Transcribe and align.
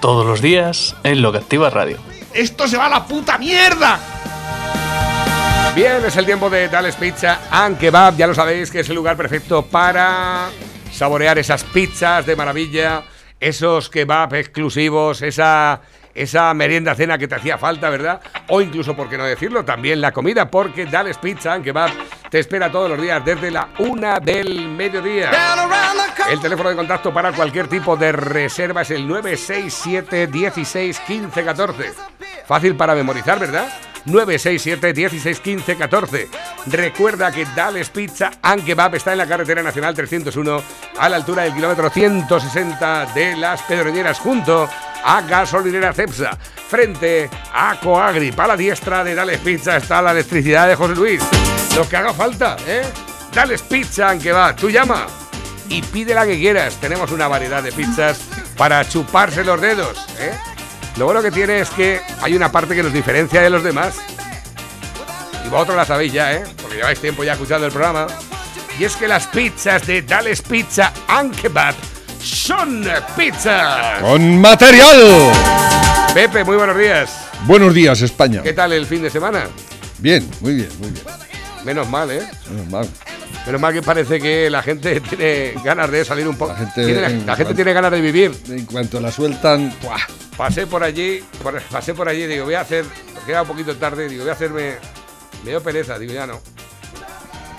Todos 0.00 0.26
los 0.26 0.42
días 0.42 0.94
en 1.04 1.22
Lo 1.22 1.32
que 1.32 1.38
Activa 1.38 1.70
Radio. 1.70 1.98
¡Esto 2.34 2.68
se 2.68 2.76
va 2.76 2.86
a 2.86 2.90
la 2.90 3.06
puta 3.06 3.38
mierda! 3.38 3.98
Bien, 5.74 6.02
es 6.06 6.16
el 6.16 6.26
tiempo 6.26 6.48
de 6.48 6.68
Dales 6.68 6.96
Pizza 6.96 7.40
and 7.50 7.78
Kebab. 7.78 8.16
Ya 8.16 8.26
lo 8.26 8.34
sabéis 8.34 8.70
que 8.70 8.80
es 8.80 8.88
el 8.88 8.94
lugar 8.94 9.16
perfecto 9.16 9.62
para 9.62 10.48
saborear 10.90 11.38
esas 11.38 11.64
pizzas 11.64 12.24
de 12.24 12.36
maravilla, 12.36 13.02
esos 13.40 13.90
kebab 13.90 14.34
exclusivos, 14.34 15.20
esa, 15.20 15.80
esa 16.14 16.54
merienda 16.54 16.94
cena 16.94 17.18
que 17.18 17.28
te 17.28 17.34
hacía 17.34 17.58
falta, 17.58 17.90
¿verdad? 17.90 18.20
O 18.48 18.62
incluso, 18.62 18.96
por 18.96 19.08
qué 19.10 19.18
no 19.18 19.24
decirlo, 19.24 19.64
también 19.64 20.00
la 20.00 20.12
comida, 20.12 20.50
porque 20.50 20.86
Dales 20.86 21.18
Pizza 21.18 21.52
and 21.52 21.64
Kebab 21.64 21.90
te 22.30 22.38
espera 22.38 22.72
todos 22.72 22.88
los 22.88 23.00
días 23.00 23.22
desde 23.24 23.50
la 23.50 23.68
una 23.78 24.20
del 24.20 24.68
mediodía. 24.68 25.30
El 26.28 26.40
teléfono 26.40 26.70
de 26.70 26.76
contacto 26.76 27.14
para 27.14 27.32
cualquier 27.32 27.68
tipo 27.68 27.96
de 27.96 28.10
reserva 28.10 28.82
es 28.82 28.90
el 28.90 29.06
967 29.06 30.26
16 30.26 31.00
15 31.00 31.44
14. 31.44 31.92
Fácil 32.46 32.76
para 32.76 32.94
memorizar, 32.94 33.38
¿verdad? 33.38 33.68
967 34.06 34.92
16 34.92 35.40
15 35.40 35.76
14. 35.76 36.28
Recuerda 36.66 37.30
que 37.30 37.46
Dales 37.54 37.90
Pizza 37.90 38.32
and 38.42 38.64
Kebab 38.64 38.94
está 38.96 39.12
en 39.12 39.18
la 39.18 39.26
carretera 39.26 39.62
nacional 39.62 39.94
301 39.94 40.62
a 40.98 41.08
la 41.08 41.16
altura 41.16 41.44
del 41.44 41.54
kilómetro 41.54 41.90
160 41.90 43.06
de 43.14 43.36
las 43.36 43.62
Pedroñeras 43.62 44.18
junto 44.18 44.68
a 45.04 45.20
Gasolinera 45.22 45.92
Cepsa. 45.92 46.36
Frente 46.68 47.30
a 47.52 47.78
Coagri, 47.80 48.32
para 48.32 48.48
la 48.48 48.56
diestra 48.56 49.04
de 49.04 49.14
Dales 49.14 49.38
Pizza 49.38 49.76
está 49.76 50.02
la 50.02 50.10
electricidad 50.10 50.66
de 50.66 50.74
José 50.74 50.94
Luis. 50.96 51.22
Lo 51.76 51.88
que 51.88 51.96
haga 51.96 52.12
falta, 52.12 52.56
¿eh? 52.66 52.82
Dales 53.32 53.62
Pizza 53.62 54.10
and 54.10 54.22
Kebab. 54.22 54.56
Tú 54.56 54.70
llama 54.70 55.06
y 55.68 55.82
pide 55.82 56.14
la 56.14 56.26
que 56.26 56.38
quieras. 56.38 56.74
Tenemos 56.80 57.12
una 57.12 57.28
variedad 57.28 57.62
de 57.62 57.72
pizzas 57.72 58.18
para 58.56 58.88
chuparse 58.88 59.44
los 59.44 59.60
dedos, 59.60 59.96
¿eh? 60.18 60.32
Lo 60.96 61.04
bueno 61.04 61.22
que 61.22 61.30
tiene 61.30 61.60
es 61.60 61.70
que 61.70 62.00
hay 62.22 62.34
una 62.34 62.50
parte 62.50 62.74
que 62.74 62.82
nos 62.82 62.92
diferencia 62.92 63.42
de 63.42 63.50
los 63.50 63.62
demás. 63.62 63.94
Y 65.44 65.48
vosotros 65.48 65.76
la 65.76 65.84
sabéis 65.84 66.12
ya, 66.12 66.32
¿eh? 66.32 66.44
Porque 66.60 66.76
lleváis 66.76 66.98
tiempo 67.00 67.22
ya 67.22 67.34
escuchando 67.34 67.66
el 67.66 67.72
programa. 67.72 68.06
Y 68.78 68.84
es 68.84 68.96
que 68.96 69.06
las 69.06 69.26
pizzas 69.26 69.86
de 69.86 70.02
Dales 70.02 70.42
Pizza 70.42 70.92
and 71.08 71.34
Kebab 71.38 71.74
son 72.22 72.86
pizzas. 73.16 74.00
¡Con 74.00 74.40
material! 74.40 75.32
Pepe, 76.14 76.44
muy 76.44 76.56
buenos 76.56 76.76
días. 76.78 77.10
Buenos 77.44 77.74
días, 77.74 78.00
España. 78.00 78.42
¿Qué 78.42 78.54
tal 78.54 78.72
el 78.72 78.86
fin 78.86 79.02
de 79.02 79.10
semana? 79.10 79.46
Bien, 79.98 80.28
muy 80.40 80.54
bien, 80.54 80.68
muy 80.78 80.90
bien. 80.90 81.04
Menos 81.66 81.88
mal, 81.88 82.10
¿eh? 82.10 82.26
Menos 82.50 82.70
mal. 82.70 82.88
Menos 83.44 83.60
mal 83.60 83.72
que 83.74 83.82
parece 83.82 84.20
que 84.20 84.48
la 84.48 84.62
gente 84.62 85.00
tiene 85.08 85.54
ganas 85.64 85.90
de 85.90 86.04
salir 86.04 86.26
un 86.28 86.36
poco. 86.38 86.52
La 86.52 86.58
gente- 86.58 86.84
Tiene- 86.86 87.00
la, 87.00 87.06
en 87.08 87.26
la 87.26 87.32
gente 87.34 87.44
cuanto- 87.44 87.54
tiene 87.56 87.72
ganas 87.72 87.90
de 87.90 88.00
vivir. 88.00 88.40
En 88.48 88.64
cuanto 88.66 89.00
la 89.00 89.10
sueltan, 89.10 89.74
¡buah! 89.82 89.98
Pasé 90.36 90.66
por 90.66 90.82
allí, 90.84 91.24
por- 91.42 91.60
pasé 91.62 91.92
por 91.92 92.08
allí, 92.08 92.26
digo, 92.26 92.44
voy 92.44 92.54
a 92.54 92.60
hacer, 92.60 92.84
porque 93.14 93.32
era 93.32 93.42
un 93.42 93.48
poquito 93.48 93.74
tarde, 93.76 94.08
digo, 94.08 94.22
voy 94.22 94.30
a 94.30 94.34
hacerme, 94.34 94.76
me 95.44 95.50
dio 95.50 95.60
pereza, 95.62 95.98
digo, 95.98 96.12
ya 96.12 96.26
no. 96.26 96.40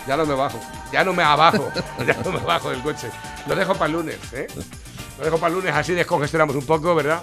Ya 0.07 0.15
no 0.15 0.25
me 0.25 0.35
bajo, 0.35 0.59
ya 0.93 1.03
no 1.03 1.11
me 1.11 1.21
abajo, 1.23 1.69
ya 2.07 2.15
no 2.23 2.31
me 2.31 2.39
bajo 2.39 2.69
del 2.69 2.79
coche. 2.81 3.09
Lo 3.45 3.55
dejo 3.55 3.73
para 3.73 3.87
el 3.87 3.91
lunes, 3.91 4.17
¿eh? 4.31 4.47
Lo 5.19 5.25
dejo 5.25 5.37
para 5.37 5.49
el 5.53 5.59
lunes, 5.59 5.75
así 5.75 5.93
descongestionamos 5.93 6.55
un 6.55 6.65
poco, 6.65 6.95
¿verdad? 6.95 7.21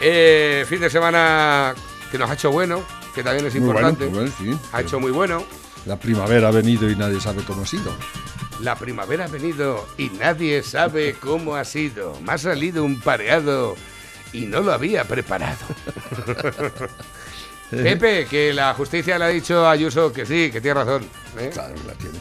Eh, 0.00 0.64
fin 0.68 0.80
de 0.80 0.90
semana 0.90 1.72
que 2.10 2.18
nos 2.18 2.28
ha 2.28 2.34
hecho 2.34 2.50
bueno, 2.50 2.82
que 3.14 3.22
también 3.22 3.46
es 3.46 3.54
Muy 3.54 3.70
bueno, 3.72 3.90
importante. 3.90 4.06
muy 4.06 4.30
bueno, 4.30 4.58
sí. 4.58 4.66
Ha 4.72 4.80
hecho 4.80 4.98
muy 4.98 5.12
bueno. 5.12 5.44
La 5.86 5.98
primavera 5.98 6.48
ha 6.48 6.50
venido 6.50 6.90
y 6.90 6.96
nadie 6.96 7.20
sabe 7.20 7.42
cómo 7.44 7.62
ha 7.62 7.66
sido. 7.66 7.92
La 8.60 8.76
primavera 8.76 9.24
ha 9.24 9.28
venido 9.28 9.86
y 9.96 10.10
nadie 10.10 10.62
sabe 10.62 11.14
cómo 11.18 11.54
ha 11.56 11.64
sido. 11.64 12.18
Me 12.20 12.32
ha 12.32 12.38
salido 12.38 12.84
un 12.84 13.00
pareado 13.00 13.74
y 14.32 14.42
no 14.42 14.60
lo 14.60 14.72
había 14.72 15.04
preparado. 15.04 15.56
Pepe, 17.70 18.26
que 18.26 18.52
la 18.52 18.74
justicia 18.74 19.18
le 19.18 19.24
ha 19.24 19.28
dicho 19.28 19.64
a 19.66 19.70
Ayuso 19.72 20.12
que 20.12 20.26
sí, 20.26 20.50
que 20.50 20.60
tiene 20.60 20.74
razón. 20.74 21.04
¿eh? 21.38 21.50
Claro 21.52 21.74
la 21.86 21.94
tiene. 21.94 22.18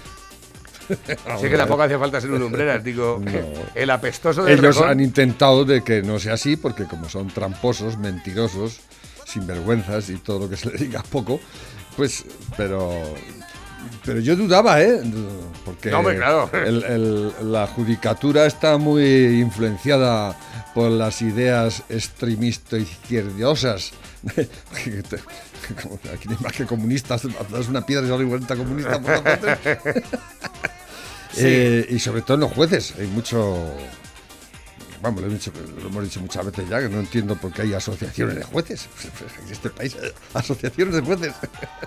Así 1.27 1.49
que 1.49 1.57
tampoco 1.57 1.83
hace 1.83 1.97
falta 1.97 2.21
ser 2.21 2.31
un 2.31 2.39
lumbreras. 2.39 2.83
Digo, 2.83 3.19
No. 3.23 3.31
el 3.75 3.89
apestoso 3.89 4.43
de 4.43 4.53
Ellos 4.53 4.79
han 4.81 4.99
intentado 4.99 5.65
de 5.65 5.83
que 5.83 6.01
no 6.01 6.19
sea 6.19 6.33
así, 6.33 6.55
porque 6.55 6.85
como 6.85 7.09
son 7.09 7.27
tramposos, 7.27 7.97
mentirosos, 7.97 8.79
sinvergüenzas 9.25 10.09
y 10.09 10.17
todo 10.17 10.39
lo 10.39 10.49
que 10.49 10.55
se 10.57 10.71
le 10.71 10.77
diga 10.77 11.03
poco, 11.03 11.39
pues, 11.95 12.25
pero... 12.57 12.91
Pero 14.05 14.19
yo 14.19 14.35
dudaba, 14.35 14.81
¿eh? 14.81 15.01
Porque 15.65 15.89
No, 15.91 15.99
hombre, 15.99 16.15
claro. 16.17 16.49
el- 16.53 16.83
el- 16.83 17.33
la 17.51 17.67
judicatura 17.67 18.45
está 18.45 18.77
muy 18.77 19.39
influenciada 19.41 20.37
por 20.73 20.91
las 20.91 21.21
ideas 21.21 21.83
extremisto-izquierdosas. 21.89 23.91
Como 25.83 25.99
Aquí 26.13 26.27
no 26.27 26.35
hay 26.37 26.43
más 26.43 26.53
que 26.53 26.65
comunistas, 26.65 27.23
das 27.51 27.67
una 27.67 27.85
piedra 27.85 28.05
y 28.05 28.09
sale 28.09 28.25
40 28.25 28.55
comunistas 28.55 28.97
por 28.99 29.09
la 29.11 29.23
parte. 29.23 30.01
Eh, 31.37 31.85
y 31.91 31.99
sobre 31.99 32.21
todo 32.23 32.33
en 32.35 32.41
los 32.41 32.51
jueces, 32.51 32.93
hay 32.99 33.05
mucho. 33.07 33.55
Vamos, 35.01 35.21
lo, 35.21 35.27
he 35.27 35.31
dicho- 35.31 35.51
lo 35.81 35.87
hemos 35.87 36.03
dicho 36.03 36.19
muchas 36.19 36.45
veces 36.45 36.67
ya, 36.69 36.79
que 36.79 36.89
no 36.89 36.99
entiendo 36.99 37.35
por 37.35 37.51
qué 37.51 37.61
hay 37.63 37.73
asociaciones 37.73 38.35
de 38.35 38.43
jueces. 38.43 38.87
En 39.45 39.51
este 39.51 39.69
país, 39.69 39.95
asociaciones 40.33 40.95
de 40.95 41.01
jueces. 41.01 41.33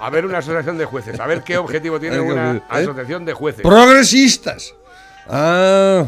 A 0.01 0.11
ver 0.11 0.25
una 0.27 0.39
asociación 0.39 0.79
de 0.79 0.85
jueces. 0.85 1.21
A 1.21 1.27
ver 1.27 1.43
qué 1.43 1.59
objetivo 1.59 2.01
tiene 2.01 2.21
una 2.21 2.57
¿eh? 2.57 2.63
asociación 2.69 3.25
de 3.25 3.35
jueces. 3.35 3.63
¡Progresistas! 3.63 4.75
Ah. 5.29 6.07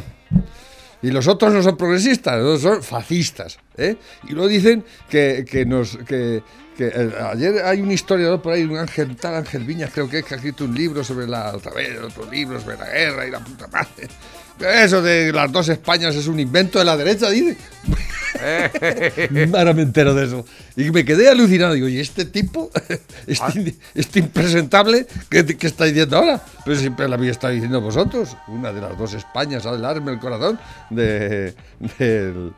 Y 1.02 1.10
los 1.10 1.28
otros 1.28 1.52
no 1.52 1.62
son 1.62 1.76
progresistas, 1.76 2.40
los 2.40 2.62
son 2.62 2.82
fascistas. 2.82 3.58
¿eh? 3.76 3.96
Y 4.26 4.32
luego 4.32 4.48
dicen 4.48 4.84
que, 5.10 5.44
que 5.48 5.66
nos. 5.66 5.98
Que, 5.98 6.42
que, 6.78 6.86
eh, 6.86 7.12
ayer 7.30 7.62
hay 7.62 7.82
un 7.82 7.90
historiador 7.92 8.40
por 8.40 8.54
ahí, 8.54 8.62
un 8.64 8.78
ángel, 8.78 9.14
tal 9.16 9.34
Ángel 9.34 9.64
Viñas, 9.64 9.90
creo 9.92 10.08
que 10.08 10.20
es, 10.20 10.24
que 10.24 10.32
ha 10.32 10.36
escrito 10.38 10.64
un 10.64 10.74
libro 10.74 11.04
sobre 11.04 11.26
la. 11.26 11.54
Otra 11.54 11.72
vez, 11.72 12.00
otro 12.00 12.24
libro 12.30 12.58
sobre 12.58 12.78
la 12.78 12.88
guerra 12.88 13.26
y 13.26 13.30
la 13.30 13.40
puta 13.40 13.66
madre. 13.68 14.08
Eso 14.60 15.02
de 15.02 15.32
las 15.32 15.50
dos 15.50 15.68
Españas 15.68 16.14
es 16.14 16.26
un 16.26 16.38
invento 16.40 16.78
de 16.78 16.84
la 16.84 16.96
derecha, 16.96 17.28
dice. 17.30 17.56
Ahora 19.54 19.72
me 19.72 19.82
entero 19.82 20.14
de 20.14 20.24
eso. 20.26 20.44
Y 20.76 20.90
me 20.90 21.04
quedé 21.04 21.28
alucinado. 21.28 21.74
Digo, 21.74 21.88
¿y 21.88 21.98
este 22.00 22.24
tipo? 22.24 22.70
Este, 23.26 23.74
este 23.94 24.18
impresentable 24.18 25.06
¿qué, 25.30 25.44
qué 25.46 25.66
está 25.66 25.86
diciendo 25.86 26.18
ahora? 26.18 26.42
Pero 26.64 26.76
siempre 26.78 27.08
lo 27.08 27.14
había 27.14 27.30
estado 27.30 27.54
diciendo 27.54 27.80
vosotros. 27.80 28.36
Una 28.48 28.70
de 28.72 28.80
las 28.82 28.98
dos 28.98 29.14
Españas, 29.14 29.64
alarme 29.66 30.12
el 30.12 30.18
corazón. 30.18 30.58
De, 30.90 31.54
del, 31.98 32.52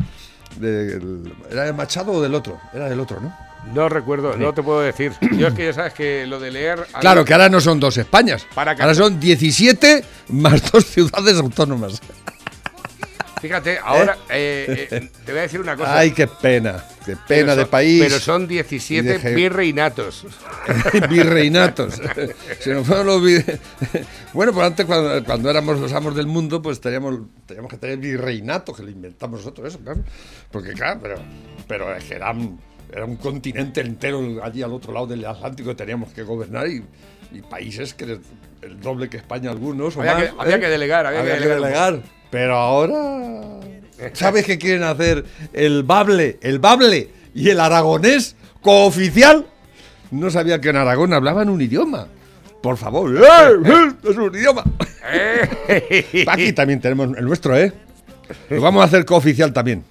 del- 0.58 1.32
¿Era 1.50 1.64
de 1.64 1.72
Machado 1.72 2.12
o 2.12 2.22
del 2.22 2.34
otro? 2.34 2.58
Era 2.74 2.88
del 2.88 2.98
otro, 3.00 3.20
¿no? 3.20 3.36
No 3.74 3.88
recuerdo, 3.88 4.36
no 4.36 4.54
te 4.54 4.62
puedo 4.62 4.80
decir. 4.80 5.12
Yo 5.36 5.48
es 5.48 5.54
que 5.54 5.66
ya 5.66 5.72
sabes 5.72 5.92
que 5.92 6.26
lo 6.26 6.38
de 6.38 6.50
leer. 6.50 6.86
Claro, 7.00 7.24
que 7.24 7.32
ahora 7.32 7.48
no 7.48 7.60
son 7.60 7.80
dos 7.80 7.96
Españas. 7.98 8.46
Para 8.54 8.72
ahora 8.72 8.94
son 8.94 9.18
17 9.20 10.04
más 10.28 10.70
dos 10.70 10.86
ciudades 10.86 11.36
autónomas. 11.38 12.00
Fíjate, 13.40 13.78
ahora 13.84 14.16
eh, 14.30 14.88
eh, 14.90 15.10
te 15.24 15.32
voy 15.32 15.40
a 15.40 15.42
decir 15.42 15.60
una 15.60 15.76
cosa. 15.76 15.98
Ay, 15.98 16.12
qué 16.12 16.26
pena. 16.26 16.82
Qué 17.04 17.16
pena 17.28 17.54
de 17.54 17.66
país. 17.66 18.02
Pero 18.02 18.18
son 18.18 18.48
17 18.48 19.04
Y 19.08 19.12
de 19.12 19.18
ge- 19.20 19.34
virreinatos. 19.34 20.26
virreinatos. 21.10 22.00
Se 22.60 22.72
nos 22.72 22.86
fueron 22.86 23.06
los 23.06 23.22
bueno, 24.32 24.52
pues 24.52 24.66
antes 24.66 24.86
cuando, 24.86 25.22
cuando 25.24 25.50
éramos 25.50 25.78
los 25.78 25.92
amos 25.92 26.16
del 26.16 26.26
mundo, 26.26 26.62
pues 26.62 26.80
teníamos, 26.80 27.20
teníamos 27.46 27.70
que 27.70 27.76
tener 27.76 27.98
virreinato, 27.98 28.72
que 28.72 28.82
lo 28.82 28.90
inventamos 28.90 29.40
nosotros 29.40 29.68
eso, 29.68 29.78
claro. 29.80 30.00
Porque 30.50 30.72
claro, 30.72 30.98
pero, 31.02 31.16
pero 31.68 31.94
es 31.94 32.04
que 32.04 32.14
era 32.14 32.30
un, 32.30 32.58
era 32.92 33.04
un 33.04 33.16
continente 33.16 33.80
entero 33.80 34.20
allí 34.42 34.62
al 34.62 34.72
otro 34.72 34.92
lado 34.92 35.06
del 35.06 35.24
Atlántico 35.24 35.70
que 35.70 35.74
teníamos 35.74 36.12
que 36.12 36.22
gobernar 36.22 36.66
y, 36.68 36.82
y 37.32 37.40
países 37.42 37.94
que 37.94 38.04
el, 38.62 38.80
doble 38.80 39.08
que 39.08 39.16
España 39.18 39.50
algunos. 39.50 39.96
o 39.96 40.00
Había 40.00 40.14
más, 40.14 40.22
que- 40.24 40.32
había 40.38 40.60
que 40.60 40.68
delegar, 40.68 41.06
había 41.06 41.22
que 41.22 41.28
delegar 41.28 41.56
un 41.58 41.62
delegar. 41.64 42.02
Pero 42.30 42.56
ahora, 42.56 43.60
¿sabes 44.12 44.44
qué 44.44 44.58
quieren 44.58 44.82
hacer? 44.82 45.24
El 45.52 45.82
bable, 45.84 46.38
el 46.42 46.58
bable 46.58 47.08
y 47.34 47.48
el 47.50 47.60
aragonés 47.60 48.34
cooficial. 48.62 49.46
No 50.10 50.30
sabía 50.30 50.60
que 50.60 50.68
en 50.70 50.76
Aragón 50.76 51.12
hablaban 51.12 51.48
un 51.48 51.60
idioma. 51.60 52.08
Por 52.62 52.76
favor, 52.76 53.16
¡eh! 53.16 53.20
¡eh! 53.64 53.92
es 54.10 54.16
un 54.16 54.34
idioma. 54.34 54.64
Eh. 55.12 56.24
Aquí 56.28 56.52
también 56.52 56.80
tenemos 56.80 57.16
el 57.16 57.24
nuestro, 57.24 57.56
¿eh? 57.56 57.72
Lo 58.50 58.60
vamos 58.60 58.82
a 58.82 58.86
hacer 58.86 59.04
cooficial 59.04 59.52
también. 59.52 59.84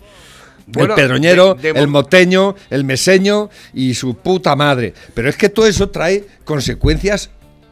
Bueno, 0.68 0.96
el 0.96 1.02
pedroñero, 1.02 1.54
de- 1.56 1.74
de 1.74 1.80
el 1.80 1.88
mo- 1.88 2.00
moteño, 2.02 2.56
el 2.70 2.84
meseño 2.84 3.50
y 3.74 3.94
su 3.94 4.16
puta 4.18 4.56
madre. 4.56 4.94
Pero 5.14 5.30
es 5.30 5.38
que 5.38 5.50
todo 5.50 5.68
eso 5.68 5.90
trae 5.90 6.26
consecuencias 6.44 7.30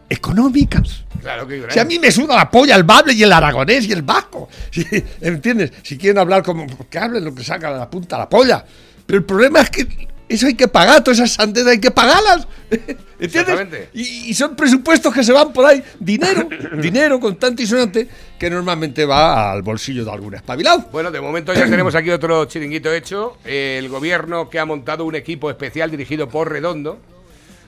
económicas. 0.10 1.04
Claro 1.22 1.48
que 1.48 1.66
Si 1.70 1.80
a 1.80 1.86
mí 1.86 1.98
me 2.00 2.12
suda 2.12 2.36
la 2.36 2.52
polla 2.52 2.76
el 2.76 2.84
bable 2.84 3.14
y 3.14 3.24
el 3.24 3.32
aragonés 3.32 3.88
y 3.88 3.92
el 3.94 4.02
vasco. 4.04 4.50
Si- 4.72 4.86
¿Entiendes? 5.22 5.72
Si 5.82 5.98
quieren 5.98 6.20
hablar 6.20 6.44
como 6.44 6.66
que 6.90 7.00
hablen 7.00 7.24
lo 7.26 7.34
que 7.34 7.44
saca 7.44 7.72
de 7.72 7.80
la 7.80 7.90
punta 7.90 8.18
la 8.18 8.30
polla. 8.30 8.64
Pero 9.06 9.20
el 9.20 9.26
problema 9.26 9.62
es 9.62 9.70
que 9.70 10.08
eso 10.30 10.48
hay 10.48 10.56
que 10.56 10.68
pagar, 10.68 11.04
todas 11.04 11.20
esas 11.20 11.40
hay 11.68 11.80
que 11.80 11.92
pagarlas. 11.92 12.48
¿Entiendes? 13.20 13.90
Y, 13.94 14.30
y 14.30 14.34
son 14.34 14.56
presupuestos 14.56 15.14
que 15.14 15.24
se 15.24 15.32
van 15.32 15.54
por 15.54 15.66
ahí. 15.66 15.82
Dinero, 16.00 16.48
dinero 16.82 17.20
constante 17.20 17.64
y 17.64 17.68
sonante 17.68 18.08
que 18.38 18.50
normalmente 18.50 19.06
va 19.06 19.52
al 19.52 19.62
bolsillo 19.62 20.04
de 20.04 20.12
algún 20.12 20.36
espabilado. 20.36 20.88
Bueno, 20.92 21.12
de 21.12 21.22
momento 21.22 21.54
ya 21.54 21.66
tenemos 21.66 21.96
aquí 21.96 22.10
otro 22.10 22.46
chiringuito 22.46 22.92
hecho. 22.92 23.38
El 23.46 23.88
gobierno 23.88 24.50
que 24.50 24.60
ha 24.60 24.66
montado 24.66 25.06
un 25.06 25.16
equipo 25.16 25.50
especial 25.50 25.90
dirigido 25.92 26.28
por 26.28 26.52
Redondo, 26.52 27.00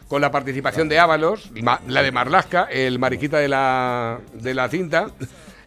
con 0.07 0.21
la 0.21 0.31
participación 0.31 0.89
de 0.89 0.99
Ábalos, 0.99 1.51
la 1.87 2.03
de 2.03 2.11
Marlasca, 2.11 2.63
el 2.65 2.99
mariquita 2.99 3.37
de 3.37 3.47
la, 3.47 4.19
de 4.33 4.53
la 4.53 4.69
cinta, 4.69 5.11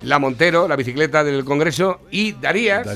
la 0.02 0.18
Montero, 0.18 0.68
la 0.68 0.76
bicicleta 0.76 1.24
del 1.24 1.44
Congreso, 1.44 2.00
y 2.10 2.32
Darías, 2.32 2.86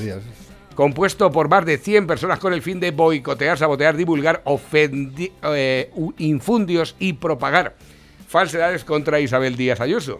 compuesto 0.75 1.31
por 1.31 1.49
más 1.49 1.65
de 1.65 1.77
100 1.77 2.07
personas 2.07 2.39
con 2.39 2.53
el 2.53 2.61
fin 2.61 2.79
de 2.79 2.91
boicotear, 2.91 3.57
sabotear, 3.57 3.95
divulgar, 3.95 4.43
eh, 4.73 5.91
infundios 6.17 6.95
y 6.99 7.13
propagar 7.13 7.75
falsedades 8.33 8.83
contra 8.83 9.19
Isabel 9.19 9.55
Díaz 9.55 9.79
Ayuso. 9.79 10.19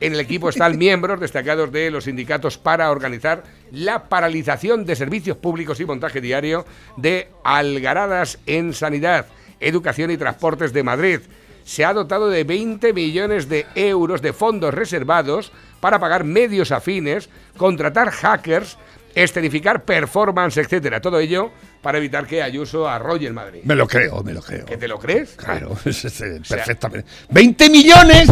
En 0.00 0.14
el 0.14 0.20
equipo 0.20 0.48
están 0.48 0.78
miembros 0.78 1.20
destacados 1.20 1.70
de 1.70 1.90
los 1.90 2.04
sindicatos 2.04 2.56
para 2.56 2.90
organizar 2.90 3.44
la 3.70 4.08
paralización 4.08 4.86
de 4.86 4.96
servicios 4.96 5.36
públicos 5.36 5.78
y 5.78 5.84
montaje 5.84 6.22
diario 6.22 6.64
de 6.96 7.28
Algaradas 7.44 8.38
en 8.46 8.72
Sanidad, 8.72 9.26
Educación 9.60 10.10
y 10.10 10.16
Transportes 10.16 10.72
de 10.72 10.82
Madrid. 10.82 11.20
Se 11.64 11.84
ha 11.84 11.92
dotado 11.92 12.30
de 12.30 12.42
20 12.42 12.94
millones 12.94 13.50
de 13.50 13.66
euros 13.74 14.22
de 14.22 14.32
fondos 14.32 14.72
reservados 14.72 15.52
para 15.78 16.00
pagar 16.00 16.24
medios 16.24 16.72
afines, 16.72 17.28
contratar 17.58 18.10
hackers, 18.10 18.78
escenificar 19.14 19.84
performance, 19.84 20.56
etcétera. 20.58 21.00
Todo 21.00 21.18
ello 21.18 21.50
para 21.82 21.98
evitar 21.98 22.26
que 22.26 22.42
Ayuso 22.42 22.88
arrolle 22.88 23.26
el 23.26 23.32
Madrid. 23.34 23.60
Me 23.64 23.74
lo 23.74 23.86
creo, 23.86 24.22
me 24.22 24.32
lo 24.32 24.40
creo. 24.42 24.66
¿Que 24.66 24.76
te 24.76 24.88
lo 24.88 24.98
crees? 24.98 25.30
Claro, 25.36 25.76
es- 25.84 26.22
perfectamente. 26.48 27.08
20 27.30 27.70
millones 27.70 28.28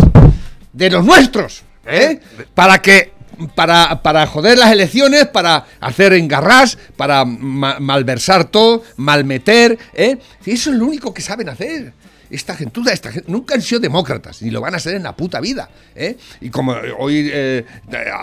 de 0.72 0.90
los 0.90 1.04
nuestros, 1.04 1.62
¿eh? 1.86 2.20
Para 2.54 2.80
que 2.80 3.12
para, 3.54 4.02
para 4.02 4.26
joder 4.26 4.58
las 4.58 4.70
elecciones, 4.70 5.26
para 5.26 5.64
hacer 5.80 6.12
engarras, 6.12 6.76
para 6.96 7.24
ma- 7.24 7.78
malversar 7.80 8.44
todo, 8.44 8.82
malmeter, 8.96 9.78
¿eh? 9.94 10.18
Eso 10.44 10.70
es 10.70 10.76
lo 10.76 10.84
único 10.86 11.14
que 11.14 11.22
saben 11.22 11.48
hacer. 11.48 11.92
Esta 12.28 12.54
gentuda, 12.54 12.92
esta 12.92 13.10
gente, 13.10 13.28
nunca 13.32 13.54
han 13.56 13.62
sido 13.62 13.80
demócratas, 13.80 14.40
ni 14.42 14.50
lo 14.50 14.60
van 14.60 14.74
a 14.74 14.78
ser 14.78 14.94
en 14.94 15.02
la 15.02 15.16
puta 15.16 15.40
vida, 15.40 15.68
¿eh? 15.96 16.16
Y 16.40 16.50
como 16.50 16.76
hoy 16.98 17.28
eh, 17.32 17.64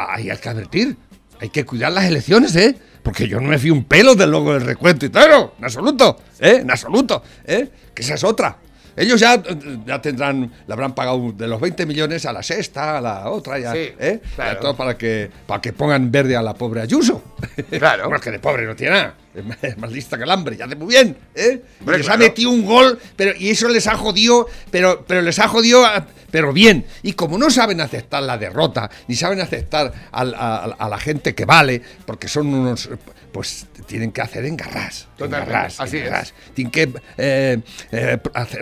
hay 0.08 0.30
que 0.38 0.50
advertir, 0.50 0.96
hay 1.40 1.50
que 1.50 1.66
cuidar 1.66 1.92
las 1.92 2.06
elecciones, 2.06 2.56
¿eh? 2.56 2.78
Porque 3.04 3.28
yo 3.28 3.40
no 3.40 3.48
me 3.48 3.58
fío 3.58 3.74
un 3.74 3.86
pelo 3.86 4.16
del 4.16 4.32
logo 4.32 4.54
del 4.54 4.66
recuento 4.66 5.06
y 5.06 5.10
todo, 5.10 5.56
en 5.58 5.66
absoluto, 5.66 6.18
¿eh? 6.40 6.60
En 6.62 6.72
absoluto, 6.72 7.24
¿eh? 7.46 7.70
Que 7.94 8.02
esa 8.02 8.16
es 8.16 8.24
otra. 8.24 8.58
Ellos 8.98 9.20
ya, 9.20 9.42
ya 9.86 10.02
tendrán, 10.02 10.52
le 10.66 10.74
habrán 10.74 10.96
pagado 10.96 11.32
de 11.32 11.48
los 11.48 11.62
20 11.62 11.86
millones 11.86 12.26
a 12.26 12.34
la 12.34 12.42
sexta, 12.42 12.98
a 12.98 13.02
la 13.02 13.30
otra, 13.30 13.60
ya, 13.60 13.72
Sí, 13.72 13.90
¿eh? 14.00 14.20
claro. 14.36 14.54
Ya 14.56 14.60
todo 14.60 14.76
para 14.76 14.98
que, 14.98 15.30
para 15.46 15.62
que 15.62 15.72
pongan 15.72 16.12
verde 16.12 16.36
a 16.36 16.42
la 16.42 16.56
pobre 16.56 16.82
Ayuso. 16.82 17.22
Claro. 17.70 18.04
bueno, 18.10 18.16
es 18.18 18.22
que 18.24 18.32
de 18.32 18.40
pobre 18.40 18.66
no 18.66 18.76
tiene 18.76 18.94
nada. 18.96 19.14
Es 19.62 19.78
más- 19.78 19.92
lista 19.92 20.18
que 20.18 20.24
el 20.24 20.32
hambre, 20.32 20.58
ya 20.58 20.66
hace 20.66 20.76
muy 20.76 20.88
bien, 20.88 21.16
¿eh? 21.36 21.62
Hombre, 21.80 21.98
les 22.00 22.08
claro. 22.08 22.24
ha 22.24 22.28
metido 22.28 22.50
un 22.50 22.66
gol, 22.66 22.98
pero, 23.16 23.34
y 23.38 23.52
eso 23.52 23.70
les 23.70 23.86
ha 23.86 23.96
jodido, 23.96 24.48
pero, 24.72 25.06
pero 25.08 25.22
les 25.22 25.38
ha 25.38 25.48
jodido, 25.48 25.86
a- 25.86 26.08
pero 26.32 26.52
bien. 26.52 26.84
Y 27.04 27.14
como 27.14 27.38
no 27.38 27.52
saben 27.52 27.80
aceptar 27.80 28.24
la 28.24 28.38
derrota, 28.40 28.90
ni 29.08 29.16
saben 29.16 29.40
aceptar 29.40 29.94
a 30.12 30.88
la 30.90 30.98
gente 30.98 31.36
que 31.36 31.46
vale, 31.46 31.82
porque 32.06 32.28
son 32.28 32.48
unos, 32.48 32.90
pues 33.32 33.68
tienen 33.86 34.12
que 34.12 34.22
hacer 34.22 34.46
engarras. 34.46 35.08
Totalmente, 35.18 35.52
engarras, 35.52 35.80
así 35.80 35.98
es. 35.98 36.34
Tienen 36.54 36.72
que 36.72 36.92
eh, 37.18 37.60
eh, 37.92 38.18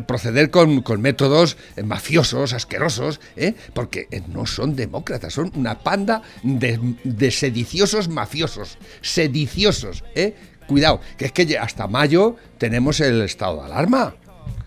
proceder 0.06 0.50
con, 0.50 0.81
con 0.81 1.01
métodos 1.01 1.57
eh, 1.75 1.83
mafiosos, 1.83 2.53
asquerosos, 2.53 3.19
¿eh? 3.35 3.53
porque 3.73 4.07
no 4.27 4.45
son 4.45 4.75
demócratas, 4.75 5.33
son 5.33 5.51
una 5.56 5.79
panda 5.79 6.21
de, 6.44 6.79
de 7.03 7.31
sediciosos 7.31 8.07
mafiosos. 8.09 8.77
Sediciosos, 9.01 10.03
¿eh? 10.15 10.35
Cuidado, 10.68 11.00
que 11.18 11.25
es 11.25 11.31
que 11.31 11.57
hasta 11.57 11.88
mayo 11.88 12.35
tenemos 12.57 13.00
el 13.00 13.21
estado 13.21 13.57
de 13.57 13.65
alarma. 13.65 14.15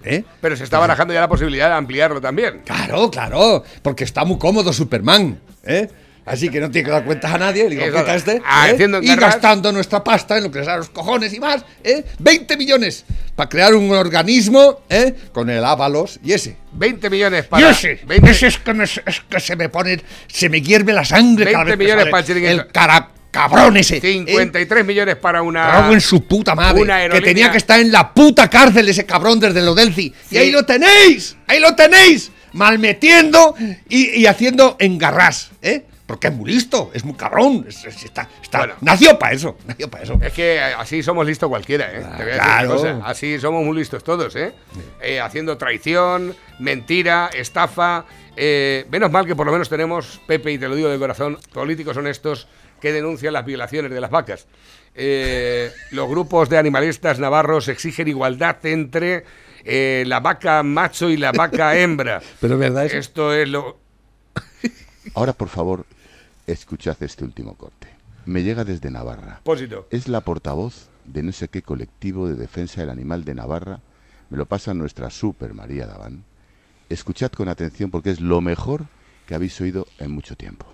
¿eh? 0.05 0.25
Pero 0.41 0.57
se 0.57 0.65
está 0.65 0.79
barajando 0.79 1.13
ya 1.13 1.21
la 1.21 1.29
posibilidad 1.29 1.69
de 1.69 1.75
ampliarlo 1.75 2.21
también. 2.21 2.63
Claro, 2.65 3.11
claro, 3.11 3.65
porque 3.83 4.05
está 4.05 4.25
muy 4.25 4.39
cómodo 4.39 4.73
Superman, 4.73 5.41
¿eh? 5.65 5.89
Así 6.29 6.49
que 6.49 6.61
no 6.61 6.71
tiene 6.71 6.87
que 6.87 6.91
dar 6.93 7.05
cuentas 7.05 7.33
a 7.33 7.39
nadie, 7.39 7.69
digo, 7.69 7.83
Eso, 7.83 8.07
este, 8.07 8.43
ah, 8.45 8.71
¿eh? 8.71 8.89
y 9.03 9.17
gastando 9.17 9.73
nuestra 9.73 10.05
pasta 10.05 10.37
en 10.37 10.45
lo 10.45 10.51
que 10.51 10.59
les 10.59 10.67
da 10.67 10.77
los 10.77 10.91
cojones 10.91 11.33
y 11.33 11.41
más, 11.41 11.65
¿eh? 11.83 12.05
20 12.19 12.57
millones 12.57 13.05
para 13.35 13.49
crear 13.49 13.75
un 13.75 13.91
organismo, 13.93 14.81
¿eh? 14.89 15.15
Con 15.33 15.49
el 15.49 15.65
Ábalos 15.65 16.21
y 16.23 16.33
ese. 16.33 16.57
20 16.73 17.11
millones 17.11 17.47
para. 17.47 17.71
ese, 17.71 18.01
20 18.07 18.31
ese 18.31 18.47
es 18.49 18.59
que, 18.59 18.75
me, 18.75 18.85
es 18.85 19.01
que 19.29 19.41
se 19.41 19.57
me 19.57 19.69
pone, 19.69 20.01
se 20.27 20.49
me 20.49 20.61
hierve 20.61 20.93
la 20.93 21.05
sangre 21.05 21.47
20 21.47 21.53
cada 21.53 21.65
vez 21.65 21.73
que 21.73 21.79
millones 21.79 22.03
sale 22.05 22.11
para 22.11 22.27
el 22.27 22.45
el 22.45 22.67
cara 22.69 23.11
cabrón 23.31 23.77
ese. 23.77 23.97
¿eh? 23.99 24.01
53 24.01 24.85
millones 24.85 25.17
para 25.17 25.43
una. 25.43 25.71
Cago 25.71 25.95
en 25.95 26.01
su 26.01 26.25
puta 26.25 26.55
madre. 26.55 26.83
una 26.83 27.09
que 27.09 27.21
tenía 27.21 27.51
que 27.51 27.59
estar 27.59 27.81
en 27.81 27.93
la 27.93 28.13
puta 28.13 28.49
cárcel 28.49 28.89
ese 28.89 29.07
cabrón 29.07 29.41
desde 29.41 29.63
lo 29.63 29.75
Delci. 29.75 30.13
Sí. 30.29 30.37
Y 30.37 30.39
ahí 30.39 30.51
lo 30.51 30.65
tenéis. 30.65 31.37
Ahí 31.47 31.61
lo 31.61 31.75
tenéis. 31.75 32.31
Malmetiendo 32.53 33.55
y, 33.89 34.21
y 34.21 34.27
haciendo 34.27 34.77
engarras. 34.79 35.51
¿Eh? 35.63 35.85
Porque 36.09 36.29
es 36.29 36.35
muy 36.35 36.51
listo. 36.51 36.91
Es 36.95 37.05
muy 37.05 37.15
cabrón. 37.15 37.67
es- 37.69 37.85
es- 37.85 38.03
está, 38.05 38.29
está- 38.43 38.59
Bueno. 38.59 38.75
nació 38.81 39.17
para 39.19 39.35
eso. 39.35 39.57
Nació 39.67 39.89
para 39.91 40.05
eso. 40.05 40.19
Es 40.23 40.33
que 40.33 40.59
así 40.59 41.03
somos 41.03 41.27
listos 41.27 41.49
cualquiera, 41.49 41.87
¿eh? 41.93 42.01
Te 42.01 42.23
voy 42.25 42.33
a 42.33 42.35
decir 42.35 42.35
una 42.35 42.43
claro. 42.45 42.69
cosa. 42.77 43.01
Así 43.05 43.39
somos 43.39 43.63
muy 43.65 43.77
listos 43.77 44.03
todos, 44.03 44.35
¿eh? 44.35 44.55
Eh, 45.03 45.21
haciendo 45.21 45.57
traición, 45.59 46.35
mentira, 46.59 47.29
estafa. 47.35 48.07
eh, 48.41 48.87
menos 48.91 49.11
mal 49.11 49.27
que 49.27 49.35
por 49.37 49.47
lo 49.47 49.53
menos 49.53 49.69
tenemos, 49.69 50.21
Pepe, 50.27 50.53
y 50.53 50.59
te 50.59 50.69
lo 50.69 50.77
digo 50.77 50.89
de 50.89 50.99
corazón, 50.99 51.39
políticos 51.53 51.97
honestos 51.97 52.47
que 52.81 52.93
denuncian 52.93 53.33
las 53.33 53.45
violaciones 53.45 53.91
de 53.91 54.01
las 54.01 54.11
vacas. 54.11 54.47
Eh, 54.95 55.71
los 55.91 56.09
grupos 56.09 56.49
de 56.49 56.57
animalistas 56.57 57.19
navarros 57.19 57.69
exigen 57.69 58.09
igualdad 58.09 58.65
entre 58.65 59.25
eh, 59.65 60.05
la 60.07 60.21
vaca 60.21 60.63
macho 60.63 61.11
y 61.11 61.17
la 61.17 61.33
vaca 61.33 61.77
hembra. 61.77 62.23
Pero 62.41 62.55
es 62.55 62.61
verdad 62.61 62.87
eso. 62.87 62.97
Esto 62.97 63.35
es 63.35 63.49
lo. 63.49 63.77
Ahora, 65.15 65.33
por 65.33 65.49
favor, 65.49 65.85
escuchad 66.49 66.97
este 67.03 67.25
último 67.25 67.55
corte. 67.55 67.89
Me 68.25 68.43
llega 68.43 68.65
desde 68.65 68.91
Navarra. 68.91 69.41
Pósito. 69.45 69.87
Es 69.91 70.09
la 70.09 70.21
portavoz 70.21 70.89
de 71.05 71.23
no 71.23 71.33
sé 71.33 71.49
qué 71.49 71.63
colectivo 71.63 72.29
de 72.29 72.35
defensa 72.35 72.81
del 72.81 72.91
animal 72.91 73.25
de 73.25 73.35
Navarra. 73.35 73.81
Me 74.31 74.37
lo 74.37 74.47
pasa 74.47 74.75
nuestra 74.75 75.11
super 75.11 75.55
María 75.55 75.87
Daván. 75.87 76.25
Escuchad 76.89 77.33
con 77.33 77.49
atención 77.49 77.91
porque 77.91 78.11
es 78.11 78.21
lo 78.21 78.41
mejor 78.41 78.87
que 79.27 79.35
habéis 79.35 79.61
oído 79.61 79.87
en 79.99 80.11
mucho 80.11 80.37
tiempo. 80.37 80.67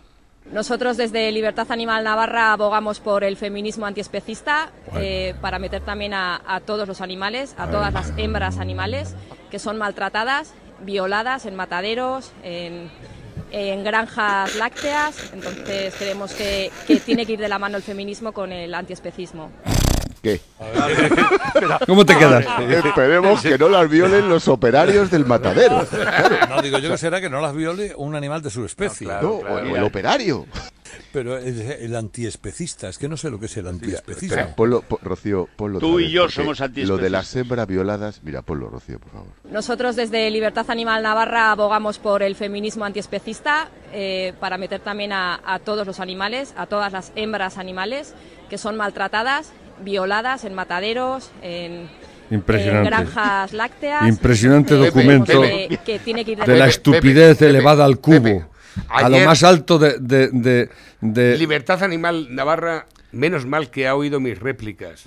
Nosotros 0.53 0.97
desde 0.97 1.33
Libertad 1.33 1.73
Animal 1.73 2.05
Navarra 2.05 2.53
abogamos 2.53 3.01
por 3.01 3.25
el 3.25 3.37
feminismo 3.37 3.87
antiespecista 3.87 4.73
eh, 4.95 5.35
para 5.41 5.59
meter 5.59 5.83
también 5.83 6.13
a, 6.13 6.43
a 6.47 6.61
todos 6.61 6.87
los 6.87 7.01
animales, 7.01 7.55
a 7.57 7.69
todas 7.71 7.95
las 7.95 8.13
hembras 8.19 8.59
animales 8.59 9.17
que 9.51 9.59
son 9.59 9.79
maltratadas, 9.79 10.53
violadas 10.85 11.47
en 11.47 11.55
mataderos, 11.55 12.33
en, 12.43 12.91
en 13.55 13.85
granjas 13.85 14.55
lácteas. 14.57 15.15
Entonces 15.33 15.95
creemos 15.99 16.33
que, 16.33 16.71
que 16.87 16.97
tiene 16.97 17.25
que 17.25 17.35
ir 17.35 17.39
de 17.41 17.49
la 17.49 17.59
mano 17.59 17.77
el 17.77 17.83
feminismo 17.83 18.33
con 18.33 18.51
el 18.53 18.75
antiespecismo. 18.75 19.51
¿Qué? 20.23 20.41
¿Cómo 21.87 22.05
te 22.07 22.17
quedas? 22.17 22.45
Esperemos 22.85 23.43
que 23.43 23.59
no 23.59 23.69
las 23.69 23.89
violen 23.89 24.29
los 24.29 24.49
operarios 24.49 25.11
del 25.11 25.27
matadero. 25.27 25.87
No, 26.49 26.63
digo 26.63 26.79
yo 26.79 26.91
que 26.91 26.99
será 26.99 27.21
que 27.21 27.29
no 27.29 27.41
las 27.41 27.55
viole 27.55 27.93
un 27.97 28.15
animal 28.15 28.41
de 28.43 28.51
su 28.51 28.65
especie. 28.65 29.07
No, 29.07 29.31
o 29.33 29.59
el- 29.59 29.73
o 29.73 29.77
el 29.77 29.83
operario. 29.85 30.47
Pero 31.13 31.39
el, 31.39 31.61
el 31.61 31.97
antiespecista, 31.97 32.89
es 32.89 32.99
que 32.99 33.09
no 33.09 33.17
sé 33.17 33.31
lo 33.31 33.39
que 33.39 33.47
es 33.47 33.57
el 33.57 33.67
antiespecismo. 33.67 34.35
Espera, 34.37 34.55
ponlo, 34.57 34.83
po- 34.83 34.99
Rocío, 35.03 35.49
ponlo 35.57 35.79
Tú 35.79 36.01
y 36.01 36.11
yo 36.11 36.29
somos 36.29 36.59
Lo 36.61 36.65
de 36.65 36.67
antiespecistas. 36.67 37.11
las 37.11 37.37
hembras 37.37 37.67
violadas, 37.67 38.21
mira, 38.23 38.43
ponlo, 38.43 38.69
Rocío, 38.69 38.99
por 38.99 39.13
favor. 39.13 39.29
Nosotros 39.51 39.97
desde 39.97 40.31
Libertad 40.31 40.67
Animal 40.71 41.03
Navarra 41.03 41.51
abogamos 41.53 41.99
por 41.99 42.23
el 42.23 42.35
feminismo 42.37 42.85
antiespecista 42.85 43.69
eh, 43.93 44.33
para 44.41 44.59
meter 44.59 44.81
también 44.81 45.13
a, 45.13 45.41
a 45.45 45.59
todos 45.61 45.87
los 45.87 46.01
animales, 46.01 46.55
a 46.57 46.67
todas 46.67 46.93
las 46.93 47.13
hembras 47.17 47.59
animales 47.59 48.15
que 48.51 48.59
son 48.59 48.77
maltratadas, 48.77 49.53
violadas 49.83 50.45
en 50.45 50.55
mataderos, 50.55 51.31
en, 51.43 51.89
Impresionante. 52.31 52.81
en 52.81 52.85
granjas 52.87 53.53
lácteas. 53.53 54.09
Impresionante 54.09 54.75
documento 54.75 55.43
que, 55.43 55.79
que 55.85 55.99
tiene 55.99 56.25
que 56.25 56.33
ir 56.33 56.39
de 56.39 56.45
Pepe, 56.45 56.59
la 56.59 56.67
estupidez 56.69 57.39
Pepe, 57.39 57.51
elevada 57.51 57.85
al 57.85 57.99
cubo. 57.99 58.47
A 58.89 59.09
lo 59.09 59.19
más 59.21 59.43
alto 59.43 59.79
de, 59.79 59.99
de, 59.99 60.29
de- 60.33 60.71
de- 61.01 61.39
Libertad 61.39 61.83
Animal 61.83 62.35
Navarra 62.35 62.87
menos 63.13 63.47
mal 63.47 63.71
que 63.71 63.87
ha 63.87 63.95
oído 63.95 64.21
mis 64.21 64.39
réplicas, 64.39 65.05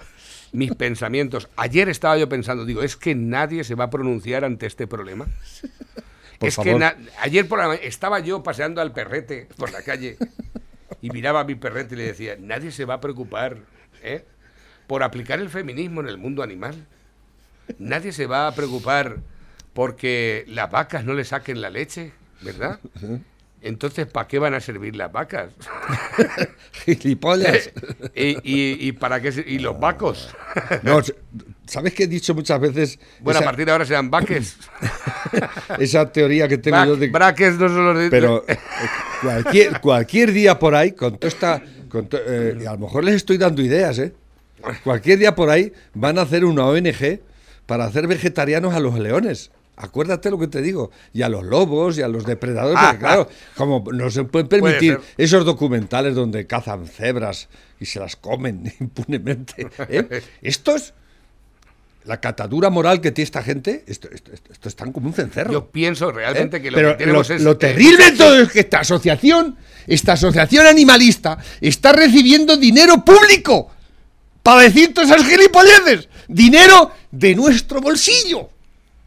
mis 0.53 0.73
pensamientos. 0.73 1.49
Ayer 1.57 1.89
estaba 1.89 2.17
yo 2.17 2.29
pensando, 2.29 2.65
digo, 2.65 2.81
es 2.83 2.95
que 2.95 3.15
nadie 3.15 3.63
se 3.63 3.75
va 3.75 3.85
a 3.85 3.89
pronunciar 3.89 4.45
ante 4.45 4.65
este 4.65 4.87
problema. 4.87 5.27
Por 6.39 6.49
es 6.49 6.55
que 6.55 6.63
favor. 6.63 6.79
na- 6.79 6.95
ayer 7.21 7.47
por 7.47 7.59
la 7.59 7.73
estaba 7.75 8.19
yo 8.19 8.43
paseando 8.43 8.79
al 8.81 8.93
perrete 8.93 9.47
por 9.57 9.71
la 9.71 9.81
calle 9.81 10.17
y 11.01 11.09
miraba 11.09 11.39
a 11.41 11.43
mi 11.43 11.55
perrete 11.55 11.95
y 11.95 11.97
le 11.97 12.03
decía, 12.05 12.35
nadie 12.39 12.71
se 12.71 12.85
va 12.85 12.95
a 12.95 13.01
preocupar 13.01 13.57
¿eh? 14.03 14.23
por 14.85 15.03
aplicar 15.03 15.39
el 15.39 15.49
feminismo 15.49 16.01
en 16.01 16.07
el 16.07 16.17
mundo 16.17 16.43
animal. 16.43 16.85
Nadie 17.79 18.13
se 18.13 18.27
va 18.27 18.47
a 18.47 18.55
preocupar 18.55 19.17
porque 19.73 20.45
las 20.47 20.71
vacas 20.71 21.03
no 21.03 21.13
le 21.13 21.25
saquen 21.25 21.59
la 21.59 21.69
leche, 21.69 22.13
¿verdad? 22.41 22.79
Entonces, 23.67 24.07
¿para 24.07 24.27
qué 24.27 24.39
van 24.39 24.53
a 24.53 24.59
servir 24.59 24.95
las 24.95 25.11
vacas? 25.11 25.51
Gilipollas. 26.85 27.69
y, 28.15 28.37
y- 28.43 28.87
y 28.87 28.91
para 28.93 29.21
qué 29.21 29.31
y 29.45 29.59
los 29.59 29.79
vacos. 29.79 30.29
No, 30.83 30.99
¿sabes 31.65 31.93
que 31.93 32.03
he 32.03 32.07
dicho 32.07 32.33
muchas 32.33 32.59
veces? 32.59 32.99
Bueno, 33.19 33.39
a 33.39 33.41
esa, 33.41 33.49
partir 33.49 33.65
de 33.65 33.71
ahora 33.71 33.85
serán 33.85 34.09
vaques. 34.09 34.57
esa 35.79 36.11
teoría 36.11 36.47
que 36.47 36.57
tengo 36.57 36.83
yo 36.85 36.95
de 36.95 37.07
braques 37.09 37.55
no 37.57 37.67
son 37.67 37.85
los 37.85 37.97
de... 37.99 38.09
Pero 38.09 38.43
eh, 38.47 38.57
cualquier, 39.21 39.81
cualquier 39.81 40.31
día 40.31 40.57
por 40.57 40.75
ahí, 40.75 40.91
con 40.93 41.17
toda 41.17 41.27
esta. 41.27 41.61
con 41.89 42.07
to- 42.07 42.19
eh, 42.25 42.57
y 42.61 42.65
a 42.65 42.73
lo 42.73 42.79
mejor 42.79 43.03
les 43.03 43.15
estoy 43.15 43.37
dando 43.37 43.61
ideas, 43.61 43.99
¿eh? 43.99 44.13
Cualquier 44.83 45.19
día 45.19 45.35
por 45.35 45.49
ahí 45.49 45.71
van 45.93 46.17
a 46.17 46.23
hacer 46.23 46.43
una 46.43 46.65
ONG 46.65 47.19
para 47.65 47.85
hacer 47.85 48.07
vegetarianos 48.07 48.73
a 48.73 48.79
los 48.79 48.97
leones. 48.97 49.51
Acuérdate 49.77 50.31
lo 50.31 50.39
que 50.39 50.47
te 50.47 50.61
digo. 50.61 50.91
Y 51.13 51.21
a 51.21 51.29
los 51.29 51.43
lobos 51.43 51.97
y 51.99 52.01
a 52.01 52.07
los 52.07 52.25
depredadores. 52.25 52.77
Ah, 52.77 52.87
porque, 52.91 52.99
claro, 53.05 53.29
como 53.55 53.83
no 53.91 54.09
se 54.09 54.23
pueden 54.23 54.47
Puede 54.47 54.61
permitir 54.61 54.99
esos 55.17 55.45
documentales 55.45 56.15
donde 56.15 56.47
cazan 56.47 56.87
cebras 56.87 57.47
y 57.79 57.85
se 57.85 57.99
las 57.99 58.15
comen 58.15 58.73
impunemente. 58.79 59.67
¿eh? 59.89 60.23
Estos. 60.41 60.93
La 62.05 62.21
catadura 62.21 62.69
moral 62.69 63.01
que 63.01 63.11
tiene 63.11 63.25
esta 63.25 63.43
gente, 63.43 63.83
esto, 63.85 64.07
esto, 64.09 64.31
esto, 64.31 64.53
esto 64.53 64.69
están 64.69 64.93
como 64.93 65.07
un 65.07 65.13
cencerro. 65.13 65.51
Yo 65.51 65.65
pienso 65.69 66.09
realmente 66.09 66.55
¿Eh? 66.55 66.61
que 66.61 66.71
lo 66.71 66.77
Pero 66.77 66.91
que 66.91 67.03
tenemos 67.03 67.27
lo, 67.27 67.35
es... 67.35 67.41
lo 67.41 67.57
terrible 67.57 68.11
de 68.11 68.17
todo 68.17 68.39
es 68.43 68.49
que 68.49 68.61
esta 68.61 68.79
asociación, 68.79 69.57
esta 69.85 70.13
asociación 70.13 70.67
animalista, 70.67 71.37
está 71.59 71.91
recibiendo 71.91 72.55
dinero 72.55 73.03
público 73.03 73.69
para 74.41 74.61
decir 74.61 74.93
todas 74.93 75.09
esas 75.09 75.27
gilipolleces. 75.27 76.07
Dinero 76.29 76.91
de 77.11 77.35
nuestro 77.35 77.81
bolsillo. 77.81 78.51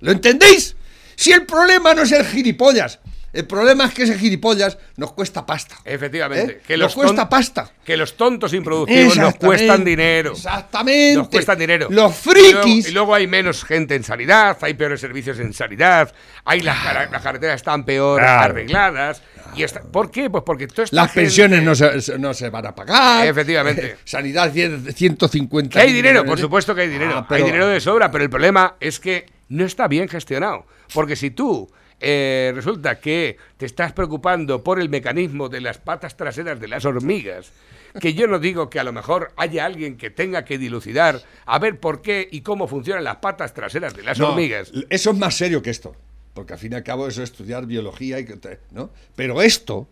¿Lo 0.00 0.12
entendéis? 0.12 0.76
Si 1.16 1.33
el 1.33 1.45
problema 1.47 1.92
no 1.95 2.02
es 2.02 2.12
el 2.12 2.25
gilipollas, 2.25 2.99
el 3.33 3.47
problema 3.47 3.85
es 3.85 3.95
que 3.95 4.02
ese 4.02 4.19
gilipollas 4.19 4.76
nos 4.97 5.12
cuesta 5.12 5.47
pasta. 5.47 5.76
Efectivamente. 5.85 6.52
¿Eh? 6.54 6.61
Que 6.66 6.76
Nos 6.76 6.95
cuesta 6.97 7.28
pasta. 7.28 7.71
Que 7.85 7.97
los 7.97 8.16
tontos 8.16 8.52
improductivos 8.54 9.16
nos 9.19 9.37
cuestan 9.37 9.85
dinero. 9.85 10.33
Exactamente. 10.33 11.16
Nos 11.16 11.28
cuestan 11.28 11.57
dinero. 11.59 11.87
Los 11.90 12.26
Y 12.26 12.30
luego, 12.42 12.62
frikis. 12.62 12.88
y 12.88 12.90
luego 12.90 13.14
hay 13.14 13.28
menos 13.28 13.62
gente 13.64 13.95
en 13.95 14.02
sanidad, 14.02 14.57
hay 14.62 14.75
peores 14.75 15.00
servicios 15.00 15.38
en 15.38 15.52
sanidad, 15.52 16.12
hay 16.45 16.61
las, 16.62 16.76
carreteras 17.23 17.57
están 17.57 17.85
peor 17.85 18.19
Claro. 18.21 18.52
arregladas. 18.52 19.23
Y 19.54 19.62
está, 19.62 19.83
¿Por 19.83 20.11
qué? 20.11 20.28
Pues 20.30 20.42
porque 20.45 20.66
toda 20.66 20.85
esta 20.85 20.97
Las 20.97 21.12
gente- 21.12 21.21
pensiones 21.26 21.62
no 21.62 21.75
se, 21.76 22.19
no 22.19 22.35
se 22.35 22.50
van 22.50 22.66
a 22.66 22.75
pagar. 22.75 23.26
Efectivamente. 23.26 23.97
Sanidad 24.04 24.52
100 24.52 24.92
150. 24.92 25.75
Que 25.78 25.87
hay 25.87 25.92
dinero, 25.92 26.25
por 26.25 26.38
supuesto 26.40 26.75
que 26.75 26.83
hay 26.83 26.88
dinero. 26.88 27.12
Ah, 27.19 27.26
pero- 27.28 27.45
Hay 27.45 27.50
dinero 27.50 27.69
de 27.69 27.80
sobra, 27.80 28.11
pero 28.11 28.25
el 28.25 28.30
problema 28.30 28.75
es 28.80 28.99
que 28.99 29.26
no 29.50 29.66
está 29.66 29.87
bien 29.88 30.09
gestionado. 30.09 30.64
Porque 30.95 31.16
si 31.16 31.30
tú 31.30 31.71
eh, 32.00 32.52
resulta 32.54 32.99
que 32.99 33.37
te 33.59 33.66
estás 33.66 33.92
preocupando 33.92 34.64
por 34.64 34.80
el 34.80 34.88
mecanismo 34.88 35.50
de 35.50 35.61
las 35.61 35.76
patas 35.76 36.16
traseras 36.16 36.59
de 36.59 36.69
las 36.69 36.87
hormigas, 36.87 37.52
que 38.00 38.14
yo 38.14 38.26
no 38.26 38.38
digo 38.38 38.71
que 38.71 38.80
a 38.80 38.85
lo 38.85 38.92
mejor 38.92 39.33
haya 39.37 39.66
alguien 39.66 39.99
que 39.99 40.09
tenga 40.09 40.45
que 40.45 40.57
dilucidar 40.57 41.21
a 41.45 41.59
ver 41.59 41.78
por 41.78 42.00
qué 42.00 42.26
y 42.30 42.40
cómo 42.40 42.69
funcionan 42.69 43.04
las 43.04 43.16
patas 43.16 43.52
traseras 43.52 43.95
de 43.95 44.04
las 44.04 44.19
No, 44.19 44.30
hormigas. 44.30 44.73
Eso 44.88 45.11
es 45.11 45.19
más 45.19 45.37
serio 45.37 45.61
que 45.61 45.71
esto. 45.71 45.95
Porque 46.33 46.52
al 46.52 46.59
fin 46.61 46.73
y 46.73 46.76
al 46.76 46.85
cabo 46.85 47.09
eso 47.09 47.23
es 47.23 47.30
estudiar 47.30 47.66
biología 47.66 48.21
y 48.21 48.25
que 48.25 48.59
¿no? 48.71 48.90
Pero 49.16 49.42
esto, 49.42 49.88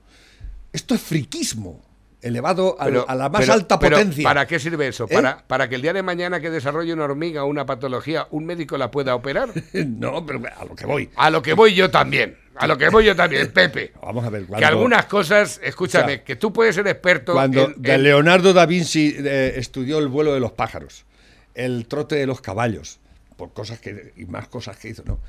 esto 0.72 0.94
es 0.94 1.02
friquismo 1.02 1.82
elevado 2.22 2.76
a, 2.80 2.86
Pero- 2.86 3.08
a 3.08 3.14
la 3.14 3.28
más 3.28 3.40
pero- 3.42 3.52
alta 3.52 3.78
pero 3.78 3.96
potencia. 3.96 4.24
¿Para 4.24 4.46
qué 4.46 4.58
sirve 4.58 4.88
eso? 4.88 5.04
¿Eh? 5.08 5.14
¿Para, 5.14 5.46
¿Para 5.46 5.68
que 5.68 5.76
el 5.76 5.82
día 5.82 5.92
de 5.92 6.02
mañana 6.02 6.40
que 6.40 6.50
desarrolle 6.50 6.92
una 6.92 7.04
hormiga 7.04 7.44
o 7.44 7.46
una 7.46 7.64
patología, 7.66 8.26
un 8.30 8.44
médico 8.46 8.76
la 8.76 8.90
pueda 8.90 9.14
operar? 9.14 9.50
no, 9.72 10.24
pero 10.26 10.40
a 10.56 10.64
lo 10.64 10.74
que 10.74 10.86
voy. 10.86 11.10
A 11.16 11.30
lo 11.30 11.42
que 11.42 11.52
voy 11.54 11.74
yo 11.74 11.90
también. 11.90 12.36
A 12.56 12.66
lo 12.66 12.76
que 12.76 12.88
voy 12.88 13.04
yo 13.04 13.14
también, 13.14 13.52
Pepe. 13.54 13.92
Vamos 14.02 14.24
a 14.24 14.30
ver. 14.30 14.42
Que 14.42 14.48
cuando- 14.48 14.66
algunas 14.66 15.04
cosas, 15.06 15.60
escúchame, 15.62 16.04
O 16.04 16.16
sea, 16.16 16.24
que 16.24 16.34
tú 16.36 16.52
puedes 16.52 16.74
ser 16.74 16.88
experto 16.88 17.34
Cuando 17.34 17.66
en- 17.66 17.80
de 17.82 17.94
en- 17.94 18.02
Leonardo 18.02 18.52
da 18.52 18.66
Vinci 18.66 19.14
eh, 19.16 19.52
estudió 19.56 19.98
el 20.00 20.08
vuelo 20.08 20.34
de 20.34 20.40
los 20.40 20.50
pájaros, 20.52 21.04
el 21.54 21.86
trote 21.86 22.16
de 22.16 22.26
los 22.26 22.40
caballos, 22.40 22.98
por 23.36 23.52
cosas 23.52 23.78
que 23.78 24.12
y 24.16 24.24
más 24.24 24.48
cosas 24.48 24.76
que 24.76 24.88
hizo, 24.88 25.04
¿no? 25.06 25.20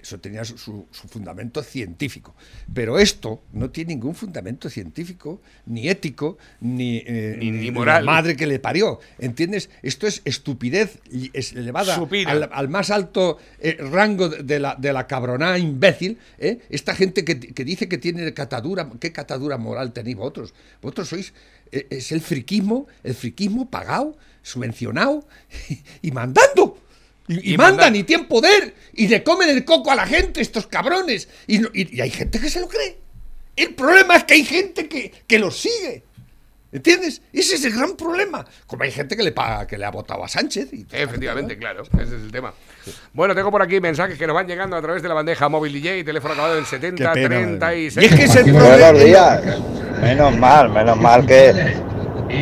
Eso 0.00 0.18
tenía 0.20 0.44
su, 0.44 0.56
su- 0.58 0.86
su 0.90 1.08
fundamento 1.08 1.62
científico. 1.62 2.34
Pero 2.72 2.98
esto 2.98 3.42
no 3.52 3.70
tiene 3.70 3.94
ningún 3.94 4.14
fundamento 4.14 4.70
científico, 4.70 5.40
ni 5.66 5.88
ético, 5.88 6.38
ni, 6.60 6.98
eh, 7.06 7.36
Ni- 7.38 7.50
ni 7.50 7.66
la 7.66 7.72
moral. 7.72 8.04
madre 8.04 8.36
que 8.36 8.46
le 8.46 8.58
parió. 8.58 9.00
¿Entiendes? 9.18 9.70
Esto 9.82 10.06
es 10.06 10.22
estupidez 10.24 10.98
es 11.32 11.52
elevada 11.52 11.96
al, 12.26 12.48
al 12.52 12.68
más 12.68 12.90
alto 12.90 13.38
eh, 13.60 13.76
rango 13.80 14.28
de 14.28 14.58
la, 14.60 14.74
de 14.76 14.92
la 14.92 15.06
cabronada 15.06 15.58
imbécil. 15.58 16.18
¿eh? 16.38 16.60
Esta 16.70 16.94
gente 16.94 17.24
que, 17.24 17.38
que 17.40 17.64
dice 17.64 17.88
que 17.88 17.98
tiene 17.98 18.32
catadura, 18.34 18.88
¿qué 19.00 19.12
catadura 19.12 19.58
moral 19.58 19.92
tenéis 19.92 20.16
vosotros? 20.16 20.54
Vosotros 20.80 21.08
sois, 21.08 21.32
es 21.70 22.12
el 22.12 22.20
friquismo, 22.20 22.86
el 23.04 23.14
friquismo 23.14 23.68
pagado, 23.68 24.16
subvencionado 24.42 25.26
y, 26.02 26.10
mandando. 26.12 26.78
Y, 27.28 27.50
y 27.50 27.54
Y 27.54 27.56
mandan 27.56 27.76
mandan. 27.76 27.96
y 27.96 28.04
tienen 28.04 28.26
poder 28.26 28.74
y 28.94 29.06
le 29.08 29.22
comen 29.22 29.48
el 29.50 29.64
coco 29.64 29.90
a 29.90 29.94
la 29.94 30.06
gente, 30.06 30.40
estos 30.40 30.66
cabrones. 30.66 31.28
Y, 31.46 31.58
no- 31.58 31.68
y- 31.72 31.96
y 31.96 32.00
hay 32.00 32.10
gente 32.10 32.40
que 32.40 32.48
se 32.50 32.60
lo 32.60 32.68
cree. 32.68 32.98
El 33.56 33.74
problema 33.74 34.16
es 34.16 34.24
que 34.24 34.34
hay 34.34 34.44
gente 34.44 34.88
que, 34.88 35.12
que 35.26 35.38
los 35.38 35.58
sigue. 35.58 36.04
¿Entiendes? 36.70 37.22
Ese 37.32 37.54
es 37.54 37.64
el 37.64 37.72
gran 37.72 37.96
problema. 37.96 38.44
Como 38.66 38.82
hay 38.84 38.90
gente 38.90 39.16
que 39.16 39.22
le 39.22 39.32
paga, 39.32 39.66
que 39.66 39.78
le 39.78 39.86
ha 39.86 39.90
votado 39.90 40.22
a 40.22 40.28
Sánchez. 40.28 40.68
Y, 40.72 40.86
Efectivamente, 40.92 41.56
claro, 41.56 41.82
ese 41.82 42.02
es 42.02 42.10
el 42.22 42.30
tema. 42.30 42.52
Bueno, 43.14 43.34
tengo 43.34 43.50
por 43.50 43.62
aquí 43.62 43.80
mensajes 43.80 44.18
que 44.18 44.26
nos 44.26 44.34
van 44.34 44.46
llegando 44.46 44.76
a 44.76 44.82
través 44.82 45.00
de 45.02 45.08
la 45.08 45.14
bandeja 45.14 45.48
móvil 45.48 45.72
DJ, 45.72 46.04
teléfono 46.04 46.34
acabado 46.34 46.58
en 46.58 46.66
70 46.66 47.12
Qué 47.14 47.22
pena, 47.22 47.28
36. 47.58 47.96
Y 47.96 48.04
es 48.04 48.14
que 48.14 48.24
es 48.24 48.36
el 48.36 48.52
Buenos 48.52 48.68
problema. 48.68 48.98
días. 49.04 49.42
Menos 50.02 50.36
mal, 50.36 50.68
menos 50.70 50.96
mal 50.98 51.26
que 51.26 51.74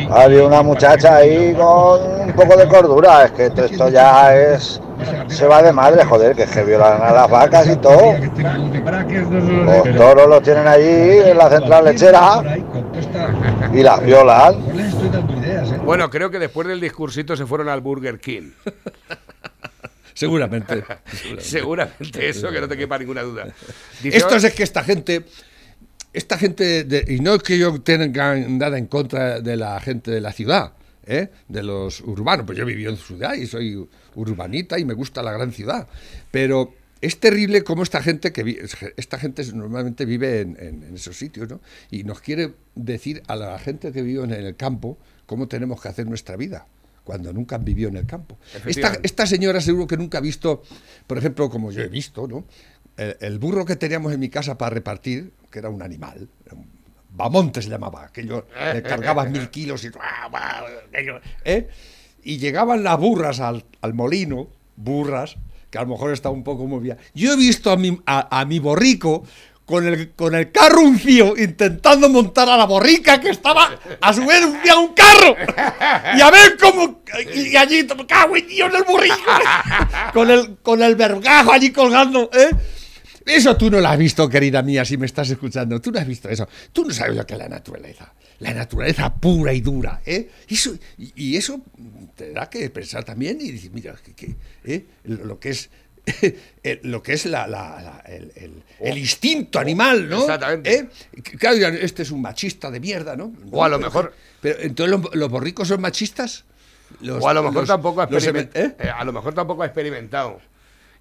había 0.09 0.45
una 0.45 0.61
muchacha 0.61 1.17
ahí 1.17 1.53
con 1.53 2.01
un 2.21 2.33
poco 2.33 2.57
de 2.57 2.67
cordura. 2.67 3.25
Es 3.25 3.31
que 3.31 3.45
esto 3.45 3.89
ya 3.89 4.35
es. 4.35 4.81
Se 5.27 5.45
va 5.45 5.61
de 5.61 5.71
madre, 5.71 6.03
joder, 6.03 6.35
que 6.35 6.43
es 6.43 6.51
que 6.51 6.63
violan 6.63 7.01
a 7.01 7.11
las 7.11 7.29
vacas 7.29 7.67
y 7.69 7.75
todo. 7.75 8.13
Los 8.17 9.95
toros 9.95 10.27
los 10.27 10.43
tienen 10.43 10.67
allí 10.67 11.29
en 11.29 11.37
la 11.37 11.49
central 11.49 11.85
lechera 11.85 12.41
y 13.73 13.83
las 13.83 14.03
violan. 14.03 14.55
Bueno, 15.85 16.09
creo 16.09 16.29
que 16.29 16.39
después 16.39 16.67
del 16.67 16.81
discursito 16.81 17.35
se 17.37 17.45
fueron 17.45 17.69
al 17.69 17.81
Burger 17.81 18.19
King. 18.19 18.51
Seguramente. 20.17 20.83
Seguramente 21.37 22.27
eso, 22.27 22.49
que 22.49 22.59
no 22.59 22.67
te 22.67 22.75
quepa 22.75 22.97
ninguna 22.97 23.21
duda. 23.21 23.49
Dice, 24.01 24.17
Esto 24.17 24.35
es 24.35 24.51
que 24.51 24.63
esta 24.63 24.83
gente, 24.83 25.23
esta 26.17 26.37
gente, 26.37 26.83
de- 26.83 27.05
y 27.07 27.19
no 27.19 27.35
es 27.35 27.43
que 27.43 27.57
yo 27.57 27.79
tenga 27.81 28.35
nada 28.35 28.77
en 28.77 28.87
contra 28.87 29.39
de 29.41 29.55
la 29.55 29.79
gente 29.79 30.11
de 30.11 30.21
la 30.21 30.31
ciudad, 30.31 30.73
¿eh? 31.05 31.29
de 31.47 31.63
los 31.63 32.01
urbanos, 32.01 32.45
pues 32.45 32.57
yo 32.57 32.65
vivido 32.65 32.91
en 32.91 32.97
ciudad 32.97 33.33
y 33.35 33.45
soy 33.47 33.87
urbanita 34.15 34.77
y 34.79 34.85
me 34.85 34.93
gusta 34.93 35.21
la 35.23 35.31
gran 35.31 35.51
ciudad, 35.53 35.87
pero 36.31 36.73
es 36.99 37.19
terrible 37.19 37.63
cómo 37.63 37.83
esta 37.83 38.01
gente 38.01 38.31
que 38.33 38.43
vi- 38.43 38.57
esta 38.97 39.19
gente 39.19 39.43
normalmente 39.53 40.05
vive 40.05 40.41
en, 40.41 40.57
en- 40.59 40.83
en 40.83 40.95
esos 40.95 41.15
sitios, 41.17 41.47
¿no? 41.49 41.61
Y 41.91 42.03
nos 42.03 42.19
quiere 42.21 42.53
decir 42.75 43.21
a 43.27 43.35
la 43.35 43.57
gente 43.59 43.91
que 43.91 44.01
vive 44.01 44.23
en 44.23 44.31
el 44.31 44.55
campo 44.55 44.97
cómo 45.27 45.47
tenemos 45.47 45.79
que 45.81 45.89
hacer 45.89 46.07
nuestra 46.07 46.35
vida 46.35 46.65
cuando 47.03 47.31
nunca 47.31 47.55
han 47.55 47.63
vivido 47.63 47.87
en 47.89 47.95
el 47.97 48.05
campo. 48.05 48.37
Esta 49.03 49.25
señora 49.27 49.61
seguro 49.61 49.87
que 49.87 49.95
nunca 49.95 50.17
ha 50.17 50.21
visto, 50.21 50.61
por 51.05 51.17
ejemplo, 51.17 51.49
como 51.49 51.71
yo 51.71 51.81
he 51.81 51.87
visto, 51.87 52.27
¿no? 52.27 52.43
El, 52.97 53.17
el 53.21 53.39
burro 53.39 53.65
que 53.65 53.75
teníamos 53.75 54.11
en 54.11 54.19
mi 54.19 54.29
casa 54.29 54.57
para 54.57 54.71
repartir, 54.71 55.31
que 55.51 55.59
era 55.59 55.69
un 55.69 55.81
animal, 55.81 56.27
Bamonte 57.17 57.61
se 57.63 57.69
llamaba, 57.69 58.05
aquello, 58.05 58.45
le 58.73 58.83
cargabas 58.83 59.29
mil 59.31 59.49
kilos 59.49 59.83
y... 59.83 59.89
¿eh? 61.45 61.67
Y 62.23 62.37
llegaban 62.37 62.83
las 62.83 62.97
burras 62.99 63.39
al, 63.39 63.65
al 63.81 63.93
molino, 63.95 64.47
burras, 64.75 65.35
que 65.71 65.79
a 65.79 65.81
lo 65.81 65.87
mejor 65.87 66.13
está 66.13 66.29
un 66.29 66.43
poco 66.43 66.67
movida. 66.67 66.97
Yo 67.15 67.33
he 67.33 67.35
visto 67.35 67.71
a 67.71 67.77
mi, 67.77 67.99
a, 68.05 68.39
a 68.39 68.45
mi 68.45 68.59
borrico 68.59 69.23
con 69.65 69.87
el, 69.87 70.11
con 70.11 70.35
el 70.35 70.51
carro 70.51 70.81
uncío 70.81 71.35
intentando 71.35 72.07
montar 72.07 72.47
a 72.49 72.55
la 72.55 72.65
borrica 72.65 73.19
que 73.19 73.29
estaba 73.29 73.77
a 73.99 74.13
su 74.13 74.25
vez 74.25 74.45
uncía 74.45 74.77
un 74.77 74.93
carro. 74.93 75.35
Y 76.15 76.21
a 76.21 76.29
ver 76.29 76.55
cómo... 76.59 77.01
Y, 77.33 77.55
allí, 77.55 77.87
cago 78.07 78.37
en 78.37 78.47
Dios 78.47 78.71
del 78.71 78.83
burrico. 78.83 79.15
Con 80.13 80.29
el, 80.29 80.57
con 80.57 80.81
el 80.81 80.95
vergajo 80.95 81.51
allí 81.51 81.71
colgando, 81.71 82.29
¿eh? 82.33 82.49
Eso 83.27 83.57
tú 83.57 83.69
no 83.69 83.79
lo 83.79 83.87
has 83.87 83.97
visto, 83.97 84.27
querida 84.29 84.61
mía, 84.61 84.85
si 84.85 84.97
me 84.97 85.05
estás 85.05 85.29
escuchando. 85.29 85.79
Tú 85.81 85.91
no 85.91 85.99
has 85.99 86.07
visto 86.07 86.29
eso. 86.29 86.47
Tú 86.71 86.85
no 86.85 86.93
sabes 86.93 87.15
lo 87.15 87.25
que 87.25 87.33
es 87.33 87.39
la 87.39 87.49
naturaleza. 87.49 88.13
la 88.39 88.53
naturaleza 88.53 89.13
pura 89.15 89.51
y 89.53 89.61
dura. 89.61 90.01
¿eh? 90.05 90.29
Eso, 90.47 90.75
y, 90.97 91.11
y 91.15 91.37
eso 91.37 91.59
te 92.15 92.31
da 92.31 92.49
que 92.49 92.69
pensar 92.69 93.03
también 93.03 93.39
y 93.41 93.51
decir, 93.51 93.71
mira, 93.73 93.95
que, 94.03 94.13
que, 94.13 94.35
¿eh? 94.63 94.85
lo 95.05 95.39
que 95.39 95.49
es 95.49 95.69
el- 96.63 96.79
lo 96.83 97.03
que 97.03 97.13
es 97.13 97.25
la, 97.25 97.47
la- 97.47 97.81
la- 97.81 98.03
el, 98.07 98.31
el- 98.35 98.63
el 98.79 98.97
instinto 98.97 99.59
animal, 99.59 100.07
¿no? 100.07 100.21
Exactamente. 100.21 100.73
¿Eh? 100.73 100.87
Claro, 101.37 101.57
este 101.67 102.03
es 102.03 102.11
un 102.11 102.21
machista 102.21 102.71
de 102.71 102.79
mierda, 102.79 103.15
¿no? 103.17 103.33
O 103.51 103.63
a 103.63 103.67
lo 103.69 103.77
mejor- 103.79 104.13
Pero, 104.41 104.59
entonces 104.61 104.97
los, 104.99 105.15
los 105.15 105.29
borricos 105.29 105.67
son 105.67 105.81
machistas. 105.81 106.45
Los- 107.01 107.21
o 107.23 107.27
a 107.27 107.33
lo 107.33 107.41
mejor 107.43 107.55
los- 107.63 107.67
tampoco 107.67 108.01
ha 108.01 108.05
¿eh? 108.09 108.49
eh, 108.53 108.89
a 108.89 109.03
lo 109.03 109.11
mejor 109.11 109.33
tampoco 109.33 109.63
ha 109.63 109.65
experimentado 109.65 110.39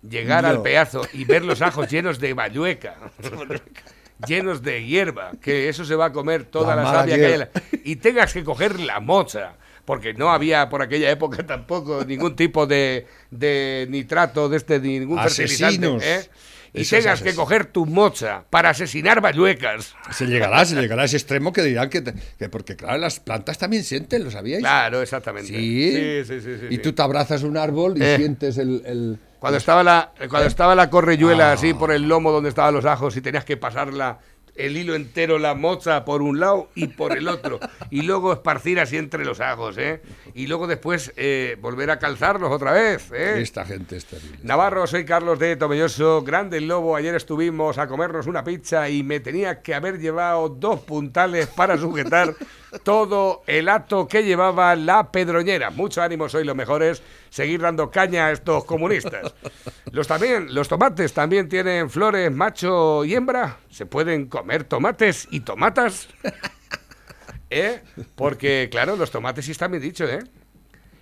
llegar 0.09 0.45
No. 0.45 0.51
al 0.51 0.63
pedazo 0.63 1.03
y 1.13 1.25
ver 1.25 1.45
los 1.45 1.63
ajos 1.63 1.89
llenos 1.91 2.19
de 2.21 2.33
bayueca, 2.35 2.97
llenos 4.27 4.63
de 4.63 4.85
hierba, 4.85 5.33
que 5.43 5.69
eso 5.69 5.85
se 5.85 5.95
va 5.95 6.07
a 6.07 6.13
comer 6.13 6.45
toda 6.45 6.75
La 6.77 6.85
savia 6.85 7.17
que 7.17 7.27
hay 7.27 7.39
la- 7.39 7.51
y 7.85 7.97
tengas 7.97 8.33
que 8.33 8.45
coger 8.45 8.81
la 8.81 9.01
mocha. 9.01 9.55
Porque 9.85 10.15
no 10.15 10.33
había 10.33 10.69
por 10.69 10.83
aquella 10.83 11.09
época 11.13 11.47
tampoco 11.47 12.05
ningún 12.05 12.35
tipo 12.35 12.67
de, 12.67 13.07
de 13.31 13.87
nitrato, 13.89 14.49
de 14.49 14.57
este, 14.57 14.81
ni 14.81 14.99
ningún 14.99 15.21
Asesinos. 15.21 16.03
fertilizante. 16.03 16.15
¿eh? 16.17 16.31
Y 16.76 16.83
Esos 16.83 16.99
tengas 16.99 17.21
que 17.23 17.28
asesinos. 17.30 17.37
coger 17.37 17.64
tu 17.66 17.87
mocha 17.87 18.45
para 18.50 18.71
asesinar 18.71 19.21
bayuecas. 19.21 19.95
Se 20.11 20.26
llegará, 20.26 20.64
se 20.64 20.75
llegará 20.76 21.02
a 21.02 21.04
ese 21.06 21.16
extremo 21.16 21.52
que 21.52 21.62
dirán 21.62 21.88
que, 21.90 22.02
te- 22.02 22.14
que 22.38 22.49
porque 22.49 22.76
claro, 22.76 22.99
las 22.99 23.18
plantas 23.18 23.56
también 23.59 23.83
sienten, 23.83 24.23
¿lo 24.25 24.30
sabíais? 24.30 24.61
Claro, 24.61 25.00
exactamente. 25.00 25.49
Sí. 25.49 26.25
sí, 26.25 26.25
sí, 26.26 26.40
sí, 26.40 26.56
sí, 26.61 26.66
y 26.71 26.76
sí. 26.76 26.83
tú 26.83 26.92
te 26.92 27.02
abrazas 27.02 27.42
un 27.42 27.56
árbol 27.56 27.97
y 27.97 28.02
Eh. 28.04 28.16
sientes 28.18 28.59
el, 28.59 28.83
el- 28.85 29.18
Cuando 29.38 29.59
estaba 29.59 29.83
la, 29.83 30.12
cuando 30.28 30.49
estaba 30.49 30.75
la 30.75 30.90
correyuela 30.90 31.50
Ah. 31.50 31.54
así 31.54 31.73
por 31.75 31.92
el 31.92 32.02
lomo 32.09 32.30
donde 32.30 32.49
estaban 32.50 32.75
los 32.75 32.85
ajos 32.85 33.16
y 33.16 33.21
tenías 33.21 33.45
que 33.45 33.56
pasarla 33.56 34.18
el 34.57 34.77
hilo 34.77 34.95
entero, 34.95 35.39
la 35.39 35.55
moza 35.55 36.05
por 36.05 36.23
un 36.23 36.41
lado 36.41 36.69
y 36.75 36.89
por 36.89 37.17
el 37.17 37.29
otro. 37.29 37.61
Y 37.91 38.03
luego 38.03 38.33
esparcir 38.33 38.81
así 38.81 38.97
entre 38.97 39.25
los 39.25 39.41
ajos, 39.41 39.77
¿eh? 39.79 40.03
Y 40.35 40.47
luego 40.47 40.67
después 40.67 41.13
eh, 41.17 41.57
volver 41.61 41.91
a 41.91 41.99
calzarlos 41.99 42.51
otra 42.51 42.73
vez, 42.73 43.11
¿eh? 43.13 43.41
Esta 43.41 43.65
gente 43.65 43.97
es 43.97 44.07
terrible. 44.07 44.39
Navarro, 44.43 44.87
soy 44.87 45.05
Carlos 45.05 45.39
de 45.39 45.57
Tomelloso, 45.57 46.23
grande 46.23 46.59
el 46.59 46.69
lobo. 46.69 46.97
Ayer 46.97 47.15
estuvimos 47.15 47.79
a 47.79 47.87
comernos 47.87 48.27
una 48.27 48.45
pizza 48.45 48.89
y 48.89 49.03
me 49.03 49.21
tenía 49.21 49.63
que 49.63 49.75
haber 49.75 49.99
llevado 49.99 50.49
dos 50.49 50.81
puntales 50.81 51.47
para 51.49 51.79
sujetar 51.79 52.35
todo 52.83 53.42
el 53.47 53.68
acto 53.68 54.09
que 54.09 54.25
llevaba 54.25 54.75
la 54.76 55.11
pedroñera. 55.11 55.71
Mucho 55.71 56.02
ánimo, 56.02 56.28
sois 56.28 56.47
los 56.47 56.56
mejores. 56.56 57.02
Seguir 57.30 57.61
dando 57.61 57.90
caña 57.90 58.26
a 58.26 58.33
estos 58.33 58.64
comunistas. 58.64 59.35
Los 59.92 60.06
también, 60.06 60.54
los 60.54 60.68
tomates 60.68 61.12
también 61.12 61.49
tienen 61.49 61.90
flores 61.90 62.33
macho 62.33 63.04
y 63.04 63.14
hembra. 63.14 63.59
Se 63.71 63.87
pueden 63.87 64.26
comer 64.26 64.64
tomates 64.64 65.28
y 65.30 65.40
tomatas. 65.40 66.09
¿Eh? 67.50 67.83
Porque, 68.14 68.68
claro, 68.71 68.97
los 68.97 69.11
tomates 69.11 69.45
sí 69.45 69.52
están 69.52 69.71
bien 69.71 69.83
dicho, 69.83 70.04
¿eh? 70.04 70.21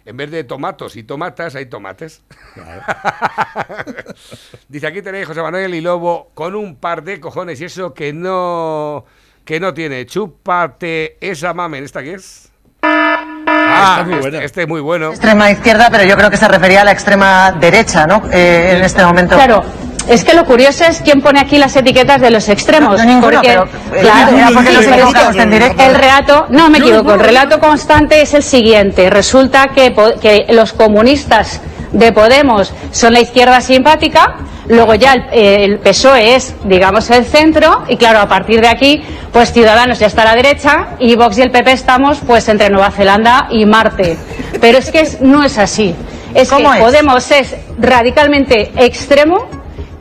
En 0.06 0.18
vez 0.18 0.30
de 0.30 0.44
tomatos 0.44 0.96
y 0.96 1.02
tomatas, 1.02 1.54
hay 1.54 1.66
tomates. 1.66 2.22
Dice, 4.68 4.86
aquí 4.86 5.00
tenéis 5.00 5.26
José 5.26 5.40
Manuel 5.40 5.74
y 5.74 5.80
Lobo 5.80 6.30
con 6.34 6.54
un 6.54 6.76
par 6.76 7.02
de 7.02 7.20
cojones 7.20 7.60
y 7.60 7.64
eso 7.64 7.94
que 7.94 8.12
no 8.12 9.06
que 9.44 9.60
no 9.60 9.74
tiene. 9.74 10.06
Chúpate 10.06 11.16
esa 11.20 11.52
mamen. 11.54 11.84
¿Esta 11.84 12.02
qué 12.02 12.14
es? 12.14 12.50
Ah, 12.82 13.98
es 14.00 14.06
muy 14.06 14.14
este- 14.14 14.20
buena. 14.30 14.44
Este, 14.44 14.62
es 14.62 14.68
muy 14.68 14.80
bueno. 14.80 15.10
extrema 15.10 15.50
izquierda, 15.50 15.88
pero 15.90 16.04
yo 16.04 16.16
creo 16.16 16.30
que 16.30 16.36
se 16.36 16.48
refería 16.48 16.82
a 16.82 16.84
la 16.84 16.92
extrema 16.92 17.52
derecha, 17.52 18.06
¿no? 18.06 18.22
Eh, 18.32 18.74
en 18.76 18.84
este 18.84 19.04
momento. 19.04 19.36
Claro, 19.36 19.62
es 20.08 20.24
que 20.24 20.34
lo 20.34 20.44
curioso 20.44 20.84
es 20.84 21.00
quién 21.00 21.20
pone 21.20 21.40
aquí 21.40 21.58
las 21.58 21.74
etiquetas 21.76 22.20
de 22.20 22.30
los 22.30 22.48
extremos. 22.48 22.98
No, 22.98 23.04
ninguno, 23.04 23.32
porque, 23.32 23.48
pero, 23.48 23.64
eh, 23.64 24.00
claro, 24.00 24.36
era 24.36 24.50
porque 24.50 24.68
sí, 24.68 24.74
nos 24.76 24.84
pero 24.84 24.94
equivocamos 24.96 25.36
en 25.36 25.50
directo. 25.50 25.82
el 25.82 25.94
relato, 25.94 26.46
no 26.50 26.70
me 26.70 26.78
equivoco, 26.78 27.14
el 27.14 27.20
relato 27.20 27.58
constante 27.58 28.20
es 28.22 28.34
el 28.34 28.42
siguiente. 28.42 29.10
Resulta 29.10 29.68
que 29.68 30.46
los 30.50 30.72
comunistas 30.72 31.60
de 31.92 32.12
Podemos 32.12 32.72
son 32.90 33.12
la 33.14 33.20
izquierda 33.20 33.60
simpática, 33.60 34.36
luego 34.68 34.94
ya 34.94 35.12
el, 35.14 35.22
eh, 35.32 35.64
el 35.64 35.78
PSOE 35.78 36.34
es, 36.36 36.54
digamos, 36.64 37.10
el 37.10 37.24
centro, 37.24 37.82
y 37.88 37.96
claro, 37.96 38.20
a 38.20 38.28
partir 38.28 38.60
de 38.60 38.68
aquí, 38.68 39.02
pues 39.32 39.52
Ciudadanos 39.52 39.98
ya 39.98 40.06
está 40.06 40.22
a 40.22 40.26
la 40.26 40.34
derecha, 40.34 40.88
y 40.98 41.14
Vox 41.16 41.38
y 41.38 41.42
el 41.42 41.50
PP 41.50 41.72
estamos, 41.72 42.18
pues, 42.26 42.48
entre 42.48 42.70
Nueva 42.70 42.90
Zelanda 42.90 43.48
y 43.50 43.66
Marte. 43.66 44.16
Pero 44.60 44.78
es 44.78 44.90
que 44.90 45.00
es- 45.00 45.20
no 45.20 45.42
es 45.44 45.58
así. 45.58 45.94
Es 46.34 46.50
que. 46.58 46.62
Podemos 46.80 47.30
es 47.30 47.54
radicalmente 47.78 48.72
extremo, 48.76 49.46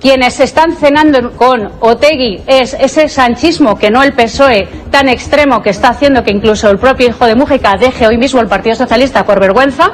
quienes 0.02 0.39
están 0.41 0.76
cenando 0.76 1.32
con 1.32 1.71
Otegui 1.80 2.41
es 2.45 2.73
ese 2.78 3.08
sanchismo 3.08 3.78
que 3.78 3.89
no 3.89 4.04
el 4.04 4.12
PSOE 4.13 4.67
tan 4.91 5.08
extremo 5.08 5.62
que 5.62 5.69
está 5.69 5.89
haciendo 5.89 6.23
que 6.23 6.32
incluso 6.32 6.69
el 6.69 6.78
propio 6.78 7.08
hijo 7.08 7.26
de 7.26 7.36
Mújica 7.36 7.78
deje 7.78 8.06
hoy 8.08 8.17
mismo 8.17 8.41
el 8.41 8.47
Partido 8.47 8.76
Socialista 8.76 9.23
por 9.26 9.39
vergüenza. 9.39 9.91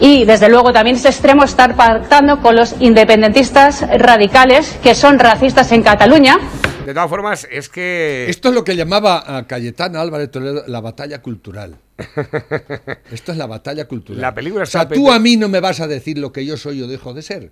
Y 0.00 0.24
desde 0.24 0.48
luego 0.48 0.72
también 0.72 0.96
es 0.96 1.04
extremo 1.04 1.44
estar 1.44 1.74
pactando 1.74 2.40
con 2.40 2.54
los 2.54 2.74
independentistas 2.80 3.82
radicales 3.98 4.78
que 4.82 4.94
son 4.94 5.18
racistas 5.18 5.72
en 5.72 5.82
Cataluña. 5.82 6.38
De 6.86 6.94
todas 6.94 7.10
formas, 7.10 7.46
es 7.50 7.68
que... 7.68 8.26
Esto 8.30 8.48
es 8.48 8.54
lo 8.54 8.64
que 8.64 8.76
llamaba 8.76 9.36
a 9.36 9.46
Cayetana 9.46 10.00
Álvarez 10.00 10.30
Toledo 10.30 10.64
la 10.68 10.80
batalla 10.80 11.20
cultural. 11.20 11.76
Esto 13.10 13.32
es 13.32 13.38
la 13.38 13.46
batalla 13.46 13.86
cultural. 13.86 14.22
La 14.22 14.34
película 14.34 14.62
o 14.62 14.66
sea, 14.66 14.88
tú 14.88 15.10
a 15.10 15.18
mí 15.18 15.36
no 15.36 15.48
me 15.48 15.60
vas 15.60 15.80
a 15.80 15.86
decir 15.86 16.16
lo 16.18 16.32
que 16.32 16.46
yo 16.46 16.56
soy 16.56 16.80
o 16.82 16.86
dejo 16.86 17.12
de 17.12 17.22
ser. 17.22 17.50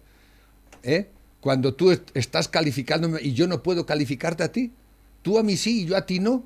¿eh? 0.82 1.10
Cuando 1.40 1.74
tú 1.74 1.90
est- 1.90 2.10
estás 2.14 2.48
calificándome 2.48 3.20
y 3.20 3.32
yo 3.34 3.46
no 3.46 3.62
puedo 3.62 3.84
calificarte 3.84 4.44
a 4.44 4.52
ti. 4.52 4.72
Tú 5.22 5.38
a 5.38 5.42
mí 5.42 5.56
sí 5.56 5.82
y 5.82 5.86
yo 5.86 5.96
a 5.96 6.06
ti 6.06 6.20
no. 6.20 6.44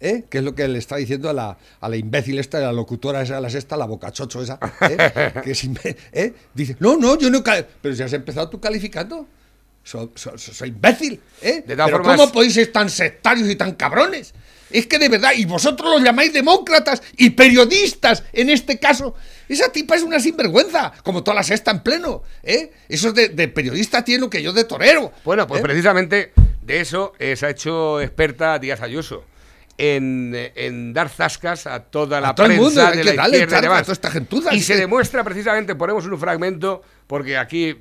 ¿Eh? 0.00 0.24
Que 0.28 0.38
es 0.38 0.44
lo 0.44 0.54
que 0.54 0.66
le 0.68 0.78
está 0.78 0.96
diciendo 0.96 1.28
a 1.30 1.32
la, 1.32 1.58
a 1.80 1.88
la 1.88 1.96
imbécil 1.96 2.38
esta, 2.38 2.58
a 2.58 2.62
la 2.62 2.72
locutora 2.72 3.22
esa, 3.22 3.38
a 3.38 3.40
la 3.40 3.50
sexta, 3.50 3.76
la 3.76 3.86
bocachocho 3.86 4.42
esa. 4.42 4.58
¿eh? 4.82 5.32
que 5.44 5.50
es 5.52 5.64
¿eh? 6.12 6.34
Dice, 6.54 6.76
no, 6.80 6.96
no, 6.96 7.18
yo 7.18 7.30
no... 7.30 7.42
cal-". 7.42 7.66
Pero 7.80 7.94
si 7.94 8.02
has 8.02 8.12
empezado 8.12 8.48
tú 8.48 8.60
calificando. 8.60 9.26
Soy, 9.82 10.10
soy- 10.16 10.36
soy 10.36 10.68
imbécil, 10.70 11.20
¿eh? 11.42 11.62
Todas 11.64 11.86
Pero 11.86 11.98
formas- 11.98 12.16
¿cómo 12.16 12.32
podéis 12.32 12.54
ser 12.54 12.72
tan 12.72 12.90
sectarios 12.90 13.48
y 13.48 13.54
tan 13.54 13.74
cabrones? 13.74 14.34
Es 14.68 14.88
que 14.88 14.98
de 14.98 15.08
verdad, 15.08 15.30
y 15.36 15.44
vosotros 15.44 15.88
los 15.88 16.02
llamáis 16.02 16.32
demócratas 16.32 17.00
y 17.16 17.30
periodistas 17.30 18.24
en 18.32 18.50
este 18.50 18.80
caso. 18.80 19.14
Esa 19.48 19.70
tipa 19.70 19.94
es 19.94 20.02
una 20.02 20.18
sinvergüenza, 20.18 20.92
como 21.04 21.22
toda 21.22 21.36
la 21.36 21.44
sexta 21.44 21.70
en 21.70 21.84
pleno, 21.84 22.24
¿eh? 22.42 22.72
Eso 22.88 23.12
de, 23.12 23.28
de 23.28 23.46
periodista 23.46 24.02
tiene 24.04 24.22
lo 24.22 24.28
que 24.28 24.42
yo 24.42 24.52
de 24.52 24.64
torero. 24.64 25.12
Bueno, 25.24 25.46
pues 25.46 25.60
¿eh? 25.60 25.62
precisamente 25.62 26.32
de 26.62 26.80
eso 26.80 27.12
se 27.18 27.46
ha 27.46 27.50
hecho 27.50 28.00
experta 28.00 28.58
Díaz 28.58 28.80
Ayuso. 28.80 29.22
En, 29.78 30.32
en 30.54 30.94
dar 30.94 31.10
zascas 31.10 31.66
a 31.66 31.80
toda 31.80 32.18
la 32.20 32.30
A 32.30 32.34
todo 32.34 32.46
el 32.46 32.52
prensa 32.56 32.64
mundo, 32.64 32.90
de 32.90 32.96
que 32.96 33.04
la 33.04 33.22
darle 33.22 33.36
izquierda 33.38 33.58
y 33.58 33.62
demás. 33.62 33.82
toda 33.82 33.92
esta 33.92 34.10
gentuza, 34.10 34.54
Y 34.54 34.60
se 34.62 34.72
que- 34.72 34.80
demuestra 34.80 35.22
precisamente, 35.22 35.74
ponemos 35.74 36.06
un 36.06 36.18
fragmento, 36.18 36.80
porque 37.06 37.36
aquí 37.36 37.76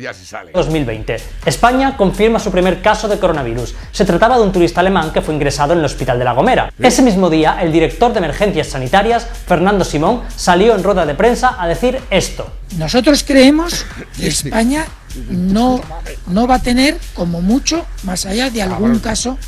ya 0.00 0.14
se 0.14 0.24
sale. 0.24 0.52
2020. 0.52 1.16
España 1.44 1.96
confirma 1.96 2.38
su 2.38 2.52
primer 2.52 2.80
caso 2.80 3.08
de 3.08 3.18
coronavirus. 3.18 3.74
Se 3.90 4.04
trataba 4.04 4.36
de 4.36 4.42
un 4.44 4.52
turista 4.52 4.80
alemán 4.80 5.12
que 5.12 5.20
fue 5.20 5.34
ingresado 5.34 5.72
en 5.72 5.80
el 5.80 5.84
hospital 5.84 6.16
de 6.20 6.24
La 6.24 6.32
Gomera. 6.32 6.72
Ese 6.78 7.02
mismo 7.02 7.28
día, 7.28 7.58
el 7.60 7.72
director 7.72 8.12
de 8.12 8.18
emergencias 8.18 8.68
sanitarias, 8.68 9.26
Fernando 9.46 9.84
Simón, 9.84 10.22
salió 10.36 10.76
en 10.76 10.84
rueda 10.84 11.04
de 11.04 11.14
prensa 11.16 11.56
a 11.60 11.66
decir 11.66 12.00
esto. 12.08 12.48
Nosotros 12.78 13.24
creemos 13.26 13.84
que 14.16 14.28
España 14.28 14.86
no, 15.28 15.80
no 16.28 16.46
va 16.46 16.54
a 16.56 16.62
tener, 16.62 16.96
como 17.14 17.42
mucho, 17.42 17.84
más 18.04 18.26
allá 18.26 18.48
de 18.48 18.62
algún 18.62 19.00
caso 19.00 19.38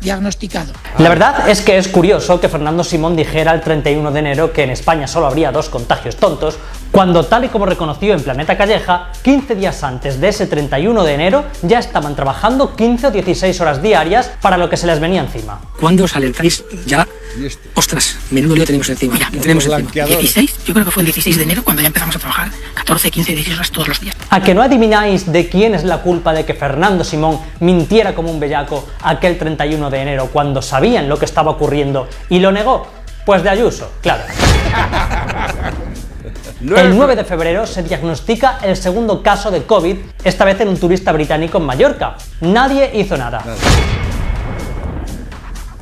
diagnosticado. 0.00 0.72
La 0.98 1.08
verdad 1.08 1.48
es 1.48 1.60
que 1.60 1.78
es 1.78 1.88
curioso 1.88 2.40
que 2.40 2.48
Fernando 2.48 2.84
Simón 2.84 3.16
dijera 3.16 3.52
el 3.52 3.60
31 3.60 4.10
de 4.10 4.18
enero 4.18 4.52
que 4.52 4.62
en 4.62 4.70
España 4.70 5.06
solo 5.06 5.26
habría 5.26 5.52
dos 5.52 5.68
contagios 5.68 6.16
tontos, 6.16 6.58
cuando 6.90 7.24
tal 7.24 7.44
y 7.44 7.48
como 7.48 7.66
reconoció 7.66 8.14
en 8.14 8.22
Planeta 8.22 8.56
Calleja, 8.56 9.10
15 9.22 9.54
días 9.54 9.82
antes 9.82 10.20
de 10.20 10.28
ese 10.28 10.46
31 10.46 11.04
de 11.04 11.14
enero 11.14 11.44
ya 11.62 11.78
estaban 11.78 12.16
trabajando 12.16 12.74
15 12.74 13.08
o 13.08 13.10
16 13.10 13.60
horas 13.60 13.82
diarias 13.82 14.30
para 14.40 14.56
lo 14.56 14.70
que 14.70 14.76
se 14.76 14.86
les 14.86 15.00
venía 15.00 15.20
encima. 15.20 15.60
¿Cuándo 15.78 16.04
os 16.04 16.16
alertáis 16.16 16.64
ya? 16.86 17.06
Ostras, 17.74 18.16
menudo 18.30 18.54
lío 18.56 18.64
tenemos 18.64 18.88
encima. 18.88 19.18
Ya, 19.18 19.30
tenemos 19.30 19.64
encima. 19.64 19.76
blanqueador. 19.78 20.18
16, 20.18 20.64
yo 20.66 20.74
creo 20.74 20.84
que 20.84 20.90
fue 20.90 21.02
el 21.02 21.06
16 21.06 21.36
de 21.36 21.42
enero 21.42 21.62
cuando 21.64 21.82
ya 21.82 21.88
empezamos 21.88 22.16
a 22.16 22.18
trabajar 22.18 22.50
14, 22.74 23.10
15, 23.10 23.32
16 23.32 23.56
horas 23.56 23.70
todos 23.70 23.88
los 23.88 24.00
días. 24.00 24.16
¿A 24.30 24.40
que 24.40 24.54
no 24.54 24.62
adivináis 24.62 25.30
de 25.30 25.48
quién 25.48 25.74
es 25.74 25.84
la 25.84 26.02
culpa 26.02 26.32
de 26.32 26.44
que 26.44 26.54
Fernando 26.54 27.04
Simón 27.04 27.40
mintiera 27.60 28.14
como 28.14 28.30
un 28.30 28.40
bellaco 28.40 28.88
aquel 29.02 29.38
31 29.38 29.90
de 29.90 29.98
enero 30.00 30.30
cuando 30.32 30.62
sabían 30.62 31.08
lo 31.08 31.18
que 31.18 31.24
estaba 31.24 31.50
ocurriendo 31.50 32.08
y 32.28 32.38
lo 32.40 32.52
negó? 32.52 32.88
Pues 33.24 33.42
de 33.42 33.50
Ayuso, 33.50 33.92
claro. 34.00 34.22
El 36.60 36.96
9 36.96 37.14
de 37.14 37.24
febrero 37.24 37.66
se 37.66 37.84
diagnostica 37.84 38.58
el 38.64 38.76
segundo 38.76 39.22
caso 39.22 39.50
de 39.50 39.62
COVID, 39.62 39.96
esta 40.24 40.44
vez 40.44 40.60
en 40.60 40.68
un 40.68 40.76
turista 40.76 41.12
británico 41.12 41.58
en 41.58 41.64
Mallorca. 41.64 42.16
Nadie 42.40 42.90
hizo 42.94 43.16
nada. 43.16 43.44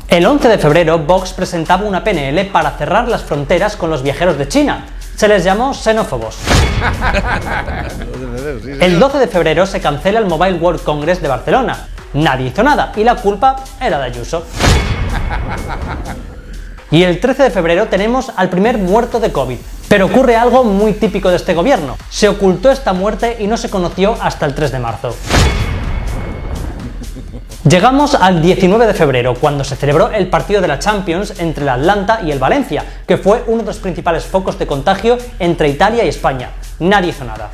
El 0.08 0.24
11 0.24 0.48
de 0.48 0.58
febrero, 0.58 0.98
Vox 1.00 1.32
presentaba 1.32 1.84
una 1.84 2.04
PNL 2.04 2.46
para 2.46 2.70
cerrar 2.72 3.08
las 3.08 3.22
fronteras 3.22 3.74
con 3.76 3.90
los 3.90 4.02
viajeros 4.04 4.38
de 4.38 4.46
China. 4.46 4.86
Se 5.16 5.26
les 5.26 5.42
llamó 5.42 5.74
xenófobos. 5.74 6.38
El 8.80 9.00
12 9.00 9.18
de 9.18 9.26
febrero 9.26 9.66
se 9.66 9.80
cancela 9.80 10.20
el 10.20 10.26
Mobile 10.26 10.58
World 10.58 10.84
Congress 10.84 11.20
de 11.20 11.26
Barcelona. 11.28 11.88
Nadie 12.14 12.48
hizo 12.48 12.62
nada 12.62 12.92
y 12.94 13.02
la 13.02 13.16
culpa 13.16 13.56
era 13.80 13.98
de 13.98 14.04
Ayuso. 14.04 14.44
Y 16.92 17.02
el 17.02 17.18
13 17.18 17.42
de 17.42 17.50
febrero 17.50 17.88
tenemos 17.88 18.30
al 18.36 18.48
primer 18.48 18.78
muerto 18.78 19.18
de 19.18 19.32
COVID. 19.32 19.58
Pero 19.88 20.06
ocurre 20.06 20.36
algo 20.36 20.62
muy 20.62 20.92
típico 20.92 21.30
de 21.30 21.36
este 21.36 21.52
gobierno. 21.52 21.96
Se 22.10 22.28
ocultó 22.28 22.70
esta 22.70 22.92
muerte 22.92 23.38
y 23.40 23.48
no 23.48 23.56
se 23.56 23.70
conoció 23.70 24.16
hasta 24.20 24.46
el 24.46 24.54
3 24.54 24.70
de 24.70 24.78
marzo. 24.78 25.16
Llegamos 27.68 28.14
al 28.14 28.42
19 28.42 28.86
de 28.86 28.94
febrero, 28.94 29.34
cuando 29.34 29.64
se 29.64 29.74
celebró 29.74 30.12
el 30.12 30.28
partido 30.28 30.60
de 30.60 30.68
la 30.68 30.78
Champions 30.78 31.40
entre 31.40 31.64
el 31.64 31.68
Atlanta 31.68 32.20
y 32.24 32.30
el 32.30 32.38
Valencia, 32.38 32.84
que 33.08 33.16
fue 33.16 33.42
uno 33.48 33.62
de 33.62 33.66
los 33.66 33.78
principales 33.78 34.24
focos 34.24 34.56
de 34.56 34.68
contagio 34.68 35.18
entre 35.40 35.68
Italia 35.68 36.04
y 36.04 36.08
España. 36.08 36.50
Nadie 36.78 37.10
hizo 37.10 37.24
nada. 37.24 37.50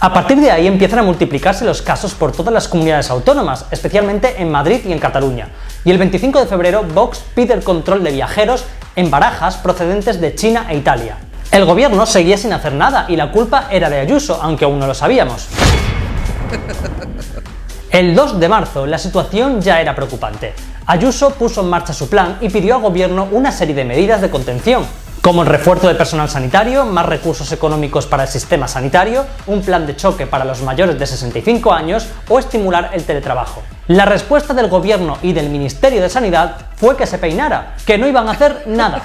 A 0.00 0.14
partir 0.14 0.40
de 0.40 0.50
ahí 0.50 0.66
empiezan 0.66 1.00
a 1.00 1.02
multiplicarse 1.02 1.66
los 1.66 1.82
casos 1.82 2.14
por 2.14 2.32
todas 2.32 2.54
las 2.54 2.66
comunidades 2.66 3.10
autónomas, 3.10 3.66
especialmente 3.70 4.40
en 4.40 4.50
Madrid 4.50 4.80
y 4.86 4.92
en 4.92 4.98
Cataluña. 4.98 5.48
Y 5.84 5.90
el 5.90 5.98
25 5.98 6.40
de 6.40 6.46
febrero 6.46 6.82
Vox 6.82 7.22
pide 7.34 7.52
el 7.52 7.62
control 7.62 8.02
de 8.02 8.12
viajeros 8.12 8.64
en 8.96 9.10
barajas 9.10 9.58
procedentes 9.58 10.18
de 10.18 10.34
China 10.34 10.64
e 10.70 10.78
Italia. 10.78 11.18
El 11.52 11.66
gobierno 11.66 12.06
seguía 12.06 12.38
sin 12.38 12.54
hacer 12.54 12.72
nada 12.72 13.04
y 13.06 13.16
la 13.16 13.30
culpa 13.30 13.66
era 13.70 13.90
de 13.90 13.98
Ayuso, 13.98 14.40
aunque 14.40 14.64
aún 14.64 14.78
no 14.78 14.86
lo 14.86 14.94
sabíamos. 14.94 15.48
El 17.90 18.14
2 18.14 18.38
de 18.38 18.48
marzo 18.48 18.86
la 18.86 18.98
situación 18.98 19.60
ya 19.60 19.80
era 19.80 19.96
preocupante. 19.96 20.54
Ayuso 20.86 21.30
puso 21.30 21.62
en 21.62 21.70
marcha 21.70 21.92
su 21.92 22.08
plan 22.08 22.38
y 22.40 22.48
pidió 22.48 22.76
al 22.76 22.82
gobierno 22.82 23.26
una 23.32 23.50
serie 23.50 23.74
de 23.74 23.84
medidas 23.84 24.20
de 24.20 24.30
contención, 24.30 24.86
como 25.20 25.42
el 25.42 25.48
refuerzo 25.48 25.88
de 25.88 25.96
personal 25.96 26.30
sanitario, 26.30 26.84
más 26.84 27.04
recursos 27.06 27.50
económicos 27.50 28.06
para 28.06 28.22
el 28.22 28.28
sistema 28.28 28.68
sanitario, 28.68 29.26
un 29.48 29.62
plan 29.62 29.88
de 29.88 29.96
choque 29.96 30.28
para 30.28 30.44
los 30.44 30.62
mayores 30.62 31.00
de 31.00 31.04
65 31.04 31.72
años 31.72 32.06
o 32.28 32.38
estimular 32.38 32.90
el 32.94 33.02
teletrabajo. 33.02 33.60
La 33.88 34.04
respuesta 34.04 34.54
del 34.54 34.68
gobierno 34.68 35.18
y 35.20 35.32
del 35.32 35.50
Ministerio 35.50 36.00
de 36.00 36.08
Sanidad 36.08 36.58
fue 36.76 36.96
que 36.96 37.06
se 37.06 37.18
peinara, 37.18 37.74
que 37.84 37.98
no 37.98 38.06
iban 38.06 38.28
a 38.28 38.32
hacer 38.32 38.62
nada. 38.66 39.02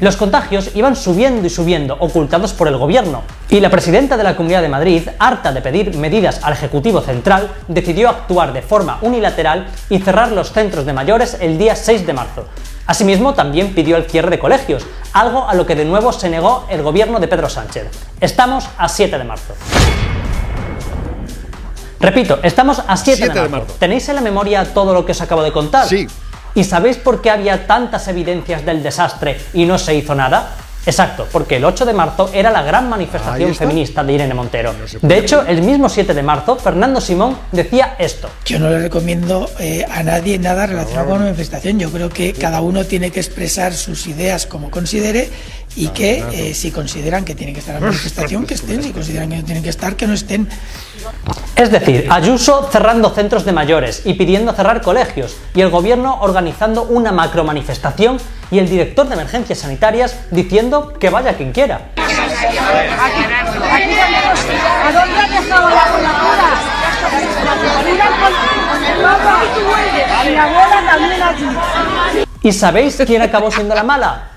Los 0.00 0.16
contagios 0.16 0.70
iban 0.74 0.96
subiendo 0.96 1.46
y 1.46 1.50
subiendo, 1.50 1.96
ocultados 2.00 2.52
por 2.52 2.68
el 2.68 2.76
gobierno. 2.76 3.22
Y 3.48 3.60
la 3.60 3.70
presidenta 3.70 4.16
de 4.16 4.24
la 4.24 4.36
Comunidad 4.36 4.62
de 4.62 4.68
Madrid, 4.68 5.08
harta 5.18 5.52
de 5.52 5.60
pedir 5.60 5.96
medidas 5.96 6.40
al 6.42 6.54
Ejecutivo 6.54 7.00
Central, 7.00 7.50
decidió 7.68 8.08
actuar 8.08 8.52
de 8.52 8.62
forma 8.62 8.98
unilateral 9.02 9.68
y 9.88 9.98
cerrar 9.98 10.32
los 10.32 10.52
centros 10.52 10.86
de 10.86 10.92
mayores 10.92 11.36
el 11.40 11.56
día 11.58 11.76
6 11.76 12.06
de 12.06 12.12
marzo. 12.12 12.46
Asimismo, 12.86 13.34
también 13.34 13.74
pidió 13.74 13.96
el 13.96 14.04
cierre 14.04 14.30
de 14.30 14.38
colegios, 14.38 14.84
algo 15.12 15.48
a 15.48 15.54
lo 15.54 15.64
que 15.64 15.74
de 15.74 15.84
nuevo 15.84 16.12
se 16.12 16.28
negó 16.28 16.66
el 16.68 16.82
gobierno 16.82 17.20
de 17.20 17.28
Pedro 17.28 17.48
Sánchez. 17.48 17.86
Estamos 18.20 18.68
a 18.76 18.88
7 18.88 19.18
de 19.18 19.24
marzo. 19.24 19.54
Repito, 22.00 22.38
estamos 22.42 22.82
a 22.86 22.96
7, 22.96 23.30
de, 23.30 23.48
marzo. 23.48 23.74
¿Tenéis 23.78 24.06
en 24.10 24.16
la 24.16 24.20
memoria 24.20 24.62
todo 24.74 24.92
lo 24.92 25.06
que 25.06 25.12
os 25.12 25.20
acabo 25.22 25.42
de 25.42 25.52
contar? 25.52 25.88
Sí. 25.88 26.06
¿Y 26.54 26.64
sabéis 26.64 26.96
por 26.96 27.20
qué 27.20 27.30
había 27.30 27.66
tantas 27.66 28.06
evidencias 28.08 28.64
del 28.64 28.82
desastre 28.82 29.40
y 29.52 29.64
no 29.64 29.78
se 29.78 29.94
hizo 29.94 30.14
nada? 30.14 30.56
Exacto, 30.86 31.26
porque 31.32 31.56
el 31.56 31.64
8 31.64 31.86
de 31.86 31.92
marzo 31.94 32.30
era 32.32 32.50
la 32.50 32.62
gran 32.62 32.88
manifestación 32.88 33.54
feminista 33.54 34.04
de 34.04 34.12
Irene 34.12 34.34
Montero. 34.34 34.74
De 35.00 35.18
hecho, 35.18 35.44
el 35.46 35.62
mismo 35.62 35.88
7 35.88 36.12
de 36.12 36.22
marzo, 36.22 36.56
Fernando 36.56 37.00
Simón 37.00 37.38
decía 37.52 37.96
esto. 37.98 38.28
Yo 38.44 38.58
no 38.58 38.68
le 38.68 38.78
recomiendo 38.78 39.48
eh, 39.58 39.86
a 39.90 40.02
nadie 40.02 40.38
nada 40.38 40.66
relacionado 40.66 41.06
con 41.06 41.16
una 41.16 41.24
manifestación. 41.26 41.78
Yo 41.78 41.90
creo 41.90 42.10
que 42.10 42.34
cada 42.34 42.60
uno 42.60 42.84
tiene 42.84 43.10
que 43.10 43.20
expresar 43.20 43.72
sus 43.72 44.06
ideas 44.06 44.46
como 44.46 44.70
considere 44.70 45.30
y 45.74 45.88
que 45.88 46.22
eh, 46.32 46.54
si 46.54 46.70
consideran 46.70 47.24
que 47.24 47.34
tienen 47.34 47.54
que 47.54 47.60
estar 47.60 47.76
en 47.76 47.80
la 47.80 47.86
manifestación, 47.86 48.46
que 48.46 48.54
estén, 48.54 48.82
si 48.82 48.90
consideran 48.90 49.30
que 49.30 49.36
no 49.36 49.44
tienen 49.44 49.62
que 49.62 49.70
estar, 49.70 49.96
que 49.96 50.06
no 50.06 50.12
estén. 50.12 50.48
Es 51.56 51.70
decir, 51.70 52.08
Ayuso 52.10 52.68
cerrando 52.70 53.10
centros 53.10 53.44
de 53.44 53.52
mayores 53.52 54.02
y 54.04 54.14
pidiendo 54.14 54.52
cerrar 54.52 54.82
colegios, 54.82 55.36
y 55.54 55.60
el 55.60 55.70
gobierno 55.70 56.18
organizando 56.20 56.82
una 56.82 57.12
macro 57.12 57.44
manifestación 57.44 58.18
y 58.50 58.58
el 58.58 58.68
director 58.68 59.06
de 59.06 59.14
emergencias 59.14 59.60
sanitarias 59.60 60.18
diciendo 60.30 60.92
que 60.94 61.10
vaya 61.10 61.36
quien 61.36 61.52
quiera. 61.52 61.92
¿Y 72.42 72.52
sabéis 72.52 73.02
quién 73.06 73.22
acabó 73.22 73.50
siendo 73.50 73.74
la 73.74 73.82
mala? 73.82 74.28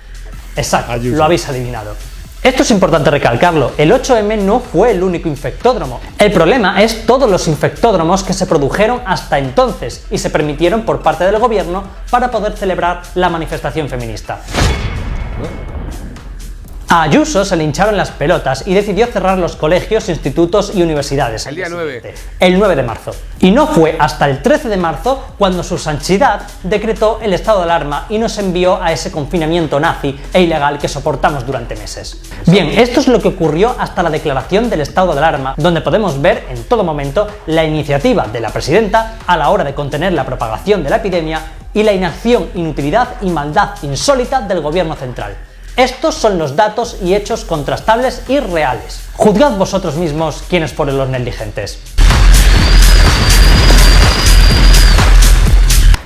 Exacto, 0.56 0.96
lo 0.96 1.24
habéis 1.24 1.48
adivinado. 1.48 1.94
Esto 2.42 2.62
es 2.62 2.70
importante 2.70 3.10
recalcarlo, 3.10 3.72
el 3.78 3.90
8M 3.90 4.38
no 4.38 4.60
fue 4.60 4.92
el 4.92 5.02
único 5.02 5.28
infectódromo. 5.28 6.00
El 6.18 6.30
problema 6.30 6.80
es 6.82 7.04
todos 7.04 7.28
los 7.28 7.48
infectódromos 7.48 8.22
que 8.22 8.32
se 8.32 8.46
produjeron 8.46 9.02
hasta 9.06 9.38
entonces 9.38 10.06
y 10.10 10.18
se 10.18 10.30
permitieron 10.30 10.82
por 10.82 11.02
parte 11.02 11.24
del 11.24 11.38
gobierno 11.38 11.82
para 12.10 12.30
poder 12.30 12.56
celebrar 12.56 13.02
la 13.16 13.28
manifestación 13.28 13.88
feminista. 13.88 14.40
A 16.90 17.02
Ayuso 17.02 17.44
se 17.44 17.54
le 17.54 17.64
hincharon 17.64 17.98
las 17.98 18.10
pelotas 18.12 18.66
y 18.66 18.72
decidió 18.72 19.06
cerrar 19.08 19.36
los 19.36 19.56
colegios, 19.56 20.08
institutos 20.08 20.72
y 20.74 20.80
universidades. 20.80 21.44
El 21.44 21.56
día 21.56 21.66
9. 21.68 22.14
El 22.40 22.58
9 22.58 22.76
de 22.76 22.82
marzo. 22.82 23.14
Y 23.40 23.50
no 23.50 23.66
fue 23.66 23.94
hasta 23.98 24.24
el 24.24 24.40
13 24.40 24.70
de 24.70 24.78
marzo 24.78 25.22
cuando 25.36 25.62
su 25.62 25.76
santidad 25.76 26.40
decretó 26.62 27.18
el 27.20 27.34
estado 27.34 27.58
de 27.58 27.64
alarma 27.64 28.06
y 28.08 28.16
nos 28.16 28.38
envió 28.38 28.82
a 28.82 28.90
ese 28.90 29.12
confinamiento 29.12 29.78
nazi 29.78 30.18
e 30.32 30.40
ilegal 30.40 30.78
que 30.78 30.88
soportamos 30.88 31.44
durante 31.44 31.76
meses. 31.76 32.22
Bien, 32.46 32.70
esto 32.70 33.00
es 33.00 33.08
lo 33.08 33.20
que 33.20 33.28
ocurrió 33.28 33.76
hasta 33.78 34.02
la 34.02 34.08
declaración 34.08 34.70
del 34.70 34.80
estado 34.80 35.12
de 35.12 35.18
alarma, 35.18 35.56
donde 35.58 35.82
podemos 35.82 36.22
ver 36.22 36.46
en 36.48 36.64
todo 36.64 36.84
momento 36.84 37.28
la 37.48 37.64
iniciativa 37.64 38.26
de 38.28 38.40
la 38.40 38.48
presidenta 38.48 39.16
a 39.26 39.36
la 39.36 39.50
hora 39.50 39.62
de 39.62 39.74
contener 39.74 40.14
la 40.14 40.24
propagación 40.24 40.82
de 40.82 40.88
la 40.88 40.96
epidemia 40.96 41.42
y 41.74 41.82
la 41.82 41.92
inacción, 41.92 42.48
inutilidad 42.54 43.16
y 43.20 43.28
maldad 43.28 43.74
insólita 43.82 44.40
del 44.40 44.62
gobierno 44.62 44.96
central. 44.96 45.36
Estos 45.78 46.16
son 46.16 46.38
los 46.38 46.56
datos 46.56 46.96
y 47.04 47.14
hechos 47.14 47.44
contrastables 47.44 48.24
y 48.26 48.40
reales. 48.40 49.02
Juzgad 49.14 49.52
vosotros 49.52 49.94
mismos 49.94 50.42
quiénes 50.48 50.72
fueron 50.72 50.98
los 50.98 51.08
negligentes. 51.08 51.78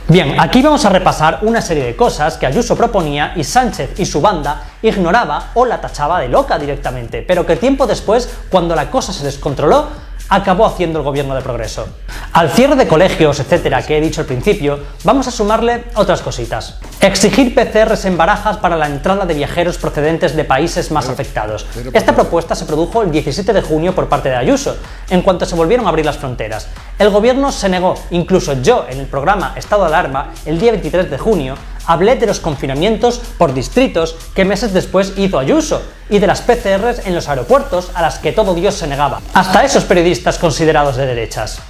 Bien, 0.09 0.39
aquí 0.39 0.61
vamos 0.61 0.85
a 0.85 0.91
repasar 0.91 1.39
una 1.41 1.63
serie 1.63 1.85
de 1.85 1.97
cosas 1.97 2.37
que 2.37 2.45
Ayuso 2.45 2.77
proponía 2.77 3.33
y 3.35 3.45
Sánchez 3.45 3.99
y 3.99 4.05
su 4.05 4.21
banda 4.21 4.63
ignoraba 4.83 5.53
o 5.55 5.65
la 5.65 5.81
tachaba 5.81 6.21
de 6.21 6.29
loca 6.29 6.59
directamente, 6.59 7.23
pero 7.23 7.47
que 7.47 7.57
tiempo 7.57 7.87
después, 7.87 8.29
cuando 8.51 8.75
la 8.75 8.91
cosa 8.91 9.15
se 9.15 9.25
descontroló, 9.25 9.89
acabó 10.33 10.65
haciendo 10.65 10.99
el 10.99 11.05
gobierno 11.05 11.35
de 11.35 11.43
progreso. 11.43 11.87
Al 12.33 12.51
cierre 12.51 12.75
de 12.75 12.89
colegios, 12.89 13.39
etcétera, 13.39 13.83
que 13.83 13.99
he 13.99 14.01
dicho 14.01 14.23
al 14.23 14.27
principio, 14.27 14.81
vamos 15.05 15.29
a 15.29 15.31
sumarle 15.31 15.85
otras 15.95 16.23
cositas. 16.23 16.79
Exigir 17.01 17.55
PCRs 17.55 18.07
en 18.07 18.17
barajas 18.17 18.57
para 18.57 18.77
la 18.77 18.87
entrada 18.87 19.27
de 19.27 19.35
viajeros 19.35 19.77
procedentes 19.77 20.35
de 20.35 20.45
países 20.45 20.91
más 20.91 21.11
afectados. 21.11 21.67
Esta 21.93 22.15
propuesta 22.15 22.55
se 22.55 22.65
produjo 22.65 23.03
el 23.03 23.11
17 23.11 23.53
de 23.53 23.61
junio 23.61 23.95
por 23.95 24.09
parte 24.09 24.31
de 24.31 24.37
Ayuso, 24.37 24.77
en 25.11 25.21
cuanto 25.21 25.45
se 25.45 25.55
volvieron 25.55 25.85
a 25.85 25.91
abrir 25.91 26.07
las 26.07 26.17
fronteras. 26.17 26.69
El 26.99 27.11
gobierno 27.11 27.53
se 27.53 27.69
negó, 27.69 27.95
incluso 28.11 28.55
yo 28.63 28.87
en 28.89 29.01
el 29.01 29.07
programa 29.07 29.53
Estado 29.57 29.83
de 29.83 29.89
Alarma, 29.89 30.33
el 30.47 30.59
día 30.59 30.73
23 30.73 31.11
de 31.11 31.19
junio, 31.19 31.57
hablé 31.87 32.17
de 32.17 32.27
los 32.27 32.41
confinamientos 32.41 33.21
por 33.39 33.55
distritos 33.55 34.17
que 34.35 34.45
meses 34.45 34.73
después 34.73 35.15
hizo 35.17 35.39
Ayuso 35.39 35.83
y 36.09 36.19
de 36.19 36.27
las 36.27 36.43
PCRs 36.43 37.07
en 37.07 37.15
los 37.15 37.29
aeropuertos 37.29 37.91
a 37.95 38.03
las 38.03 38.19
que 38.19 38.33
todo 38.33 38.55
Dios 38.55 38.75
se 38.75 38.87
negaba. 38.87 39.21
Hasta 39.35 39.65
esos 39.65 39.85
periodistas 39.85 40.39
considerados 40.39 40.97
de 40.97 41.07
derechas. 41.07 41.61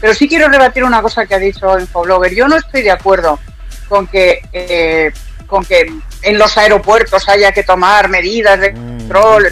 Pero 0.00 0.14
sí 0.14 0.28
quiero 0.28 0.48
rebatir 0.48 0.84
una 0.84 1.02
cosa 1.02 1.26
que 1.26 1.34
ha 1.34 1.38
dicho 1.38 1.78
Infoblogger. 1.78 2.34
Yo 2.34 2.48
no 2.48 2.56
estoy 2.56 2.82
de 2.82 2.90
acuerdo 2.90 3.38
con 3.88 4.06
que, 4.06 4.42
eh, 4.52 5.12
con 5.46 5.64
que 5.64 5.92
en 6.22 6.38
los 6.38 6.56
aeropuertos 6.56 7.28
haya 7.28 7.52
que 7.52 7.62
tomar 7.62 8.08
medidas 8.08 8.58
de 8.60 8.72
mm, 8.72 8.98
control. 8.98 9.48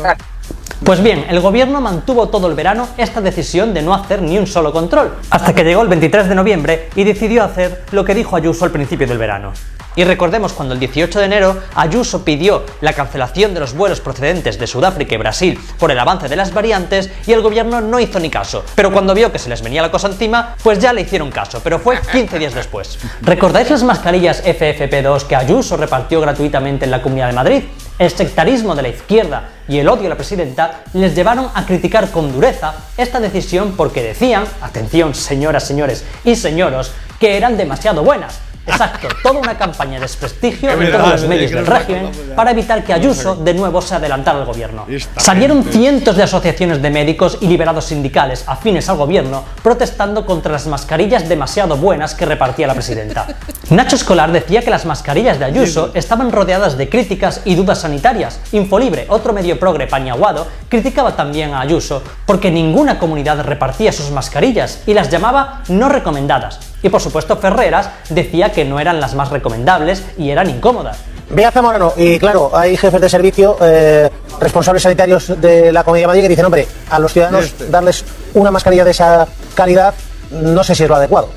Pues 0.84 1.02
bien, 1.02 1.26
el 1.28 1.40
gobierno 1.40 1.80
mantuvo 1.80 2.28
todo 2.28 2.46
el 2.46 2.54
verano 2.54 2.88
esta 2.96 3.20
decisión 3.20 3.74
de 3.74 3.82
no 3.82 3.92
hacer 3.92 4.22
ni 4.22 4.38
un 4.38 4.46
solo 4.46 4.72
control, 4.72 5.16
hasta 5.28 5.52
que 5.52 5.64
llegó 5.64 5.82
el 5.82 5.88
23 5.88 6.28
de 6.28 6.34
noviembre 6.34 6.88
y 6.94 7.04
decidió 7.04 7.42
hacer 7.42 7.84
lo 7.90 8.04
que 8.04 8.14
dijo 8.14 8.36
Ayuso 8.36 8.64
al 8.64 8.70
principio 8.70 9.06
del 9.06 9.18
verano. 9.18 9.52
Y 9.98 10.04
recordemos 10.04 10.52
cuando 10.52 10.74
el 10.74 10.80
18 10.80 11.18
de 11.18 11.24
enero 11.24 11.56
Ayuso 11.74 12.24
pidió 12.24 12.64
la 12.82 12.92
cancelación 12.92 13.52
de 13.52 13.58
los 13.58 13.74
vuelos 13.74 14.00
procedentes 14.00 14.56
de 14.56 14.68
Sudáfrica 14.68 15.16
y 15.16 15.18
Brasil 15.18 15.58
por 15.76 15.90
el 15.90 15.98
avance 15.98 16.28
de 16.28 16.36
las 16.36 16.54
variantes 16.54 17.10
y 17.26 17.32
el 17.32 17.42
gobierno 17.42 17.80
no 17.80 17.98
hizo 17.98 18.20
ni 18.20 18.30
caso. 18.30 18.64
Pero 18.76 18.92
cuando 18.92 19.12
vio 19.12 19.32
que 19.32 19.40
se 19.40 19.48
les 19.48 19.60
venía 19.60 19.82
la 19.82 19.90
cosa 19.90 20.06
encima, 20.06 20.54
pues 20.62 20.78
ya 20.78 20.92
le 20.92 21.00
hicieron 21.00 21.32
caso, 21.32 21.60
pero 21.64 21.80
fue 21.80 21.98
15 22.00 22.38
días 22.38 22.54
después. 22.54 22.96
¿Recordáis 23.22 23.70
las 23.70 23.82
mascarillas 23.82 24.44
FFP2 24.44 25.24
que 25.24 25.34
Ayuso 25.34 25.76
repartió 25.76 26.20
gratuitamente 26.20 26.84
en 26.84 26.92
la 26.92 27.02
Comunidad 27.02 27.26
de 27.26 27.32
Madrid? 27.32 27.62
El 27.98 28.10
sectarismo 28.12 28.76
de 28.76 28.82
la 28.82 28.90
izquierda 28.90 29.48
y 29.66 29.80
el 29.80 29.88
odio 29.88 30.06
a 30.06 30.10
la 30.10 30.14
presidenta 30.14 30.84
les 30.92 31.16
llevaron 31.16 31.48
a 31.52 31.66
criticar 31.66 32.12
con 32.12 32.32
dureza 32.32 32.72
esta 32.96 33.18
decisión 33.18 33.74
porque 33.76 34.04
decían, 34.04 34.44
atención 34.60 35.16
señoras, 35.16 35.64
señores 35.64 36.04
y 36.22 36.36
señoros, 36.36 36.92
que 37.18 37.36
eran 37.36 37.56
demasiado 37.56 38.04
buenas, 38.04 38.38
Exacto, 38.68 39.08
toda 39.22 39.40
una 39.40 39.56
campaña 39.56 39.94
de 39.94 40.00
desprestigio 40.00 40.70
Es 40.70 40.80
en 40.80 40.92
todos 40.92 41.08
los 41.10 41.24
medios 41.26 41.50
del 41.50 41.66
régimen 41.66 42.10
para 42.36 42.50
evitar 42.50 42.84
que 42.84 42.92
Ayuso 42.92 43.36
de 43.36 43.54
nuevo 43.54 43.80
se 43.80 43.94
adelantara 43.94 44.38
al 44.38 44.44
gobierno. 44.44 44.86
Salieron 45.16 45.64
cientos 45.64 46.16
de 46.16 46.24
asociaciones 46.24 46.82
de 46.82 46.90
médicos 46.90 47.38
y 47.40 47.46
liberados 47.46 47.86
sindicales 47.86 48.44
afines 48.46 48.88
al 48.88 48.96
gobierno 48.96 49.44
protestando 49.62 50.26
contra 50.26 50.52
las 50.52 50.66
mascarillas 50.66 51.28
demasiado 51.28 51.76
buenas 51.76 52.14
que 52.14 52.26
repartía 52.26 52.66
la 52.66 52.74
presidenta. 52.74 53.26
Nacho 53.70 53.96
Escolar 53.96 54.32
decía 54.32 54.62
que 54.62 54.70
las 54.70 54.86
mascarillas 54.86 55.38
de 55.38 55.44
Ayuso 55.44 55.90
estaban 55.94 56.32
rodeadas 56.32 56.76
de 56.78 56.88
críticas 56.88 57.42
y 57.44 57.54
dudas 57.54 57.80
sanitarias. 57.80 58.40
Infolibre, 58.52 59.06
otro 59.08 59.32
medio 59.32 59.58
progre 59.58 59.86
pañaguado, 59.86 60.46
criticaba 60.68 61.16
también 61.16 61.54
a 61.54 61.60
Ayuso 61.60 62.02
porque 62.26 62.50
ninguna 62.50 62.98
comunidad 62.98 63.44
repartía 63.44 63.92
sus 63.92 64.10
mascarillas 64.10 64.82
y 64.86 64.94
las 64.94 65.10
llamaba 65.10 65.62
no 65.68 65.88
recomendadas. 65.88 66.67
Y 66.82 66.88
por 66.88 67.00
supuesto 67.00 67.36
Ferreras 67.36 67.90
decía 68.08 68.52
que 68.52 68.64
no 68.64 68.78
eran 68.78 69.00
las 69.00 69.14
más 69.14 69.30
recomendables 69.30 70.04
y 70.16 70.30
eran 70.30 70.48
incómodas. 70.48 70.98
Ve 71.30 71.44
a 71.44 71.50
Zamorano 71.50 71.92
y 71.96 72.18
claro, 72.18 72.50
hay 72.54 72.76
jefes 72.76 73.00
de 73.00 73.08
servicio, 73.08 73.56
eh, 73.60 74.08
responsables 74.40 74.82
sanitarios 74.82 75.40
de 75.40 75.72
la 75.72 75.84
Comunidad 75.84 76.04
de 76.04 76.06
Madrid 76.08 76.22
que 76.22 76.28
dicen, 76.28 76.44
hombre, 76.46 76.66
a 76.90 76.98
los 76.98 77.12
ciudadanos 77.12 77.44
Este. 77.44 77.68
darles 77.68 78.04
una 78.34 78.50
mascarilla 78.50 78.84
de 78.84 78.92
esa 78.92 79.26
calidad 79.54 79.92
no 80.30 80.62
sé 80.62 80.74
si 80.74 80.82
es 80.82 80.88
lo 80.88 80.96
adecuado. 80.96 81.30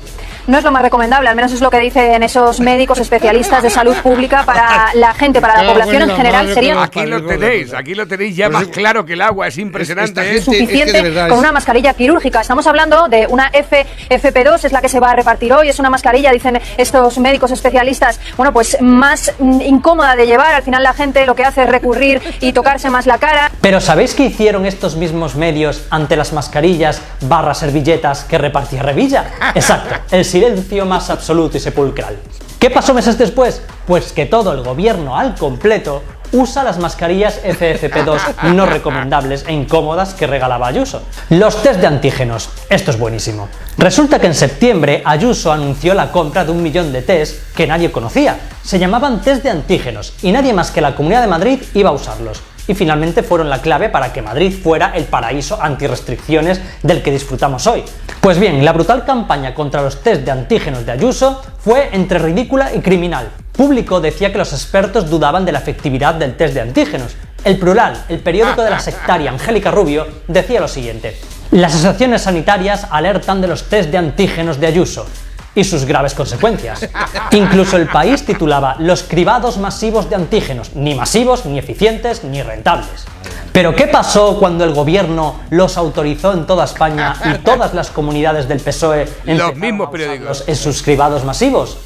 No 0.46 0.58
es 0.58 0.64
lo 0.64 0.72
más 0.72 0.82
recomendable, 0.82 1.28
al 1.28 1.36
menos 1.36 1.52
es 1.52 1.60
lo 1.60 1.70
que 1.70 1.78
dicen 1.78 2.22
esos 2.22 2.60
médicos 2.60 2.98
especialistas 2.98 3.62
de 3.62 3.70
salud 3.70 3.96
pública 3.96 4.44
para 4.44 4.90
la 4.94 5.14
gente, 5.14 5.40
para 5.40 5.62
la 5.62 5.72
población 5.72 6.02
en 6.02 6.16
general. 6.16 6.52
Sería 6.52 6.82
Aquí 6.82 7.06
lo 7.06 7.24
tenéis, 7.24 7.72
aquí 7.74 7.94
lo 7.94 8.06
tenéis 8.06 8.36
ya 8.36 8.48
más 8.48 8.66
claro 8.66 9.04
que 9.04 9.12
el 9.12 9.20
agua, 9.20 9.46
es 9.48 9.58
impresionante. 9.58 10.36
¿eh? 10.36 10.42
suficiente 10.42 11.28
con 11.28 11.38
una 11.38 11.52
mascarilla 11.52 11.94
quirúrgica. 11.94 12.40
Estamos 12.40 12.66
hablando 12.66 13.08
de 13.08 13.26
una 13.28 13.50
F, 13.52 13.86
FP2, 14.10 14.64
es 14.64 14.72
la 14.72 14.80
que 14.80 14.88
se 14.88 15.00
va 15.00 15.10
a 15.10 15.16
repartir 15.16 15.52
hoy. 15.52 15.68
Es 15.68 15.78
una 15.78 15.90
mascarilla, 15.90 16.32
dicen 16.32 16.60
estos 16.76 17.18
médicos 17.18 17.50
especialistas, 17.50 18.20
bueno, 18.36 18.52
pues 18.52 18.76
más 18.80 19.32
mm, 19.38 19.60
incómoda 19.60 20.16
de 20.16 20.26
llevar. 20.26 20.54
Al 20.54 20.62
final 20.62 20.82
la 20.82 20.92
gente 20.92 21.24
lo 21.26 21.34
que 21.34 21.44
hace 21.44 21.62
es 21.62 21.68
recurrir 21.68 22.20
y 22.40 22.52
tocarse 22.52 22.90
más 22.90 23.06
la 23.06 23.18
cara. 23.18 23.50
Pero 23.60 23.80
¿sabéis 23.80 24.14
qué 24.14 24.24
hicieron 24.24 24.66
estos 24.66 24.96
mismos 24.96 25.34
medios 25.34 25.86
ante 25.90 26.16
las 26.16 26.32
mascarillas 26.32 27.00
barra 27.20 27.54
servilletas 27.54 28.24
que 28.24 28.38
repartía 28.38 28.82
Revilla? 28.82 29.24
Exacto, 29.54 29.94
el 30.10 30.24
silencio 30.32 30.86
más 30.86 31.10
absoluto 31.10 31.58
y 31.58 31.60
sepulcral. 31.60 32.16
¿Qué 32.58 32.70
pasó 32.70 32.94
meses 32.94 33.18
después? 33.18 33.60
Pues 33.86 34.12
que 34.12 34.24
todo 34.24 34.54
el 34.54 34.62
gobierno 34.62 35.18
al 35.18 35.34
completo 35.34 36.02
usa 36.32 36.64
las 36.64 36.78
mascarillas 36.78 37.42
FFP2 37.44 38.42
no 38.54 38.64
recomendables 38.64 39.44
e 39.46 39.52
incómodas 39.52 40.14
que 40.14 40.26
regalaba 40.26 40.68
Ayuso. 40.68 41.02
Los 41.28 41.62
test 41.62 41.80
de 41.80 41.86
antígenos. 41.86 42.48
Esto 42.70 42.92
es 42.92 42.98
buenísimo. 42.98 43.46
Resulta 43.76 44.18
que 44.18 44.28
en 44.28 44.34
septiembre 44.34 45.02
Ayuso 45.04 45.52
anunció 45.52 45.92
la 45.92 46.10
compra 46.10 46.46
de 46.46 46.52
un 46.52 46.62
millón 46.62 46.94
de 46.94 47.02
test 47.02 47.54
que 47.54 47.66
nadie 47.66 47.92
conocía. 47.92 48.38
Se 48.62 48.78
llamaban 48.78 49.20
test 49.20 49.42
de 49.42 49.50
antígenos 49.50 50.14
y 50.22 50.32
nadie 50.32 50.54
más 50.54 50.70
que 50.70 50.80
la 50.80 50.94
Comunidad 50.94 51.20
de 51.20 51.28
Madrid 51.28 51.62
iba 51.74 51.90
a 51.90 51.92
usarlos 51.92 52.40
y 52.72 52.74
finalmente 52.74 53.22
fueron 53.22 53.50
la 53.50 53.60
clave 53.60 53.90
para 53.90 54.14
que 54.14 54.22
Madrid 54.22 54.50
fuera 54.50 54.92
el 54.94 55.04
paraíso 55.04 55.60
antirrestricciones 55.60 56.58
del 56.82 57.02
que 57.02 57.10
disfrutamos 57.10 57.66
hoy. 57.66 57.84
Pues 58.22 58.38
bien, 58.38 58.64
la 58.64 58.72
brutal 58.72 59.04
campaña 59.04 59.54
contra 59.54 59.82
los 59.82 60.02
test 60.02 60.22
de 60.22 60.30
antígenos 60.30 60.86
de 60.86 60.92
Ayuso 60.92 61.42
fue 61.58 61.90
entre 61.92 62.18
ridícula 62.18 62.74
y 62.74 62.80
criminal. 62.80 63.28
Público 63.52 64.00
decía 64.00 64.32
que 64.32 64.38
los 64.38 64.54
expertos 64.54 65.10
dudaban 65.10 65.44
de 65.44 65.52
la 65.52 65.58
efectividad 65.58 66.14
del 66.14 66.34
test 66.34 66.54
de 66.54 66.62
antígenos. 66.62 67.14
El 67.44 67.58
Plural, 67.58 68.04
el 68.08 68.20
periódico 68.20 68.62
de 68.62 68.70
la 68.70 68.80
sectaria 68.80 69.30
Angélica 69.30 69.70
Rubio, 69.70 70.06
decía 70.26 70.58
lo 70.58 70.68
siguiente. 70.68 71.14
Las 71.50 71.74
asociaciones 71.74 72.22
sanitarias 72.22 72.86
alertan 72.90 73.42
de 73.42 73.48
los 73.48 73.64
test 73.64 73.90
de 73.90 73.98
antígenos 73.98 74.58
de 74.58 74.68
Ayuso 74.68 75.06
y 75.54 75.64
sus 75.64 75.84
graves 75.84 76.14
consecuencias. 76.14 76.88
Incluso 77.32 77.76
el 77.76 77.88
país 77.88 78.24
titulaba 78.24 78.76
Los 78.78 79.02
cribados 79.02 79.58
masivos 79.58 80.08
de 80.08 80.16
antígenos, 80.16 80.74
ni 80.74 80.94
masivos, 80.94 81.44
ni 81.46 81.58
eficientes, 81.58 82.24
ni 82.24 82.42
rentables. 82.42 83.04
Pero 83.52 83.76
¿qué 83.76 83.86
pasó 83.86 84.38
cuando 84.38 84.64
el 84.64 84.72
gobierno 84.72 85.40
los 85.50 85.76
autorizó 85.76 86.32
en 86.32 86.46
toda 86.46 86.64
España 86.64 87.14
y 87.26 87.38
todas 87.38 87.74
las 87.74 87.90
comunidades 87.90 88.48
del 88.48 88.60
PSOE 88.60 89.06
Los 89.26 89.54
mismos 89.56 89.90
periódicos. 89.90 90.44
en 90.46 90.56
sus 90.56 90.82
cribados 90.82 91.24
masivos? 91.24 91.76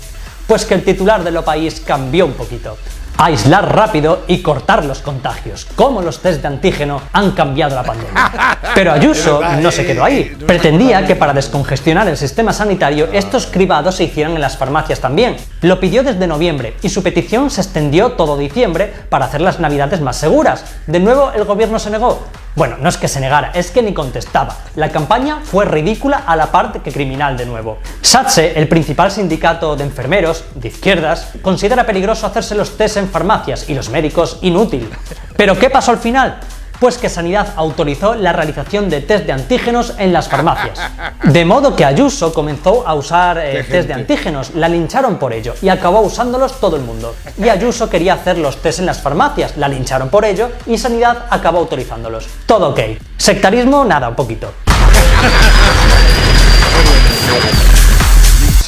Pues 0.46 0.64
que 0.64 0.74
el 0.74 0.84
titular 0.84 1.24
de 1.24 1.32
Lo 1.32 1.44
País 1.44 1.82
cambió 1.84 2.24
un 2.24 2.34
poquito. 2.34 2.76
Aislar 3.18 3.74
rápido 3.74 4.24
y 4.26 4.42
cortar 4.42 4.84
los 4.84 5.00
contagios. 5.00 5.66
Cómo 5.74 6.02
los 6.02 6.20
test 6.20 6.42
de 6.42 6.48
antígeno 6.48 7.00
han 7.14 7.30
cambiado 7.30 7.74
la 7.74 7.82
pandemia. 7.82 8.30
Pero 8.74 8.92
Ayuso 8.92 9.40
no 9.62 9.70
se 9.70 9.86
quedó 9.86 10.04
ahí. 10.04 10.36
Pretendía 10.46 11.06
que 11.06 11.16
para 11.16 11.32
descongestionar 11.32 12.06
el 12.08 12.18
sistema 12.18 12.52
sanitario 12.52 13.08
estos 13.12 13.46
cribados 13.46 13.94
se 13.94 14.04
hicieran 14.04 14.34
en 14.34 14.42
las 14.42 14.58
farmacias 14.58 15.00
también. 15.00 15.36
Lo 15.62 15.80
pidió 15.80 16.02
desde 16.02 16.26
noviembre 16.26 16.76
y 16.82 16.90
su 16.90 17.02
petición 17.02 17.50
se 17.50 17.62
extendió 17.62 18.12
todo 18.12 18.36
diciembre 18.36 18.92
para 19.08 19.24
hacer 19.24 19.40
las 19.40 19.60
navidades 19.60 20.02
más 20.02 20.16
seguras. 20.16 20.64
De 20.86 21.00
nuevo 21.00 21.32
el 21.34 21.44
gobierno 21.44 21.78
se 21.78 21.90
negó. 21.90 22.22
Bueno, 22.56 22.78
no 22.80 22.88
es 22.88 22.96
que 22.96 23.06
se 23.06 23.20
negara, 23.20 23.50
es 23.54 23.70
que 23.70 23.82
ni 23.82 23.92
contestaba. 23.92 24.56
La 24.76 24.88
campaña 24.88 25.40
fue 25.44 25.66
ridícula 25.66 26.24
a 26.26 26.36
la 26.36 26.46
parte 26.46 26.80
que 26.80 26.90
criminal 26.90 27.36
de 27.36 27.44
nuevo. 27.44 27.76
SATSE, 28.00 28.58
el 28.58 28.66
principal 28.66 29.10
sindicato 29.10 29.76
de 29.76 29.84
enfermeros, 29.84 30.42
de 30.54 30.68
izquierdas, 30.68 31.32
considera 31.42 31.84
peligroso 31.84 32.26
hacerse 32.26 32.54
los 32.54 32.78
test 32.78 32.96
en 32.96 33.10
farmacias 33.10 33.68
y 33.68 33.74
los 33.74 33.90
médicos 33.90 34.38
inútil. 34.40 34.88
¿Pero 35.36 35.58
qué 35.58 35.68
pasó 35.68 35.90
al 35.90 35.98
final? 35.98 36.40
Pues 36.80 36.98
que 36.98 37.08
Sanidad 37.08 37.54
autorizó 37.56 38.14
la 38.14 38.32
realización 38.32 38.90
de 38.90 39.00
test 39.00 39.24
de 39.24 39.32
antígenos 39.32 39.94
en 39.98 40.12
las 40.12 40.28
farmacias. 40.28 40.78
De 41.24 41.44
modo 41.44 41.74
que 41.74 41.84
Ayuso 41.84 42.34
comenzó 42.34 42.86
a 42.86 42.94
usar 42.94 43.38
eh, 43.38 43.64
test 43.64 43.88
de 43.88 43.94
antígenos, 43.94 44.54
la 44.54 44.68
lincharon 44.68 45.16
por 45.16 45.32
ello 45.32 45.54
y 45.62 45.68
acabó 45.68 46.00
usándolos 46.00 46.60
todo 46.60 46.76
el 46.76 46.82
mundo. 46.82 47.14
Y 47.38 47.48
Ayuso 47.48 47.88
quería 47.88 48.14
hacer 48.14 48.38
los 48.38 48.60
test 48.60 48.80
en 48.80 48.86
las 48.86 49.00
farmacias, 49.00 49.56
la 49.56 49.68
lincharon 49.68 50.10
por 50.10 50.24
ello 50.24 50.50
y 50.66 50.76
Sanidad 50.76 51.24
acabó 51.30 51.58
autorizándolos. 51.58 52.26
Todo 52.44 52.70
ok. 52.70 52.80
Sectarismo, 53.16 53.84
nada, 53.84 54.10
un 54.10 54.14
poquito. 54.14 54.52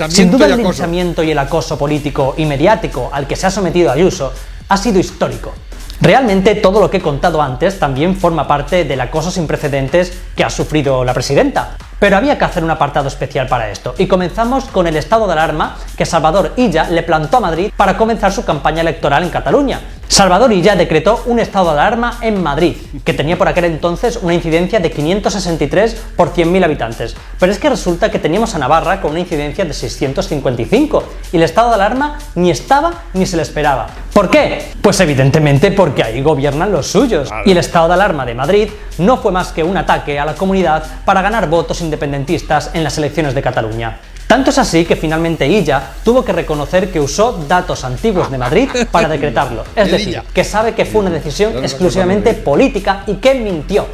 Sin 0.08 0.30
duda 0.30 0.46
el 0.46 0.56
linchamiento 0.58 1.22
y 1.22 1.32
el 1.32 1.38
acoso 1.38 1.76
político 1.76 2.34
y 2.38 2.46
mediático 2.46 3.10
al 3.12 3.26
que 3.26 3.34
se 3.36 3.48
ha 3.48 3.50
sometido 3.50 3.90
Ayuso 3.90 4.32
ha 4.68 4.76
sido 4.76 4.98
histórico. 5.00 5.52
Realmente 6.00 6.54
todo 6.54 6.80
lo 6.80 6.90
que 6.90 6.98
he 6.98 7.02
contado 7.02 7.42
antes 7.42 7.78
también 7.78 8.14
forma 8.14 8.46
parte 8.46 8.84
del 8.84 9.00
acoso 9.00 9.30
sin 9.30 9.46
precedentes 9.46 10.16
que 10.36 10.44
ha 10.44 10.50
sufrido 10.50 11.04
la 11.04 11.12
presidenta. 11.12 11.76
Pero 11.98 12.16
había 12.16 12.38
que 12.38 12.44
hacer 12.44 12.62
un 12.62 12.70
apartado 12.70 13.08
especial 13.08 13.48
para 13.48 13.70
esto, 13.70 13.94
y 13.98 14.06
comenzamos 14.06 14.64
con 14.66 14.86
el 14.86 14.96
estado 14.96 15.26
de 15.26 15.32
alarma 15.32 15.76
que 15.96 16.06
Salvador 16.06 16.52
Illa 16.56 16.88
le 16.90 17.02
plantó 17.02 17.38
a 17.38 17.40
Madrid 17.40 17.72
para 17.76 17.96
comenzar 17.96 18.32
su 18.32 18.44
campaña 18.44 18.82
electoral 18.82 19.24
en 19.24 19.30
Cataluña. 19.30 19.80
Salvador 20.06 20.52
Illa 20.52 20.74
decretó 20.74 21.22
un 21.26 21.38
estado 21.38 21.66
de 21.66 21.80
alarma 21.80 22.18
en 22.22 22.42
Madrid, 22.42 22.76
que 23.04 23.12
tenía 23.12 23.36
por 23.36 23.46
aquel 23.46 23.66
entonces 23.66 24.18
una 24.22 24.32
incidencia 24.32 24.80
de 24.80 24.90
563 24.90 25.94
por 26.16 26.32
100.000 26.32 26.64
habitantes. 26.64 27.14
Pero 27.38 27.52
es 27.52 27.58
que 27.58 27.68
resulta 27.68 28.10
que 28.10 28.18
teníamos 28.18 28.54
a 28.54 28.58
Navarra 28.58 29.02
con 29.02 29.10
una 29.10 29.20
incidencia 29.20 29.64
de 29.64 29.74
655, 29.74 31.04
y 31.32 31.36
el 31.36 31.42
estado 31.42 31.68
de 31.68 31.74
alarma 31.74 32.18
ni 32.36 32.50
estaba 32.50 32.92
ni 33.12 33.26
se 33.26 33.36
le 33.36 33.42
esperaba. 33.42 33.88
¿Por 34.14 34.30
qué? 34.30 34.72
Pues 34.80 34.98
evidentemente 35.00 35.70
porque 35.72 36.02
ahí 36.02 36.22
gobiernan 36.22 36.72
los 36.72 36.86
suyos, 36.86 37.28
y 37.44 37.50
el 37.50 37.58
estado 37.58 37.88
de 37.88 37.94
alarma 37.94 38.24
de 38.24 38.34
Madrid 38.34 38.70
no 38.96 39.18
fue 39.18 39.30
más 39.30 39.52
que 39.52 39.62
un 39.62 39.76
ataque 39.76 40.18
a 40.18 40.24
la 40.24 40.34
comunidad 40.34 40.84
para 41.04 41.22
ganar 41.22 41.48
votos 41.48 41.82
independentistas 41.88 42.70
en 42.74 42.84
las 42.84 42.96
elecciones 42.98 43.34
de 43.34 43.42
Cataluña. 43.42 43.98
Tanto 44.26 44.50
es 44.50 44.58
así 44.58 44.84
que 44.84 44.94
finalmente 44.94 45.46
Illa 45.48 45.92
tuvo 46.04 46.22
que 46.22 46.32
reconocer 46.34 46.92
que 46.92 47.00
usó 47.00 47.32
datos 47.48 47.82
antiguos 47.84 48.30
de 48.30 48.36
Madrid 48.38 48.68
para 48.92 49.08
decretarlo. 49.08 49.64
Es 49.74 49.90
decir, 49.90 50.22
que 50.34 50.44
sabe 50.44 50.74
que 50.74 50.84
fue 50.84 51.00
una 51.00 51.10
decisión 51.10 51.64
exclusivamente 51.64 52.34
política 52.34 53.04
y 53.06 53.14
que 53.14 53.34
mintió. 53.34 53.86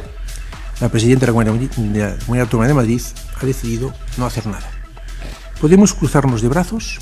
La 0.81 0.89
presidenta 0.89 1.25
de 1.25 1.31
la 1.31 1.33
Comunidad 1.33 1.53
de 1.53 1.67
Madrid- 1.67 1.93
de 1.93 1.99
la 1.99 2.17
Comunidad 2.25 2.43
Autónoma 2.47 2.67
de 2.67 2.73
Madrid 2.73 3.01
ha 3.41 3.45
decidido 3.45 3.93
no 4.17 4.25
hacer 4.25 4.45
nada. 4.45 4.67
Podemos 5.61 5.93
cruzarnos 5.93 6.41
de 6.41 6.49
brazos 6.49 6.99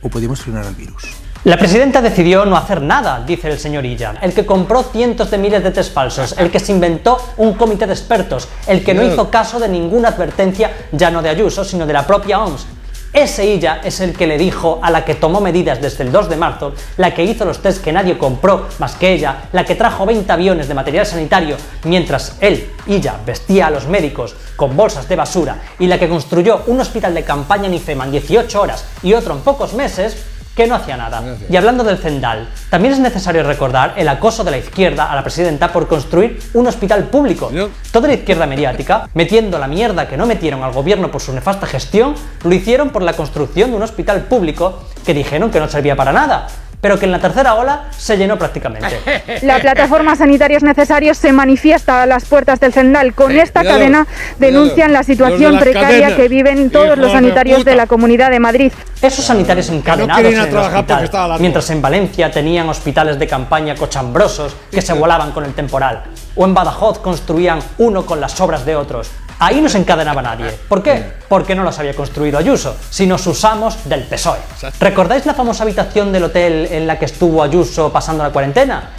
o 0.00 0.08
podemos 0.08 0.40
frenar 0.40 0.64
al 0.64 0.76
virus. 0.76 1.02
La 1.44 1.58
presidenta 1.58 2.00
decidió 2.00 2.46
no 2.46 2.56
hacer 2.56 2.80
nada, 2.80 3.22
dice 3.26 3.50
el 3.50 3.58
señor 3.58 3.84
Illa, 3.84 4.14
el 4.22 4.32
que 4.32 4.46
compró 4.46 4.82
cientos 4.82 5.30
de 5.30 5.36
miles 5.36 5.62
de 5.62 5.72
test 5.72 5.92
falsos, 5.92 6.34
el 6.38 6.50
que 6.50 6.58
se 6.58 6.72
inventó 6.72 7.18
un 7.36 7.52
comité 7.52 7.86
de 7.86 7.92
expertos, 7.92 8.48
el 8.66 8.82
que 8.82 8.94
no 8.94 9.02
hizo 9.02 9.28
caso 9.28 9.60
de 9.60 9.68
ninguna 9.68 10.08
advertencia, 10.08 10.72
ya 10.90 11.10
no 11.10 11.20
de 11.20 11.28
Ayuso, 11.28 11.62
sino 11.62 11.84
de 11.84 11.92
la 11.92 12.06
propia 12.06 12.42
OMS. 12.42 12.64
Ese 13.12 13.44
Illa 13.44 13.82
es 13.84 14.00
el 14.00 14.14
que 14.14 14.26
le 14.26 14.38
dijo 14.38 14.80
a 14.82 14.90
la 14.90 15.04
que 15.04 15.16
tomó 15.16 15.42
medidas 15.42 15.82
desde 15.82 16.04
el 16.04 16.12
2 16.12 16.30
de 16.30 16.36
marzo, 16.36 16.72
la 16.96 17.12
que 17.12 17.24
hizo 17.24 17.44
los 17.44 17.60
test 17.60 17.84
que 17.84 17.92
nadie 17.92 18.16
compró 18.16 18.66
más 18.78 18.94
que 18.94 19.12
ella, 19.12 19.50
la 19.52 19.66
que 19.66 19.74
trajo 19.74 20.06
20 20.06 20.32
aviones 20.32 20.66
de 20.66 20.72
material 20.72 21.04
sanitario, 21.04 21.58
mientras 21.84 22.38
él, 22.40 22.70
Illa, 22.86 23.16
vestía 23.26 23.66
a 23.66 23.70
los 23.70 23.86
médicos 23.86 24.34
con 24.56 24.74
bolsas 24.74 25.06
de 25.10 25.16
basura, 25.16 25.58
y 25.78 25.88
la 25.88 25.98
que 25.98 26.08
construyó 26.08 26.62
un 26.68 26.80
hospital 26.80 27.12
de 27.12 27.22
campaña 27.22 27.66
en 27.66 27.74
IFEMA 27.74 28.06
en 28.06 28.12
18 28.12 28.62
horas 28.62 28.86
y 29.02 29.12
otro 29.12 29.34
en 29.34 29.40
pocos 29.40 29.74
meses, 29.74 30.16
que 30.54 30.66
no 30.66 30.74
hacía 30.74 30.96
nada. 30.96 31.22
Y 31.48 31.56
hablando 31.56 31.84
del 31.84 31.98
Zendal, 31.98 32.48
también 32.70 32.94
es 32.94 33.00
necesario 33.00 33.42
recordar 33.42 33.94
el 33.96 34.08
acoso 34.08 34.44
de 34.44 34.50
la 34.50 34.58
izquierda 34.58 35.10
a 35.10 35.14
la 35.14 35.22
presidenta 35.22 35.72
por 35.72 35.88
construir 35.88 36.40
un 36.54 36.66
hospital 36.66 37.04
público. 37.04 37.50
Toda 37.90 38.08
la 38.08 38.14
izquierda 38.14 38.46
mediática, 38.46 39.08
metiendo 39.14 39.58
la 39.58 39.68
mierda 39.68 40.08
que 40.08 40.16
no 40.16 40.26
metieron 40.26 40.62
al 40.62 40.72
gobierno 40.72 41.10
por 41.10 41.20
su 41.20 41.32
nefasta 41.32 41.66
gestión, 41.66 42.14
lo 42.42 42.54
hicieron 42.54 42.90
por 42.90 43.02
la 43.02 43.14
construcción 43.14 43.70
de 43.70 43.76
un 43.76 43.82
hospital 43.82 44.22
público 44.22 44.84
que 45.04 45.14
dijeron 45.14 45.50
que 45.50 45.60
no 45.60 45.68
servía 45.68 45.96
para 45.96 46.12
nada 46.12 46.46
pero 46.84 46.98
que 46.98 47.06
en 47.06 47.12
la 47.12 47.18
tercera 47.18 47.54
ola 47.54 47.84
se 47.96 48.18
llenó 48.18 48.38
prácticamente. 48.38 49.00
La 49.40 49.58
plataforma 49.58 50.16
Sanitarios 50.16 50.62
Necesarios 50.62 51.16
se 51.16 51.32
manifiesta 51.32 52.02
a 52.02 52.06
las 52.06 52.26
puertas 52.26 52.60
del 52.60 52.74
Zendal. 52.74 53.14
Con 53.14 53.32
esta 53.32 53.60
cuidado, 53.60 53.78
cadena 53.78 54.06
denuncian 54.38 54.92
la 54.92 55.02
situación 55.02 55.58
precaria 55.58 55.88
cadenas, 55.88 56.12
que 56.12 56.28
viven 56.28 56.68
todos 56.68 56.98
los 56.98 57.10
sanitarios 57.10 57.60
puta. 57.60 57.70
de 57.70 57.76
la 57.76 57.86
Comunidad 57.86 58.30
de 58.30 58.38
Madrid. 58.38 58.70
Esos 59.00 59.24
sanitarios 59.24 59.70
encadenados 59.70 60.26
a 60.26 60.28
en 60.28 60.34
el 60.46 60.56
hospital, 60.58 61.36
mientras 61.40 61.70
en 61.70 61.80
Valencia 61.80 62.30
tenían 62.30 62.68
hospitales 62.68 63.18
de 63.18 63.26
campaña 63.28 63.74
cochambrosos 63.76 64.54
que 64.70 64.82
se 64.82 64.92
volaban 64.92 65.32
con 65.32 65.46
el 65.46 65.54
temporal, 65.54 66.04
o 66.36 66.44
en 66.44 66.52
Badajoz 66.52 66.98
construían 66.98 67.60
uno 67.78 68.04
con 68.04 68.20
las 68.20 68.38
obras 68.42 68.66
de 68.66 68.76
otros. 68.76 69.08
Ahí 69.38 69.60
no 69.60 69.68
se 69.68 69.78
encadenaba 69.78 70.22
nadie. 70.22 70.50
¿Por 70.68 70.82
qué? 70.82 71.12
Porque 71.28 71.54
no 71.54 71.64
las 71.64 71.78
había 71.78 71.94
construido 71.94 72.38
Ayuso, 72.38 72.76
sino 72.90 73.18
sus 73.18 73.44
amos 73.44 73.88
del 73.88 74.04
PSOE. 74.04 74.38
¿Recordáis 74.80 75.26
la 75.26 75.34
famosa 75.34 75.64
habitación 75.64 76.12
del 76.12 76.24
hotel 76.24 76.68
en 76.70 76.86
la 76.86 76.98
que 76.98 77.06
estuvo 77.06 77.42
Ayuso 77.42 77.92
pasando 77.92 78.22
la 78.22 78.30
cuarentena? 78.30 78.90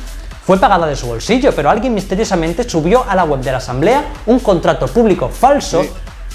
Fue 0.45 0.59
pagada 0.59 0.85
de 0.85 0.95
su 0.95 1.07
bolsillo, 1.07 1.53
pero 1.55 1.69
alguien 1.69 1.93
misteriosamente 1.93 2.69
subió 2.69 3.03
a 3.09 3.15
la 3.15 3.23
web 3.23 3.39
de 3.39 3.51
la 3.51 3.57
Asamblea 3.57 4.05
un 4.27 4.39
contrato 4.39 4.87
público 4.87 5.29
falso 5.29 5.83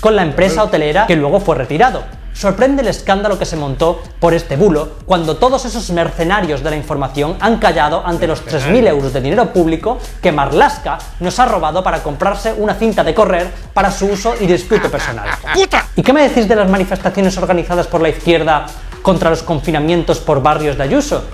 con 0.00 0.16
la 0.16 0.22
empresa 0.22 0.64
hotelera 0.64 1.06
que 1.06 1.14
luego 1.14 1.38
fue 1.38 1.56
retirado. 1.56 2.02
Sorprende 2.32 2.82
el 2.82 2.88
escándalo 2.88 3.38
que 3.38 3.44
se 3.44 3.56
montó 3.56 4.02
por 4.18 4.32
este 4.32 4.56
bulo 4.56 4.88
cuando 5.04 5.36
todos 5.36 5.64
esos 5.64 5.90
mercenarios 5.90 6.62
de 6.62 6.70
la 6.70 6.76
información 6.76 7.36
han 7.40 7.58
callado 7.58 8.02
ante 8.06 8.26
los 8.26 8.44
3.000 8.46 8.86
euros 8.88 9.12
de 9.12 9.20
dinero 9.20 9.52
público 9.52 9.98
que 10.22 10.32
Marlaska 10.32 10.98
nos 11.20 11.38
ha 11.38 11.46
robado 11.46 11.82
para 11.82 12.02
comprarse 12.02 12.54
una 12.56 12.74
cinta 12.74 13.04
de 13.04 13.14
correr 13.14 13.50
para 13.74 13.90
su 13.90 14.06
uso 14.06 14.34
y 14.40 14.46
disfrute 14.46 14.88
personal. 14.88 15.28
¿Y 15.96 16.02
qué 16.02 16.12
me 16.12 16.26
decís 16.26 16.48
de 16.48 16.56
las 16.56 16.70
manifestaciones 16.70 17.36
organizadas 17.36 17.86
por 17.86 18.00
la 18.00 18.08
izquierda 18.08 18.66
contra 19.02 19.30
los 19.30 19.42
confinamientos 19.42 20.18
por 20.18 20.42
barrios 20.42 20.78
de 20.78 20.84
Ayuso? 20.84 21.24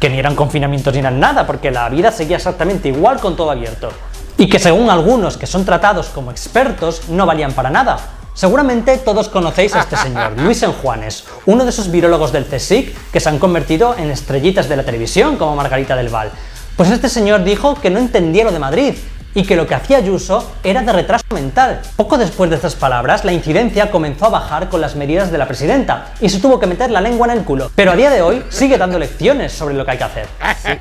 Que 0.00 0.10
ni 0.10 0.18
eran 0.18 0.34
confinamientos 0.34 0.92
ni 0.92 1.00
eran 1.00 1.20
nada, 1.20 1.46
porque 1.46 1.70
la 1.70 1.88
vida 1.88 2.10
seguía 2.10 2.36
exactamente 2.36 2.88
igual 2.88 3.20
con 3.20 3.36
todo 3.36 3.50
abierto. 3.50 3.90
Y 4.36 4.48
que 4.48 4.58
según 4.58 4.90
algunos 4.90 5.36
que 5.36 5.46
son 5.46 5.64
tratados 5.64 6.08
como 6.08 6.30
expertos 6.30 7.08
no 7.08 7.24
valían 7.24 7.52
para 7.52 7.70
nada. 7.70 7.98
Seguramente 8.36 8.98
todos 8.98 9.30
conocéis 9.30 9.74
a 9.74 9.80
este 9.80 9.96
señor, 9.96 10.32
Luis 10.36 10.62
Enjuanes, 10.62 11.24
uno 11.46 11.64
de 11.64 11.70
esos 11.70 11.90
virólogos 11.90 12.32
del 12.32 12.44
CSIC 12.44 13.10
que 13.10 13.18
se 13.18 13.30
han 13.30 13.38
convertido 13.38 13.96
en 13.96 14.10
estrellitas 14.10 14.68
de 14.68 14.76
la 14.76 14.84
televisión 14.84 15.36
como 15.36 15.56
Margarita 15.56 15.96
del 15.96 16.10
Val. 16.10 16.30
Pues 16.76 16.90
este 16.90 17.08
señor 17.08 17.44
dijo 17.44 17.80
que 17.80 17.88
no 17.88 17.98
entendía 17.98 18.44
lo 18.44 18.52
de 18.52 18.58
Madrid 18.58 18.94
y 19.36 19.44
que 19.44 19.54
lo 19.54 19.66
que 19.66 19.74
hacía 19.74 19.98
Ayuso 19.98 20.50
era 20.64 20.82
de 20.82 20.92
retraso 20.92 21.24
mental. 21.32 21.80
Poco 21.94 22.16
después 22.16 22.48
de 22.48 22.56
estas 22.56 22.74
palabras, 22.74 23.22
la 23.24 23.34
incidencia 23.34 23.90
comenzó 23.90 24.26
a 24.26 24.30
bajar 24.30 24.70
con 24.70 24.80
las 24.80 24.96
medidas 24.96 25.30
de 25.30 25.36
la 25.36 25.46
presidenta 25.46 26.06
y 26.20 26.30
se 26.30 26.40
tuvo 26.40 26.58
que 26.58 26.66
meter 26.66 26.90
la 26.90 27.02
lengua 27.02 27.26
en 27.26 27.38
el 27.38 27.44
culo. 27.44 27.70
Pero 27.74 27.92
a 27.92 27.96
día 27.96 28.08
de 28.08 28.22
hoy 28.22 28.42
sigue 28.48 28.78
dando 28.78 28.98
lecciones 28.98 29.52
sobre 29.52 29.74
lo 29.74 29.84
que 29.84 29.90
hay 29.90 29.98
que 29.98 30.04
hacer. 30.04 30.26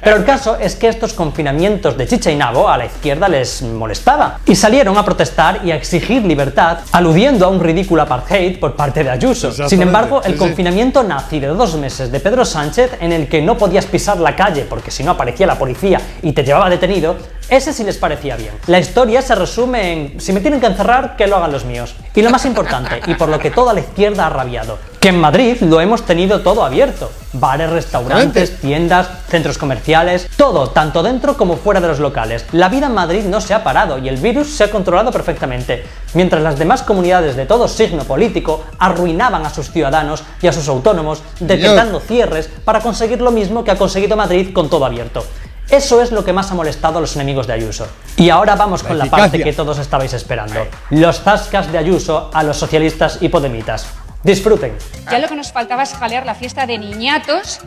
Pero 0.01 0.15
el 0.15 0.23
caso 0.23 0.57
es 0.57 0.75
que 0.75 0.87
estos 0.87 1.13
confinamientos 1.13 1.97
de 1.97 2.07
chicha 2.07 2.31
y 2.31 2.37
nabo 2.37 2.69
a 2.69 2.77
la 2.77 2.85
izquierda 2.85 3.27
les 3.27 3.61
molestaba 3.61 4.39
y 4.45 4.55
salieron 4.55 4.97
a 4.97 5.03
protestar 5.03 5.59
y 5.65 5.71
a 5.71 5.75
exigir 5.75 6.23
libertad, 6.23 6.79
aludiendo 6.93 7.45
a 7.45 7.49
un 7.49 7.59
ridículo 7.59 8.03
apartheid 8.03 8.57
por 8.57 8.73
parte 8.75 9.03
de 9.03 9.09
Ayuso. 9.09 9.51
Sin 9.67 9.81
embargo, 9.81 10.21
el 10.23 10.37
confinamiento 10.37 11.03
nazi 11.03 11.41
de 11.41 11.47
dos 11.47 11.75
meses 11.75 12.09
de 12.09 12.21
Pedro 12.21 12.45
Sánchez, 12.45 12.99
en 13.01 13.11
el 13.11 13.27
que 13.27 13.41
no 13.41 13.57
podías 13.57 13.85
pisar 13.85 14.17
la 14.17 14.33
calle 14.33 14.65
porque 14.67 14.91
si 14.91 15.03
no 15.03 15.11
aparecía 15.11 15.45
la 15.45 15.57
policía 15.57 15.99
y 16.21 16.31
te 16.31 16.43
llevaba 16.43 16.69
detenido, 16.69 17.17
ese 17.49 17.73
sí 17.73 17.83
les 17.83 17.97
parecía 17.97 18.35
bien. 18.35 18.53
La 18.67 18.79
historia 18.79 19.21
se 19.21 19.35
resume 19.35 19.91
en, 19.91 20.19
si 20.19 20.33
me 20.33 20.41
tienen 20.41 20.59
que 20.59 20.67
encerrar, 20.67 21.15
que 21.15 21.27
lo 21.27 21.35
hagan 21.35 21.51
los 21.51 21.65
míos. 21.65 21.95
Y 22.13 22.21
lo 22.21 22.29
más 22.29 22.45
importante, 22.45 23.01
y 23.07 23.15
por 23.15 23.29
lo 23.29 23.39
que 23.39 23.51
toda 23.51 23.73
la 23.73 23.81
izquierda 23.81 24.25
ha 24.25 24.29
rabiado, 24.29 24.77
que 24.99 25.09
en 25.09 25.19
Madrid 25.19 25.57
lo 25.61 25.79
hemos 25.81 26.03
tenido 26.03 26.41
todo 26.41 26.65
abierto. 26.65 27.11
Bares, 27.33 27.69
restaurantes, 27.69 28.59
tiendas, 28.59 29.07
centros 29.27 29.59
comerciales, 29.59 30.27
todo, 30.35 30.69
tanto 30.71 31.03
dentro 31.03 31.37
como 31.37 31.57
fuera 31.57 31.79
de 31.79 31.87
los 31.87 31.99
locales. 31.99 32.45
La 32.53 32.69
vida 32.69 32.87
en 32.87 32.95
Madrid 32.95 33.23
no 33.25 33.39
se 33.39 33.53
ha 33.53 33.63
parado 33.63 33.99
y 33.99 34.09
el 34.09 34.17
virus 34.17 34.55
se 34.55 34.63
ha 34.63 34.71
controlado 34.71 35.11
perfectamente, 35.11 35.83
mientras 36.15 36.41
las 36.41 36.57
demás 36.57 36.81
comunidades 36.81 37.35
de 37.35 37.45
todo 37.45 37.67
signo 37.67 38.05
político 38.05 38.63
arruinaban 38.79 39.45
a 39.45 39.51
sus 39.51 39.69
ciudadanos 39.69 40.23
y 40.41 40.47
a 40.47 40.53
sus 40.53 40.67
autónomos, 40.67 41.21
decretando 41.39 41.99
cierres 41.99 42.49
para 42.63 42.79
conseguir 42.79 43.21
lo 43.21 43.29
mismo 43.29 43.63
que 43.63 43.71
ha 43.71 43.77
conseguido 43.77 44.15
Madrid 44.15 44.53
con 44.53 44.69
todo 44.69 44.85
abierto. 44.85 45.23
Eso 45.69 46.01
es 46.01 46.11
lo 46.11 46.23
que 46.23 46.31
más 46.31 46.51
ha 46.51 46.55
molestado 46.55 46.99
a 46.99 47.01
los 47.01 47.15
enemigos 47.15 47.47
de 47.47 47.53
Ayuso. 47.53 47.87
Y 48.17 48.29
ahora 48.29 48.55
vamos 48.55 48.83
con 48.83 48.97
la 48.97 49.05
parte 49.05 49.43
que 49.43 49.53
todos 49.53 49.79
estabais 49.79 50.13
esperando. 50.13 50.67
Los 50.91 51.21
zascas 51.21 51.71
de 51.71 51.77
Ayuso 51.77 52.29
a 52.33 52.43
los 52.43 52.57
socialistas 52.57 53.17
y 53.21 53.29
podemitas. 53.29 53.87
Disfruten. 54.23 54.75
Ya 55.11 55.19
lo 55.19 55.27
que 55.27 55.35
nos 55.35 55.51
faltaba 55.51 55.83
es 55.83 55.93
jalear 55.93 56.25
la 56.25 56.35
fiesta 56.35 56.65
de 56.65 56.77
niñatos 56.77 57.59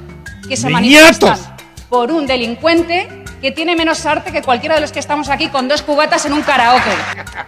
que 0.48 0.56
se 0.56 0.68
¡Niñatos! 0.68 1.20
manifiestan 1.22 1.56
por 1.88 2.10
un 2.10 2.26
delincuente 2.26 3.24
que 3.40 3.52
tiene 3.52 3.76
menos 3.76 4.04
arte 4.06 4.32
que 4.32 4.42
cualquiera 4.42 4.74
de 4.74 4.80
los 4.80 4.92
que 4.92 4.98
estamos 4.98 5.28
aquí 5.28 5.48
con 5.48 5.68
dos 5.68 5.82
cubatas 5.82 6.24
en 6.26 6.32
un 6.32 6.42
karaoke. 6.42 6.90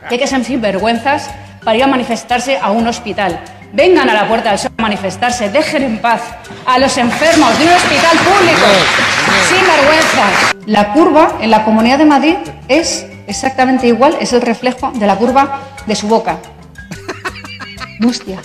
Que 0.09 0.15
hay 0.15 0.19
que 0.19 0.27
ser 0.27 0.45
sinvergüenzas 0.45 1.31
para 1.65 1.77
ir 1.77 1.85
a 1.85 1.89
manifestarse 1.89 2.59
a 2.59 2.71
un 2.71 2.87
hospital. 2.87 3.41
Vengan 3.73 4.11
a 4.11 4.15
la 4.15 4.27
Puerta 4.27 4.51
del 4.51 4.59
Sol 4.59 4.73
a 4.77 4.83
manifestarse, 4.83 5.49
dejen 5.49 5.85
en 5.85 5.99
paz 5.99 6.23
a 6.67 6.79
los 6.79 6.97
enfermos 6.99 7.57
de 7.59 7.67
un 7.67 7.73
hospital 7.73 8.17
público. 8.19 8.67
Sin 9.49 9.65
vergüenza. 9.65 10.55
La 10.67 10.93
curva 10.93 11.39
en 11.41 11.51
la 11.51 11.65
Comunidad 11.65 11.99
de 11.99 12.05
Madrid 12.05 12.37
es 12.67 13.07
exactamente 13.29 13.87
igual, 13.87 14.17
es 14.21 14.33
el 14.33 14.43
reflejo 14.43 14.91
de 14.95 15.07
la 15.07 15.17
curva 15.17 15.61
de 15.87 15.95
su 15.95 16.09
boca. 16.09 16.39
Mustia. 18.01 18.41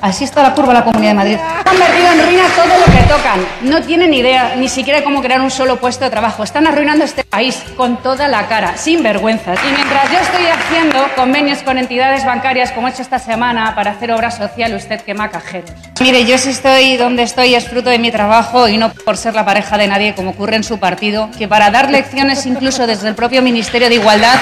Así 0.00 0.24
está 0.24 0.42
la 0.42 0.54
curva 0.54 0.72
la 0.72 0.84
Comunidad 0.84 1.10
de 1.10 1.14
Madrid. 1.14 1.36
Han 1.36 1.64
convertido 1.64 2.12
en 2.12 2.26
ruina 2.26 2.44
todo 2.54 2.78
lo 2.78 2.84
que 2.84 3.02
tocan. 3.08 3.46
No 3.62 3.82
tienen 3.82 4.14
idea 4.14 4.54
ni 4.56 4.68
siquiera 4.68 5.02
cómo 5.02 5.20
crear 5.20 5.40
un 5.40 5.50
solo 5.50 5.76
puesto 5.76 6.04
de 6.04 6.10
trabajo. 6.10 6.44
Están 6.44 6.66
arruinando 6.66 7.04
este 7.04 7.24
país 7.24 7.62
con 7.76 7.96
toda 7.96 8.28
la 8.28 8.46
cara, 8.46 8.76
sin 8.76 9.02
vergüenzas. 9.02 9.58
Y 9.68 9.72
mientras 9.74 10.10
yo 10.12 10.18
estoy 10.18 10.46
haciendo 10.46 11.08
convenios 11.16 11.62
con 11.62 11.78
entidades 11.78 12.24
bancarias, 12.24 12.70
como 12.72 12.88
he 12.88 12.90
hecho 12.90 13.02
esta 13.02 13.18
semana, 13.18 13.74
para 13.74 13.92
hacer 13.92 14.12
obra 14.12 14.30
social, 14.30 14.74
usted 14.74 15.00
quema 15.00 15.30
cajeros. 15.30 15.70
Mire, 16.00 16.24
yo 16.24 16.38
si 16.38 16.50
estoy 16.50 16.96
donde 16.96 17.24
estoy 17.24 17.54
es 17.54 17.68
fruto 17.68 17.90
de 17.90 17.98
mi 17.98 18.12
trabajo 18.12 18.68
y 18.68 18.78
no 18.78 18.92
por 18.92 19.16
ser 19.16 19.34
la 19.34 19.44
pareja 19.44 19.76
de 19.76 19.88
nadie, 19.88 20.14
como 20.14 20.30
ocurre 20.30 20.56
en 20.56 20.64
su 20.64 20.78
partido, 20.78 21.30
que 21.36 21.48
para 21.48 21.70
dar 21.70 21.90
lecciones 21.90 22.46
incluso 22.46 22.86
desde 22.86 23.08
el 23.08 23.14
propio 23.14 23.42
Ministerio 23.42 23.88
de 23.88 23.96
Igualdad 23.96 24.38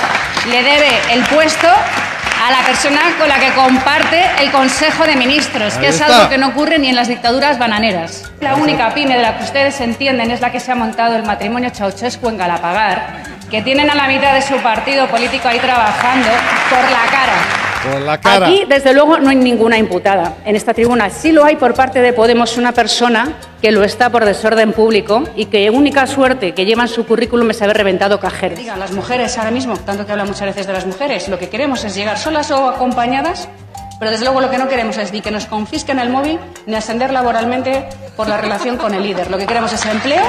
le 0.50 0.62
debe 0.62 0.88
el 1.12 1.24
puesto 1.24 1.68
a 2.46 2.50
la 2.50 2.64
persona 2.64 3.00
con 3.18 3.28
la 3.28 3.40
que 3.40 3.52
comparte 3.54 4.22
el 4.38 4.52
Consejo 4.52 5.04
de 5.04 5.16
Ministros, 5.16 5.74
que 5.74 5.88
es 5.88 6.00
está. 6.00 6.06
algo 6.06 6.28
que 6.28 6.38
no 6.38 6.48
ocurre 6.48 6.78
ni 6.78 6.88
en 6.88 6.94
las 6.94 7.08
dictaduras 7.08 7.58
bananeras. 7.58 8.30
La 8.40 8.54
única 8.54 8.94
pyme 8.94 9.16
de 9.16 9.22
la 9.22 9.36
que 9.36 9.44
ustedes 9.44 9.80
entienden 9.80 10.30
es 10.30 10.40
la 10.40 10.52
que 10.52 10.60
se 10.60 10.70
ha 10.70 10.76
montado 10.76 11.16
el 11.16 11.24
matrimonio 11.24 11.70
Ceausescu 11.70 12.28
en 12.28 12.38
Galapagar, 12.38 13.24
que 13.50 13.62
tienen 13.62 13.90
a 13.90 13.96
la 13.96 14.06
mitad 14.06 14.32
de 14.32 14.42
su 14.42 14.56
partido 14.58 15.08
político 15.08 15.48
ahí 15.48 15.58
trabajando 15.58 16.28
por 16.70 16.82
la 16.88 17.10
cara. 17.10 17.65
Por 17.90 18.00
la 18.02 18.20
cara. 18.20 18.46
Aquí, 18.46 18.64
desde 18.68 18.92
luego, 18.92 19.18
no 19.18 19.30
hay 19.30 19.36
ninguna 19.36 19.78
imputada 19.78 20.36
en 20.44 20.56
esta 20.56 20.74
tribuna. 20.74 21.10
Sí 21.10 21.32
lo 21.32 21.44
hay 21.44 21.56
por 21.56 21.74
parte 21.74 22.00
de 22.00 22.12
Podemos 22.12 22.56
una 22.56 22.72
persona 22.72 23.34
que 23.60 23.70
lo 23.70 23.84
está 23.84 24.10
por 24.10 24.24
desorden 24.24 24.72
público 24.72 25.24
y 25.36 25.46
que 25.46 25.70
única 25.70 26.06
suerte 26.06 26.54
que 26.54 26.64
lleva 26.64 26.82
en 26.82 26.88
su 26.88 27.06
currículum 27.06 27.50
es 27.50 27.62
haber 27.62 27.76
reventado 27.76 28.20
cajeros. 28.20 28.58
Digan 28.58 28.78
las 28.78 28.92
mujeres 28.92 29.36
ahora 29.38 29.50
mismo, 29.50 29.76
tanto 29.76 30.06
que 30.06 30.12
habla 30.12 30.24
muchas 30.24 30.46
veces 30.46 30.66
de 30.66 30.72
las 30.72 30.86
mujeres, 30.86 31.28
lo 31.28 31.38
que 31.38 31.48
queremos 31.48 31.84
es 31.84 31.94
llegar 31.94 32.18
solas 32.18 32.50
o 32.50 32.68
acompañadas, 32.68 33.48
pero 33.98 34.10
desde 34.10 34.24
luego 34.24 34.40
lo 34.40 34.50
que 34.50 34.58
no 34.58 34.68
queremos 34.68 34.98
es 34.98 35.12
ni 35.12 35.20
que 35.22 35.30
nos 35.30 35.46
confisquen 35.46 35.98
el 35.98 36.10
móvil 36.10 36.38
ni 36.66 36.74
ascender 36.74 37.12
laboralmente 37.12 37.88
por 38.16 38.28
la 38.28 38.36
relación 38.36 38.76
con 38.76 38.94
el 38.94 39.02
líder. 39.02 39.30
Lo 39.30 39.38
que 39.38 39.46
queremos 39.46 39.72
es 39.72 39.84
empleo 39.86 40.22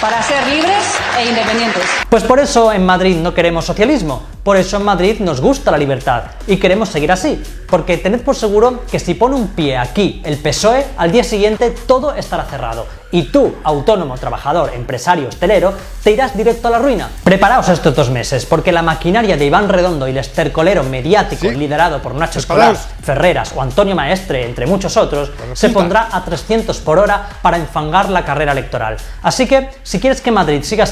para 0.00 0.22
ser 0.22 0.46
libres 0.46 0.94
e 1.18 1.28
independientes. 1.28 1.82
Pues 2.08 2.22
por 2.22 2.38
eso 2.38 2.72
en 2.72 2.86
Madrid 2.86 3.16
no 3.16 3.34
queremos 3.34 3.64
socialismo, 3.64 4.22
por 4.48 4.56
eso 4.56 4.78
en 4.78 4.84
Madrid 4.84 5.20
nos 5.20 5.42
gusta 5.42 5.70
la 5.70 5.76
libertad 5.76 6.22
y 6.46 6.56
queremos 6.56 6.88
seguir 6.88 7.12
así, 7.12 7.38
porque 7.68 7.98
tened 7.98 8.22
por 8.22 8.34
seguro 8.34 8.82
que 8.90 8.98
si 8.98 9.12
pone 9.12 9.34
un 9.34 9.48
pie 9.48 9.76
aquí 9.76 10.22
el 10.24 10.38
PSOE, 10.38 10.86
al 10.96 11.12
día 11.12 11.22
siguiente 11.22 11.74
todo 11.86 12.14
estará 12.14 12.44
cerrado 12.44 12.86
y 13.12 13.24
tú, 13.24 13.56
autónomo, 13.62 14.16
trabajador, 14.16 14.72
empresario, 14.74 15.28
hostelero, 15.28 15.74
te 16.02 16.12
irás 16.12 16.34
directo 16.34 16.68
a 16.68 16.70
la 16.70 16.78
ruina. 16.78 17.10
Preparaos 17.24 17.68
estos 17.68 17.94
dos 17.94 18.08
meses, 18.08 18.46
porque 18.46 18.72
la 18.72 18.80
maquinaria 18.80 19.36
de 19.36 19.44
Iván 19.44 19.68
Redondo 19.68 20.08
y 20.08 20.12
el 20.12 20.16
estercolero 20.16 20.82
mediático 20.82 21.50
liderado 21.50 22.00
por 22.00 22.14
Nacho 22.14 22.38
Escolar. 22.38 22.74
Ferreras 23.02 23.52
o 23.54 23.60
Antonio 23.60 23.94
Maestre, 23.94 24.46
entre 24.46 24.64
muchos 24.64 24.96
otros, 24.96 25.30
se 25.52 25.68
pondrá 25.68 26.08
a 26.10 26.24
300 26.24 26.78
por 26.78 26.98
hora 26.98 27.28
para 27.42 27.58
enfangar 27.58 28.08
la 28.08 28.24
carrera 28.24 28.52
electoral. 28.52 28.96
Así 29.22 29.46
que, 29.46 29.68
si 29.82 30.00
quieres 30.00 30.22
que 30.22 30.30
Madrid 30.30 30.62
siga 30.62 30.86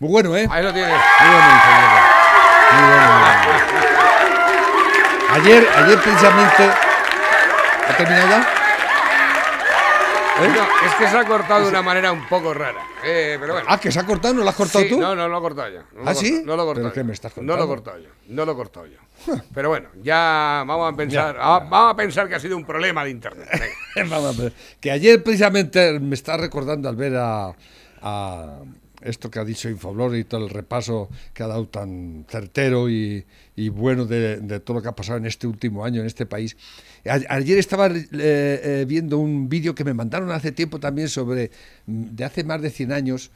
Muy 0.00 0.08
bueno, 0.08 0.34
¿eh? 0.34 0.48
Ahí 0.50 0.64
lo 0.64 0.72
tienes. 0.72 0.94
Muy 1.20 1.30
bueno, 1.30 1.54
ingeniero. 1.56 1.90
Muy 1.90 1.93
bueno. 2.80 3.64
Ayer, 5.32 5.66
ayer 5.76 5.98
precisamente. 6.00 6.70
¿Ha 7.88 7.96
terminado 7.96 8.28
ya? 8.28 8.48
No, 10.36 10.86
es 10.86 10.94
que 10.98 11.06
se 11.08 11.16
ha 11.16 11.24
cortado 11.24 11.62
de 11.62 11.68
una 11.68 11.82
manera 11.82 12.10
un 12.10 12.26
poco 12.26 12.52
rara. 12.52 12.80
Eh, 13.04 13.36
pero 13.38 13.52
bueno. 13.54 13.68
Ah, 13.70 13.78
que 13.78 13.92
se 13.92 14.00
ha 14.00 14.04
cortado, 14.06 14.34
¿no 14.34 14.42
lo 14.42 14.48
has 14.50 14.56
cortado 14.56 14.82
Sí, 14.84 14.90
tú? 14.90 15.00
No, 15.00 15.14
no 15.14 15.28
lo 15.28 15.38
he 15.38 15.40
cortado 15.40 15.68
yo. 15.70 15.80
No 15.94 16.10
¿Ah, 16.10 16.14
sí? 16.14 16.42
No 16.44 16.56
lo 16.56 16.62
he 16.62 16.66
cortado. 16.66 16.88
¿Pero 16.88 16.92
qué 16.92 17.04
me 17.04 17.12
estás 17.12 17.36
No 17.36 17.42
lo 17.42 17.52
he 17.54 17.56
contando? 17.58 17.68
cortado 17.74 17.98
yo. 17.98 18.08
No 18.28 18.44
lo 18.44 18.52
he 18.52 18.54
cortado 18.56 18.86
yo. 18.86 18.98
Pero 19.54 19.68
bueno, 19.68 19.88
ya 20.02 20.64
vamos 20.66 20.92
a 20.92 20.96
pensar, 20.96 21.36
ah, 21.38 21.64
vamos 21.70 21.92
a 21.92 21.96
pensar 21.96 22.28
que 22.28 22.34
ha 22.34 22.40
sido 22.40 22.56
un 22.56 22.64
problema 22.64 23.04
de 23.04 23.10
internet. 23.10 23.48
Venga. 23.94 24.16
Vamos 24.16 24.36
a 24.38 24.42
ver. 24.42 24.52
Que 24.80 24.90
ayer 24.90 25.22
precisamente 25.22 26.00
me 26.00 26.14
está 26.16 26.36
recordando 26.36 26.88
al 26.88 26.96
ver 26.96 27.16
a, 27.16 27.54
a 28.02 28.46
esto 29.04 29.30
que 29.30 29.38
ha 29.38 29.44
dicho 29.44 29.68
Infoblor 29.68 30.16
y 30.16 30.24
todo 30.24 30.44
el 30.44 30.50
repaso 30.50 31.08
que 31.32 31.42
ha 31.42 31.46
dado 31.46 31.68
tan 31.68 32.24
certero 32.28 32.88
y, 32.90 33.24
y 33.54 33.68
bueno 33.68 34.06
de, 34.06 34.38
de 34.38 34.60
todo 34.60 34.76
lo 34.78 34.82
que 34.82 34.88
ha 34.88 34.96
pasado 34.96 35.18
en 35.18 35.26
este 35.26 35.46
último 35.46 35.84
año 35.84 36.00
en 36.00 36.06
este 36.06 36.26
país. 36.26 36.56
A- 37.08 37.34
ayer 37.36 37.58
estaba 37.58 37.86
eh, 37.88 38.02
eh, 38.12 38.84
viendo 38.88 39.18
un 39.18 39.48
vídeo 39.48 39.74
que 39.74 39.84
me 39.84 39.94
mandaron 39.94 40.30
hace 40.32 40.52
tiempo 40.52 40.80
también 40.80 41.08
sobre, 41.08 41.50
mm, 41.86 42.02
de 42.16 42.24
hace 42.24 42.44
más 42.44 42.60
de 42.62 42.70
100 42.70 42.92
años, 42.92 43.30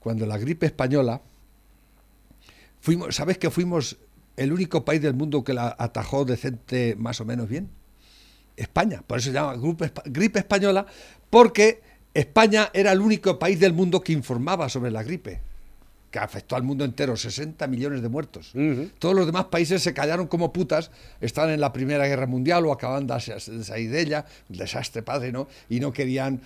cuando 0.00 0.26
la 0.26 0.36
gripe 0.38 0.66
española, 0.66 1.22
fuimos, 2.80 3.14
¿sabes 3.14 3.38
que 3.38 3.50
fuimos 3.50 3.96
el 4.36 4.52
único 4.52 4.84
país 4.84 5.00
del 5.02 5.14
mundo 5.14 5.44
que 5.44 5.54
la 5.54 5.74
atajó 5.78 6.24
decente 6.24 6.96
más 6.98 7.20
o 7.20 7.24
menos 7.24 7.48
bien? 7.48 7.68
España, 8.56 9.02
por 9.06 9.18
eso 9.18 9.28
se 9.28 9.34
llama 9.34 9.54
gripe, 9.56 9.86
espa- 9.86 10.02
gripe 10.06 10.38
española, 10.38 10.86
porque 11.30 11.80
España 12.14 12.70
era 12.74 12.92
el 12.92 13.00
único 13.00 13.38
país 13.38 13.58
del 13.60 13.72
mundo 13.72 14.00
que 14.02 14.12
informaba 14.12 14.68
sobre 14.68 14.90
la 14.90 15.02
gripe, 15.02 15.40
que 16.10 16.18
afectó 16.18 16.56
al 16.56 16.62
mundo 16.62 16.84
entero, 16.84 17.16
60 17.16 17.66
millones 17.68 18.02
de 18.02 18.08
muertos. 18.08 18.50
Todos 18.98 19.14
los 19.14 19.24
demás 19.26 19.46
países 19.46 19.82
se 19.82 19.94
callaron 19.94 20.26
como 20.26 20.52
putas, 20.52 20.90
estaban 21.22 21.50
en 21.50 21.60
la 21.60 21.72
Primera 21.72 22.06
Guerra 22.06 22.26
Mundial 22.26 22.66
o 22.66 22.72
acaban 22.72 23.06
de 23.06 23.18
sa- 23.20 23.34
de 23.50 23.64
salir 23.64 23.90
de 23.90 24.00
ella, 24.02 24.26
un 24.50 24.58
desastre 24.58 25.02
padre, 25.02 25.32
¿no? 25.32 25.48
Y 25.70 25.80
no 25.80 25.92
querían... 25.92 26.40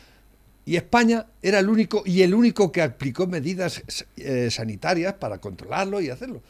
Y 0.65 0.75
España 0.77 1.27
era 1.43 1.61
el 1.61 1.69
único, 1.69 2.03
y 2.05 2.23
el 2.23 2.35
único 2.35 2.73
que 2.73 2.83
aplicó 2.83 3.27
medidas 3.29 3.83
eh, 4.17 4.49
sanitarias 4.51 5.15
para 5.15 5.39
controlarlo 5.39 6.01
y 6.01 6.11
hacerlo. 6.11 6.43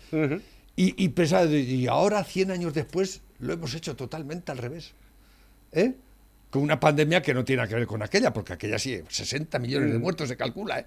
Y, 0.75 1.03
y 1.03 1.09
pensaba, 1.11 1.45
y 1.47 1.87
ahora, 1.87 2.23
100 2.25 2.51
años 2.51 2.75
después, 2.75 3.21
lo 3.41 3.53
hemos 3.55 3.75
hecho 3.75 3.95
totalmente 3.97 4.53
al 4.53 4.59
revés. 4.59 4.93
¿eh? 5.73 5.95
Con 6.57 6.63
una 6.63 6.81
pandemia 6.81 7.21
que 7.21 7.35
no 7.35 7.45
tiene 7.45 7.59
nada 7.59 7.69
que 7.69 7.75
ver 7.75 7.87
con 7.87 8.03
aquella, 8.03 8.33
porque 8.33 8.55
aquella 8.55 8.79
sí, 8.79 8.99
60 9.09 9.59
millones 9.59 9.93
de 9.93 9.99
Mm. 9.99 10.01
muertos 10.01 10.29
se 10.31 10.39
calcula, 10.39 10.79
¿eh? 10.81 10.87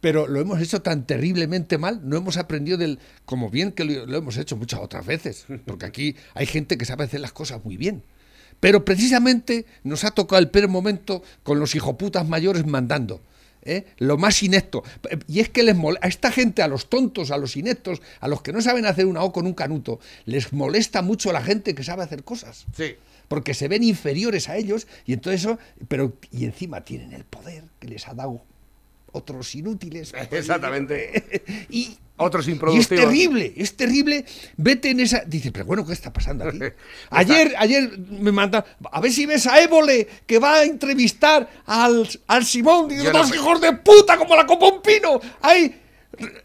Pero 0.00 0.26
lo 0.26 0.40
hemos 0.40 0.60
hecho 0.60 0.82
tan 0.82 1.06
terriblemente 1.06 1.78
mal, 1.78 2.00
no 2.02 2.16
hemos 2.16 2.36
aprendido 2.36 2.76
del. 2.76 2.98
como 3.24 3.48
bien 3.48 3.70
que 3.70 3.84
lo, 3.84 4.06
lo 4.06 4.18
hemos 4.18 4.36
hecho 4.38 4.56
muchas 4.56 4.80
otras 4.80 5.06
veces, 5.06 5.46
porque 5.66 5.86
aquí 5.86 6.16
hay 6.34 6.46
gente 6.46 6.76
que 6.76 6.84
sabe 6.84 7.04
hacer 7.04 7.20
las 7.20 7.30
cosas 7.32 7.64
muy 7.64 7.76
bien. 7.76 8.02
Pero 8.58 8.84
precisamente 8.84 9.66
nos 9.84 10.02
ha 10.02 10.10
tocado 10.10 10.40
el 10.40 10.50
peor 10.50 10.66
momento 10.66 11.22
con 11.44 11.60
los 11.60 11.76
hijoputas 11.76 12.26
mayores 12.28 12.66
mandando. 12.66 13.20
¿eh? 13.62 13.86
Lo 13.98 14.18
más 14.18 14.42
inepto. 14.42 14.82
Y 15.28 15.40
es 15.40 15.48
que 15.48 15.62
les 15.62 15.76
a 16.00 16.08
esta 16.08 16.30
gente, 16.30 16.62
a 16.62 16.68
los 16.68 16.88
tontos, 16.88 17.30
a 17.30 17.38
los 17.38 17.56
ineptos, 17.56 18.02
a 18.20 18.28
los 18.28 18.42
que 18.42 18.52
no 18.52 18.60
saben 18.60 18.84
hacer 18.86 19.06
una 19.06 19.22
O 19.22 19.32
con 19.32 19.46
un 19.46 19.54
canuto, 19.54 20.00
les 20.26 20.52
molesta 20.52 21.02
mucho 21.02 21.32
la 21.32 21.40
gente 21.40 21.74
que 21.74 21.84
sabe 21.84 22.02
hacer 22.02 22.24
cosas 22.24 22.66
Sí. 22.76 22.96
Porque 23.34 23.52
se 23.52 23.66
ven 23.66 23.82
inferiores 23.82 24.48
a 24.48 24.56
ellos 24.56 24.86
y 25.06 25.12
entonces 25.12 25.40
eso, 25.40 25.58
pero 25.88 26.12
y 26.30 26.44
encima 26.44 26.82
tienen 26.84 27.12
el 27.12 27.24
poder 27.24 27.64
que 27.80 27.88
les 27.88 28.06
ha 28.06 28.14
dado 28.14 28.44
otros 29.10 29.52
inútiles. 29.56 30.14
Exactamente. 30.30 31.42
y 31.68 31.96
Otros 32.16 32.46
y 32.46 32.50
es 32.50 32.54
improductivos. 32.54 32.88
terrible, 32.88 33.52
es 33.56 33.76
terrible. 33.76 34.24
Vete 34.56 34.90
en 34.90 35.00
esa. 35.00 35.24
Dices, 35.26 35.50
pero 35.50 35.64
bueno, 35.64 35.84
¿qué 35.84 35.92
está 35.92 36.12
pasando 36.12 36.44
aquí? 36.44 36.60
ayer, 37.10 37.54
ayer 37.58 37.98
me 37.98 38.30
mandan. 38.30 38.64
A 38.92 39.00
ver 39.00 39.10
si 39.10 39.26
ves 39.26 39.48
a 39.48 39.60
Évole 39.60 40.06
que 40.26 40.38
va 40.38 40.54
a 40.60 40.62
entrevistar 40.64 41.48
al, 41.66 42.08
al 42.28 42.44
Simón. 42.44 42.86
No 42.96 43.10
dos 43.10 43.30
pe- 43.32 43.36
hijos 43.36 43.60
de 43.60 43.72
puta, 43.72 44.16
como 44.16 44.36
la 44.36 44.46
copa 44.46 44.66
un 44.68 44.80
pino. 44.80 45.20
Ahí. 45.42 45.80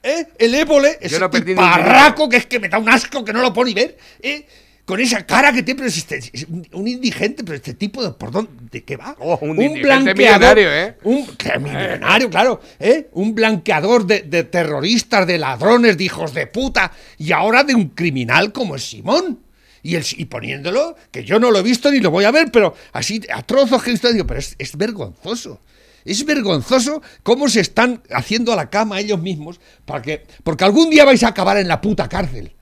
¿eh? 0.02 0.26
El 0.40 0.56
Évole, 0.56 0.98
ese 1.02 1.20
no 1.20 1.30
parraco 1.30 2.28
que 2.28 2.38
es 2.38 2.48
que 2.48 2.60
me 2.60 2.68
da 2.70 2.80
un 2.80 2.90
asco 2.90 3.24
que 3.24 3.32
no 3.34 3.42
lo 3.44 3.54
puedo 3.54 3.68
ni 3.68 3.76
ver. 3.76 3.96
¿eh? 4.24 4.48
Con 4.90 5.00
esa 5.00 5.24
cara 5.24 5.54
que 5.54 5.62
tiene, 5.62 5.78
pero 5.78 5.88
es, 5.88 5.98
este- 5.98 6.18
es 6.18 6.46
un, 6.50 6.68
un 6.74 6.88
indigente, 6.88 7.44
pero 7.44 7.56
este 7.58 7.76
tipo 7.76 8.02
de 8.04 8.10
por 8.10 8.32
dónde, 8.32 8.52
¿de 8.72 8.84
qué 8.84 8.98
va? 8.98 9.16
Oh, 9.20 9.38
un 9.44 9.62
indigente 9.62 10.14
blanqueador- 10.16 10.40
¿eh? 10.88 10.98
Un 11.04 11.28
que 11.38 11.60
millonario, 11.60 12.28
claro, 12.32 12.60
¿eh? 12.80 13.08
Un 13.14 13.36
blanqueador 13.36 14.08
de, 14.08 14.22
de 14.24 14.46
terroristas, 14.46 15.28
de 15.28 15.38
ladrones, 15.38 15.96
de 15.96 16.06
hijos 16.06 16.34
de 16.34 16.48
puta, 16.48 16.92
y 17.20 17.32
ahora 17.34 17.64
de 17.64 17.76
un 17.76 17.90
criminal 17.90 18.52
como 18.52 18.76
es 18.78 18.90
Simón. 18.90 19.42
Y, 19.84 19.94
el, 19.94 20.04
y 20.18 20.26
poniéndolo, 20.26 20.96
que 21.12 21.24
yo 21.24 21.40
no 21.40 21.52
lo 21.52 21.60
he 21.60 21.64
visto 21.64 21.92
ni 21.92 22.00
lo 22.00 22.10
voy 22.10 22.26
a 22.26 22.32
ver, 22.32 22.52
pero 22.52 22.74
así 22.92 23.22
a 23.32 23.44
trozos 23.44 23.84
que 23.84 23.92
he 23.92 23.94
visto, 23.94 24.12
digo, 24.12 24.26
pero 24.26 24.40
es, 24.40 24.56
es 24.58 24.76
vergonzoso. 24.76 25.62
Es 26.04 26.26
vergonzoso 26.26 27.04
cómo 27.22 27.48
se 27.48 27.60
están 27.60 28.02
haciendo 28.10 28.54
a 28.54 28.56
la 28.56 28.72
cama 28.72 29.00
ellos 29.00 29.22
mismos, 29.22 29.60
para 29.86 30.02
que, 30.02 30.26
porque 30.44 30.64
algún 30.64 30.90
día 30.90 31.06
vais 31.06 31.22
a 31.22 31.28
acabar 31.28 31.58
en 31.58 31.68
la 31.68 31.80
puta 31.80 32.10
cárcel. 32.10 32.54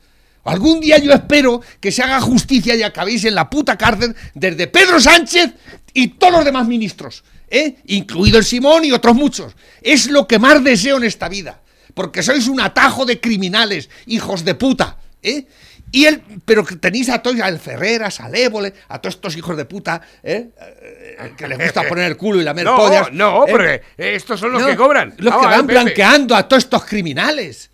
Algún 0.48 0.80
día 0.80 0.98
yo 0.98 1.12
espero 1.14 1.62
que 1.80 1.92
se 1.92 2.02
haga 2.04 2.20
justicia 2.22 2.76
y 2.76 2.84
acabéis 2.84 3.26
en 3.26 3.36
la 3.36 3.50
puta 3.50 3.78
cárcel 3.78 4.16
desde 4.34 4.68
Pedro 4.68 5.00
Sánchez 5.00 5.52
y 5.94 6.08
todos 6.10 6.34
los 6.34 6.46
demás 6.46 6.68
ministros, 6.68 7.24
¿eh? 7.50 7.76
incluido 7.88 8.38
el 8.38 8.46
Simón 8.46 8.86
y 8.86 8.92
otros 8.92 9.16
muchos. 9.16 9.56
Es 9.82 10.08
lo 10.10 10.28
que 10.28 10.40
más 10.40 10.64
deseo 10.64 10.98
en 10.98 11.04
esta 11.04 11.28
vida, 11.30 11.62
porque 11.94 12.24
sois 12.24 12.48
un 12.48 12.62
atajo 12.62 13.06
de 13.06 13.20
criminales, 13.20 13.90
hijos 14.06 14.44
de 14.46 14.56
puta. 14.56 14.98
¿eh? 15.22 15.46
Y 15.92 16.06
el, 16.06 16.22
pero 16.44 16.66
que 16.66 16.76
tenéis 16.76 17.10
a 17.10 17.22
todos, 17.22 17.40
al 17.40 17.60
Ferreras, 17.60 18.20
al 18.20 18.36
Évole, 18.36 18.74
a 18.90 19.00
todos 19.00 19.16
estos 19.16 19.38
hijos 19.38 19.56
de 19.56 19.64
puta, 19.66 20.02
¿eh? 20.22 20.50
Eh, 20.60 21.34
que 21.38 21.48
les 21.48 21.58
gusta 21.58 21.84
poner 21.90 22.06
el 22.12 22.18
culo 22.18 22.42
y 22.42 22.44
lamer 22.44 22.66
No, 22.66 22.76
pollas. 22.76 23.12
no, 23.14 23.46
¿eh? 23.48 23.50
porque 23.50 23.82
estos 23.98 24.40
son 24.40 24.52
los 24.52 24.62
No, 24.62 24.68
que 24.68 24.76
cobran. 24.76 25.14
Los 25.18 25.34
Vamos 25.34 25.48
que 25.48 25.54
a 25.54 25.58
van 25.58 25.68
Pepe. 25.68 25.80
blanqueando 25.80 26.36
a 26.36 26.48
todos 26.48 26.64
estos 26.64 26.84
criminales. 26.86 27.72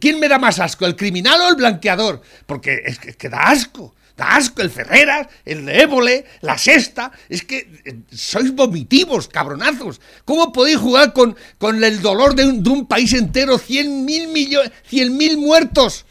¿Quién 0.00 0.20
me 0.20 0.28
da 0.28 0.38
más 0.38 0.58
asco, 0.60 0.86
el 0.86 0.96
criminal 0.96 1.40
o 1.40 1.48
el 1.48 1.56
blanqueador? 1.56 2.22
Porque 2.46 2.82
es 2.84 2.98
que, 2.98 3.28
da 3.28 3.50
asco. 3.50 3.94
Da 4.16 4.36
asco 4.36 4.62
el 4.62 4.70
Ferreras, 4.70 5.26
el 5.44 5.66
de 5.66 5.82
Évole, 5.82 6.24
la 6.40 6.56
Sexta. 6.56 7.10
Es 7.28 7.42
que 7.44 7.82
eh, 7.84 7.96
sois 8.12 8.54
vomitivos, 8.54 9.26
cabronazos. 9.26 10.00
¿Cómo 10.24 10.52
podéis 10.52 10.78
jugar 10.78 11.12
con, 11.12 11.36
con 11.58 11.82
el 11.82 12.00
dolor 12.00 12.36
de 12.36 12.46
un, 12.46 12.62
de 12.62 12.70
un 12.70 12.86
país 12.86 13.12
entero? 13.12 13.58
100 13.58 14.04
mil 14.04 14.28
millones, 14.28 14.70
100 14.86 15.16
mil 15.16 15.36
muertos. 15.38 16.04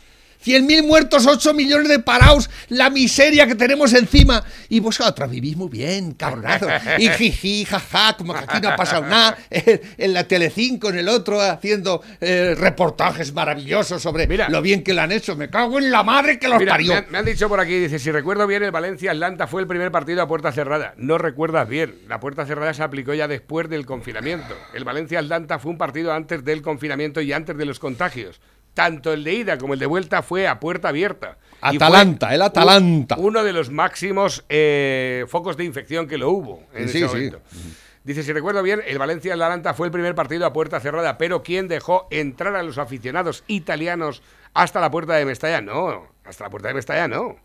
100.000 0.45 0.85
muertos, 0.85 1.25
8 1.27 1.53
millones 1.53 1.87
de 1.89 1.99
parados, 1.99 2.49
la 2.69 2.89
miseria 2.89 3.47
que 3.47 3.55
tenemos 3.55 3.93
encima. 3.93 4.43
Y 4.69 4.79
vosotros 4.79 5.29
vivís 5.29 5.55
muy 5.55 5.69
bien, 5.69 6.13
cabronazo. 6.13 6.67
Y 6.97 7.09
jiji, 7.09 7.65
jaja, 7.65 8.15
como 8.17 8.33
que 8.33 8.39
aquí 8.39 8.59
no 8.61 8.69
ha 8.69 8.75
pasado 8.75 9.05
nada. 9.05 9.37
En 9.49 10.13
la 10.13 10.27
Telecinco, 10.27 10.89
en 10.89 10.97
el 10.97 11.09
otro, 11.09 11.41
haciendo 11.41 12.01
eh, 12.19 12.55
reportajes 12.57 13.33
maravillosos 13.33 14.01
sobre 14.01 14.27
lo 14.49 14.61
bien 14.61 14.83
que 14.83 14.93
lo 14.93 15.01
han 15.01 15.11
hecho. 15.11 15.35
Me 15.35 15.49
cago 15.49 15.77
en 15.79 15.91
la 15.91 16.03
madre 16.03 16.39
que 16.39 16.47
los 16.47 16.59
Mira, 16.59 16.73
parió. 16.73 16.91
me, 16.93 16.97
han, 16.97 17.05
me 17.09 17.17
han 17.19 17.25
dicho 17.25 17.47
por 17.47 17.59
aquí, 17.59 17.77
dice, 17.79 17.99
si 17.99 18.11
recuerdo 18.11 18.47
bien, 18.47 18.63
el 18.63 18.71
Valencia-Atlanta 18.71 19.47
fue 19.47 19.61
el 19.61 19.67
primer 19.67 19.91
partido 19.91 20.21
a 20.21 20.27
puerta 20.27 20.51
cerrada. 20.51 20.93
No 20.97 21.17
recuerdas 21.17 21.67
bien. 21.67 21.95
La 22.07 22.19
puerta 22.19 22.45
cerrada 22.45 22.73
se 22.73 22.83
aplicó 22.83 23.13
ya 23.13 23.27
después 23.27 23.69
del 23.69 23.85
confinamiento. 23.85 24.55
El 24.73 24.83
Valencia-Atlanta 24.83 25.59
fue 25.59 25.71
un 25.71 25.77
partido 25.77 26.13
antes 26.13 26.43
del 26.43 26.61
confinamiento 26.61 27.21
y 27.21 27.33
antes 27.33 27.57
de 27.57 27.65
los 27.65 27.79
contagios. 27.79 28.39
Tanto 28.73 29.13
el 29.13 29.23
de 29.23 29.33
ida 29.33 29.57
como 29.57 29.73
el 29.73 29.79
de 29.79 29.85
vuelta 29.85 30.21
fue 30.23 30.47
a 30.47 30.59
puerta 30.59 30.89
abierta. 30.89 31.37
Atalanta, 31.61 32.33
el 32.33 32.41
un- 32.41 32.45
Atalanta. 32.47 33.15
uno 33.19 33.43
de 33.43 33.53
los 33.53 33.69
máximos 33.69 34.43
eh, 34.49 35.25
focos 35.27 35.55
de 35.57 35.63
infección 35.63 36.07
que 36.07 36.17
lo 36.17 36.29
hubo 36.31 36.63
en 36.73 36.89
Sí, 36.89 36.97
ese 36.97 37.07
sí. 37.07 37.15
momento. 37.15 37.41
Dice, 38.03 38.21
si 38.23 38.33
recuerdo 38.33 38.61
bien, 38.63 38.81
el 38.85 38.97
Valencia-Atalanta 38.97 39.73
fue 39.73 39.87
el 39.87 39.91
primer 39.93 40.13
partido 40.13 40.45
a 40.45 40.51
puerta 40.51 40.79
cerrada, 40.81 41.17
pero 41.17 41.41
¿quién 41.41 41.69
dejó 41.69 42.07
entrar 42.11 42.53
a 42.55 42.63
los 42.63 42.77
aficionados 42.77 43.45
italianos 43.47 44.21
hasta 44.53 44.81
la 44.81 44.91
puerta 44.91 45.13
de 45.13 45.23
Mestalla? 45.25 45.61
No, 45.61 46.07
hasta 46.25 46.43
la 46.43 46.49
puerta 46.49 46.67
de 46.67 46.73
Mestalla 46.73 47.07
no. 47.07 47.37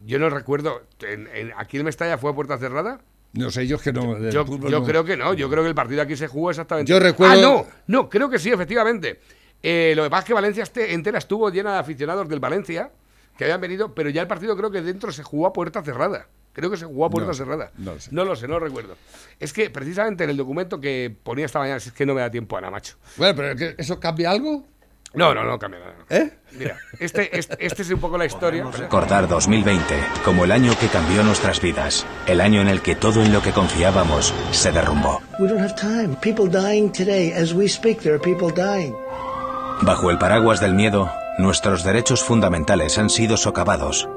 Yo 0.00 0.18
no 0.18 0.30
recuerdo, 0.30 0.82
en- 1.00 1.28
en- 1.34 1.52
¿aquí 1.58 1.76
en 1.76 1.84
Mestalla 1.84 2.16
fue 2.16 2.30
a 2.30 2.34
puerta 2.34 2.56
cerrada? 2.56 3.00
No 3.34 3.50
sé, 3.50 3.66
yo 3.66 3.76
es 3.76 3.82
que 3.82 3.92
no. 3.92 4.18
Yo, 4.30 4.46
fútbol 4.46 4.70
yo 4.70 4.80
no. 4.80 4.86
creo 4.86 5.04
que 5.04 5.16
no, 5.16 5.34
yo 5.34 5.50
creo 5.50 5.62
que 5.62 5.68
el 5.68 5.74
partido 5.74 6.00
aquí 6.02 6.16
se 6.16 6.26
jugó 6.28 6.50
exactamente. 6.50 6.90
Yo 6.90 6.98
recuerdo- 6.98 7.34
Ah, 7.34 7.36
no, 7.42 7.66
no, 7.86 8.08
creo 8.08 8.30
que 8.30 8.38
sí, 8.38 8.50
efectivamente. 8.50 9.20
Eh, 9.62 9.92
lo 9.96 10.02
que 10.04 10.10
pasa 10.10 10.20
es 10.20 10.26
que 10.26 10.34
Valencia 10.34 10.62
este- 10.62 10.92
entera 10.94 11.18
estuvo 11.18 11.48
llena 11.50 11.74
de 11.74 11.78
aficionados 11.78 12.28
del 12.28 12.40
Valencia 12.40 12.90
que 13.36 13.44
habían 13.44 13.60
venido, 13.60 13.94
pero 13.94 14.10
ya 14.10 14.22
el 14.22 14.28
partido 14.28 14.56
creo 14.56 14.70
que 14.70 14.82
dentro 14.82 15.12
se 15.12 15.22
jugó 15.22 15.46
a 15.46 15.52
puerta 15.52 15.82
cerrada. 15.82 16.26
Creo 16.52 16.70
que 16.70 16.76
se 16.76 16.84
jugó 16.84 17.06
a 17.06 17.10
puerta 17.10 17.28
No, 17.28 17.34
cerrada. 17.34 17.70
no 17.78 17.94
lo 17.94 18.00
sé. 18.00 18.10
No 18.12 18.24
lo 18.24 18.36
sé, 18.36 18.46
no 18.46 18.54
lo 18.58 18.66
recuerdo. 18.66 18.96
Es 19.40 19.52
que 19.54 19.70
precisamente 19.70 20.24
en 20.24 20.30
el 20.30 20.36
documento 20.36 20.78
que 20.80 21.14
ponía 21.22 21.46
esta 21.46 21.58
mañana, 21.58 21.80
si 21.80 21.88
es 21.88 21.94
que 21.94 22.04
no 22.04 22.12
me 22.14 22.20
da 22.20 22.30
tiempo, 22.30 22.58
Ana, 22.58 22.70
macho. 22.70 22.96
Bueno, 23.16 23.34
pero 23.34 23.56
¿que 23.56 23.74
¿eso 23.78 23.98
cambia 23.98 24.30
algo? 24.30 24.66
No, 25.14 25.34
no, 25.34 25.44
no 25.44 25.58
cambia 25.58 25.80
nada. 25.80 25.94
¿Eh? 26.10 26.30
Mira, 26.58 26.78
este, 26.98 27.38
este, 27.38 27.64
este 27.66 27.82
es 27.82 27.90
un 27.90 28.00
poco 28.00 28.16
la 28.18 28.24
historia. 28.26 28.64
Recordar 28.64 29.28
2020 29.28 29.94
como 30.24 30.44
el 30.44 30.52
año 30.52 30.72
que 30.78 30.88
cambió 30.88 31.22
nuestras 31.22 31.60
vidas, 31.60 32.06
el 32.26 32.40
año 32.40 32.60
en 32.62 32.68
el 32.68 32.80
que 32.82 32.94
todo 32.96 33.22
en 33.22 33.30
lo 33.32 33.42
que 33.42 33.52
confiábamos 33.52 34.32
se 34.52 34.72
derrumbó. 34.72 35.20
We 35.38 35.48
don't 35.48 35.60
have 35.60 35.74
time. 35.74 36.16
People 36.22 36.48
dying 36.50 36.90
today. 36.92 37.32
As 37.32 37.52
we 37.54 37.68
speak, 37.68 38.00
there 38.00 38.14
are 38.14 38.22
people 38.22 38.50
dying. 38.54 38.94
Bajo 39.82 40.10
el 40.10 40.18
paraguas 40.18 40.60
del 40.60 40.74
miedo, 40.74 41.10
nuestros 41.38 41.82
derechos 41.82 42.22
fundamentales 42.22 42.98
han 42.98 43.10
sido 43.10 43.36
socavados. 43.36 44.08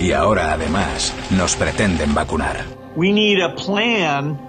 Y 0.00 0.12
ahora, 0.12 0.54
además, 0.54 1.12
nos 1.30 1.54
pretenden 1.54 2.14
vacunar. 2.14 2.64
We 2.96 3.12
need 3.12 3.42
a 3.42 3.54
plan 3.54 4.40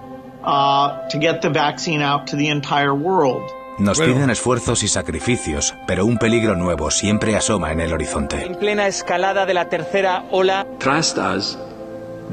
uh, 0.42 1.06
to 1.10 1.18
get 1.20 1.42
the 1.42 1.50
vaccine 1.50 2.02
out 2.02 2.24
to 2.30 2.36
the 2.38 2.48
entire 2.48 2.92
world. 2.92 3.42
Nos 3.76 4.00
piden 4.00 4.30
esfuerzos 4.30 4.82
y 4.84 4.88
sacrificios, 4.88 5.74
pero 5.86 6.06
un 6.06 6.16
peligro 6.16 6.56
nuevo 6.56 6.90
siempre 6.90 7.36
asoma 7.36 7.70
en 7.72 7.80
el 7.80 7.92
horizonte. 7.92 8.46
En 8.46 8.54
plena 8.54 8.86
escalada 8.86 9.44
de 9.44 9.52
la 9.52 9.68
tercera 9.68 10.24
ola, 10.30 10.66
Trust 10.78 11.18
us, 11.18 11.58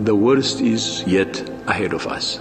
the 0.05 0.13
worst 0.13 0.61
is 0.61 1.03
yet 1.05 1.43
ahead 1.67 1.93
of 1.93 2.05
us. 2.05 2.39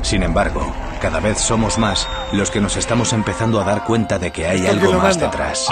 Sin 0.00 0.22
embargo, 0.22 0.72
cada 1.02 1.20
vez 1.20 1.38
somos 1.38 1.76
más 1.76 2.08
los 2.32 2.50
que 2.50 2.60
nos 2.60 2.76
estamos 2.76 3.12
empezando 3.12 3.60
a 3.60 3.64
dar 3.64 3.84
cuenta 3.84 4.18
de 4.18 4.30
que 4.30 4.46
hay 4.46 4.66
algo 4.66 4.92
más 4.94 5.18
detrás. 5.18 5.66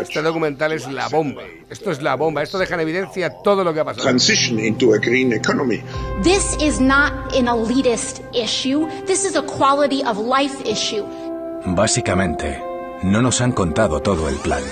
Este 0.00 0.22
documental 0.22 0.72
es 0.72 0.90
la 0.90 1.08
bomba. 1.08 1.42
Esto 1.70 1.90
es 1.90 2.02
la 2.02 2.14
bomba. 2.16 2.42
Esto 2.42 2.58
deja 2.58 2.74
en 2.74 2.80
evidencia 2.80 3.30
todo 3.42 3.64
lo 3.64 3.72
que 3.72 3.80
ha 3.80 3.84
pasado. 3.84 4.04
transition 4.04 4.58
into 4.58 4.94
a 4.94 4.98
green 4.98 5.32
economy. 5.32 5.82
This 6.22 6.56
is 6.60 6.80
not 6.80 7.12
an 7.34 7.46
elitist 7.46 8.22
issue. 8.34 8.86
This 9.06 9.24
is 9.24 9.36
a 9.36 9.42
quality 9.42 10.02
of 10.04 10.18
life 10.18 10.62
issue. 10.64 11.04
Básicamente, 11.64 12.62
no 13.02 13.22
nos 13.22 13.40
han 13.40 13.52
contado 13.52 14.00
todo 14.00 14.28
el 14.28 14.36
plan. 14.36 14.62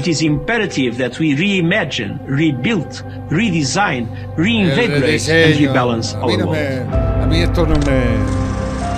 it 0.00 0.08
is 0.08 0.22
imperative 0.22 0.96
that 0.96 1.18
we 1.18 1.34
reimagine, 1.34 2.18
rebuild, 2.26 3.04
redesign, 3.28 4.08
reinvigorate 4.34 5.28
and 5.28 5.54
rebalance 5.60 6.14
our 6.14 6.46
world. 6.46 6.56
a 6.56 7.26
mí 7.28 7.42
esto 7.42 7.66
no 7.66 7.74
me... 7.86 8.49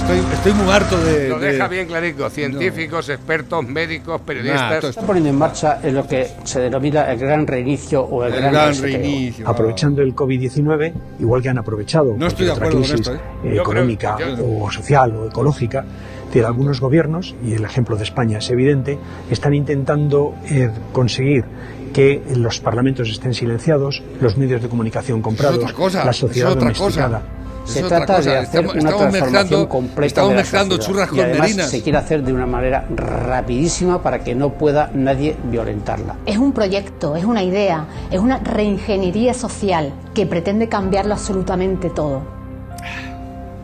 Estoy, 0.02 0.18
estoy 0.34 0.52
muy 0.54 0.72
harto 0.72 0.98
de... 1.02 1.28
Lo 1.28 1.38
de- 1.38 1.52
deja 1.52 1.68
bien 1.68 1.86
clarico. 1.86 2.28
Científicos, 2.28 3.08
expertos, 3.08 3.64
médicos, 3.66 4.20
periodistas. 4.22 4.84
Está 4.84 5.02
poniendo 5.02 5.30
en 5.30 5.36
marcha 5.38 5.78
en 5.82 5.94
lo 5.94 6.06
que 6.06 6.28
se 6.44 6.60
denomina 6.60 7.10
el 7.10 7.18
gran 7.18 7.46
reinicio 7.46 8.02
o 8.02 8.24
el, 8.24 8.34
El 8.34 8.42
gran, 8.42 8.74
reinicio. 8.80 9.48
aprovechando 9.48 10.02
el 10.02 10.14
COVID-19, 10.14 10.92
igual 11.20 11.40
que 11.42 11.48
han 11.48 11.58
aprovechado 11.58 12.14
No 12.16 12.26
estoy 12.26 12.46
de 12.46 12.52
cualquier 12.52 12.52
acuerdo 12.52 12.78
otra 12.78 12.80
con 12.80 12.82
crisis 12.82 13.00
esto, 13.00 13.12
¿eh? 13.14 13.16
eh, 13.16 13.48
creo- 13.50 13.62
económica 13.62 14.16
yo- 14.18 14.46
o 14.64 14.70
social 14.70 15.16
o 15.16 15.26
ecológica, 15.28 15.84
de 16.32 16.44
algunos 16.44 16.80
gobiernos, 16.80 17.34
y 17.44 17.52
el 17.54 17.64
ejemplo 17.64 17.96
de 17.96 18.04
España 18.04 18.38
es 18.38 18.50
evidente, 18.50 18.98
están 19.30 19.52
intentando 19.54 20.34
eh, 20.50 20.70
conseguir 20.92 21.44
que 21.92 22.22
los 22.36 22.58
parlamentos 22.58 23.08
estén 23.10 23.34
silenciados, 23.34 24.02
los 24.20 24.36
medios 24.38 24.62
de 24.62 24.68
comunicación 24.68 25.20
comprados, 25.22 25.72
cosa, 25.74 26.04
la 26.04 26.12
sociedad 26.14 26.56
cosa. 26.76 27.22
Es 27.64 27.72
Se 27.72 27.84
otra 27.84 27.98
trata 28.04 28.20
de 28.20 28.36
hacer 28.38 28.42
Estamos- 28.64 28.72
una 28.72 28.78
estamos 28.80 29.00
transformación 29.00 29.42
mezclando- 29.42 29.68
completa 29.68 30.06
estamos 30.06 30.30
de 30.30 30.34
la 30.34 30.40
mezclando 30.42 30.76
churras 30.78 31.06
y 31.06 31.10
con 31.10 31.20
además 31.20 31.40
merinas. 31.48 31.70
se 31.70 31.82
quiere 31.82 31.98
hacer 31.98 32.22
de 32.24 32.32
una 32.32 32.46
manera 32.46 32.86
rapidísima 32.94 34.02
para 34.02 34.18
que 34.24 34.34
no 34.34 34.50
pueda 34.54 34.90
nadie 34.94 35.36
violentarla. 35.44 36.16
Es 36.26 36.38
un 36.38 36.52
proyecto, 36.52 37.14
es 37.16 37.24
una 37.24 37.42
idea, 37.42 37.86
es 38.10 38.18
una 38.18 38.38
reingeniería 38.38 39.32
social 39.34 39.92
que 40.14 40.26
pretende 40.26 40.68
cambiarlo 40.68 41.14
absolutamente 41.14 41.88
todo. 41.90 42.22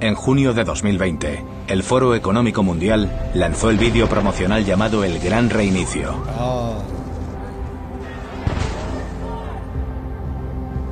En 0.00 0.14
junio 0.14 0.54
de 0.54 0.62
2020, 0.62 1.42
el 1.66 1.82
Foro 1.82 2.14
Económico 2.14 2.62
Mundial 2.62 3.10
lanzó 3.34 3.68
el 3.68 3.78
vídeo 3.78 4.08
promocional 4.08 4.64
llamado 4.64 5.02
El 5.02 5.18
Gran 5.18 5.50
Reinicio. 5.50 6.14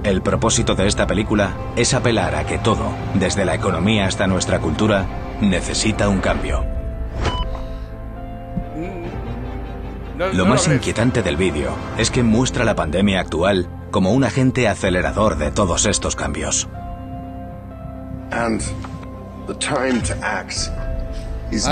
El 0.07 0.22
propósito 0.22 0.74
de 0.76 0.86
esta 0.86 1.04
película 1.04 1.52
es 1.74 1.92
apelar 1.92 2.36
a 2.36 2.46
que 2.46 2.59
todo, 2.59 2.94
desde 3.14 3.44
la 3.44 3.57
economía 3.57 4.07
hasta 4.07 4.28
nuestra 4.28 4.61
cultura, 4.61 5.04
necesita 5.40 6.09
un 6.09 6.20
cambio. 6.20 6.64
Lo 10.32 10.46
más 10.46 10.68
inquietante 10.68 11.24
del 11.24 11.36
vídeo 11.36 11.76
es 11.98 12.12
que 12.12 12.22
muestra 12.22 12.64
la 12.64 12.76
pandemia 12.76 13.18
actual 13.18 13.68
como 13.90 14.12
un 14.12 14.22
agente 14.22 14.68
acelerador 14.68 15.38
de 15.38 15.50
todos 15.50 15.86
estos 15.86 16.14
cambios. 16.14 16.68
A 18.30 18.48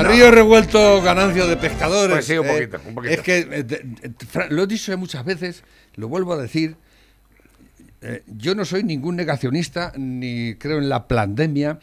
río 0.02 0.32
revuelto, 0.32 1.00
ganancia 1.02 1.46
de 1.46 1.56
pescadores. 1.56 2.16
Pues 2.16 2.26
sí, 2.26 2.36
un 2.36 2.46
eh, 2.46 2.66
poquito, 2.66 2.88
un 2.88 2.94
poquito. 2.96 3.14
Es 3.14 3.20
que, 3.20 3.46
eh, 3.48 3.84
lo 4.50 4.64
he 4.64 4.66
dicho 4.66 4.90
ya 4.90 4.96
muchas 4.96 5.24
veces, 5.24 5.62
lo 5.94 6.08
vuelvo 6.08 6.32
a 6.32 6.36
decir. 6.36 6.76
Eh, 8.04 8.22
yo 8.26 8.54
no 8.54 8.64
soy 8.64 8.82
ningún 8.84 9.16
negacionista, 9.16 9.92
ni 9.96 10.54
creo 10.56 10.78
en 10.78 10.88
la 10.88 11.08
pandemia. 11.08 11.78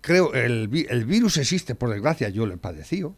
Creo 0.00 0.32
el, 0.32 0.70
el 0.88 1.04
virus 1.04 1.36
existe, 1.36 1.74
por 1.74 1.90
desgracia, 1.90 2.28
yo 2.30 2.46
lo 2.46 2.54
he 2.54 2.56
padecido. 2.56 3.14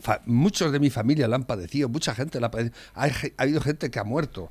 Fa- 0.00 0.22
muchos 0.24 0.72
de 0.72 0.80
mi 0.80 0.88
familia 0.88 1.28
lo 1.28 1.34
han 1.34 1.44
padecido, 1.44 1.88
mucha 1.88 2.14
gente 2.14 2.40
lo 2.40 2.46
ha 2.46 2.50
padecido. 2.50 2.74
Ge- 3.12 3.34
ha 3.36 3.42
habido 3.42 3.60
gente 3.60 3.90
que 3.90 3.98
ha 3.98 4.04
muerto. 4.04 4.50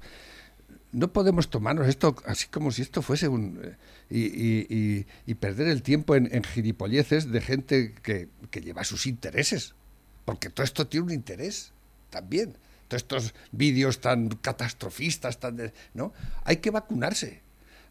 No 0.91 1.13
podemos 1.13 1.49
tomarnos 1.49 1.87
esto 1.87 2.15
así 2.25 2.47
como 2.47 2.71
si 2.71 2.81
esto 2.81 3.01
fuese 3.01 3.27
un... 3.27 3.59
eh, 3.63 3.75
y- 4.09 5.05
y 5.25 5.33
perder 5.35 5.67
el 5.67 5.81
tiempo 5.81 6.15
en, 6.15 6.29
en 6.33 6.43
gilipolleces 6.43 7.31
de 7.31 7.41
gente 7.41 7.93
que, 8.03 8.27
que 8.51 8.61
lleva 8.61 8.83
sus 8.83 9.05
intereses. 9.07 9.75
Porque 10.25 10.49
todo 10.49 10.63
esto 10.63 10.85
tiene 10.87 11.05
un 11.07 11.13
interés 11.13 11.71
también. 12.09 12.55
Todos 12.89 13.03
estos 13.03 13.33
vídeos 13.51 14.01
tan 14.01 14.27
catastrofistas, 14.29 15.39
tan 15.39 15.55
de- 15.55 15.73
¿no? 15.93 16.11
Hay 16.43 16.57
que 16.57 16.71
vacunarse. 16.71 17.41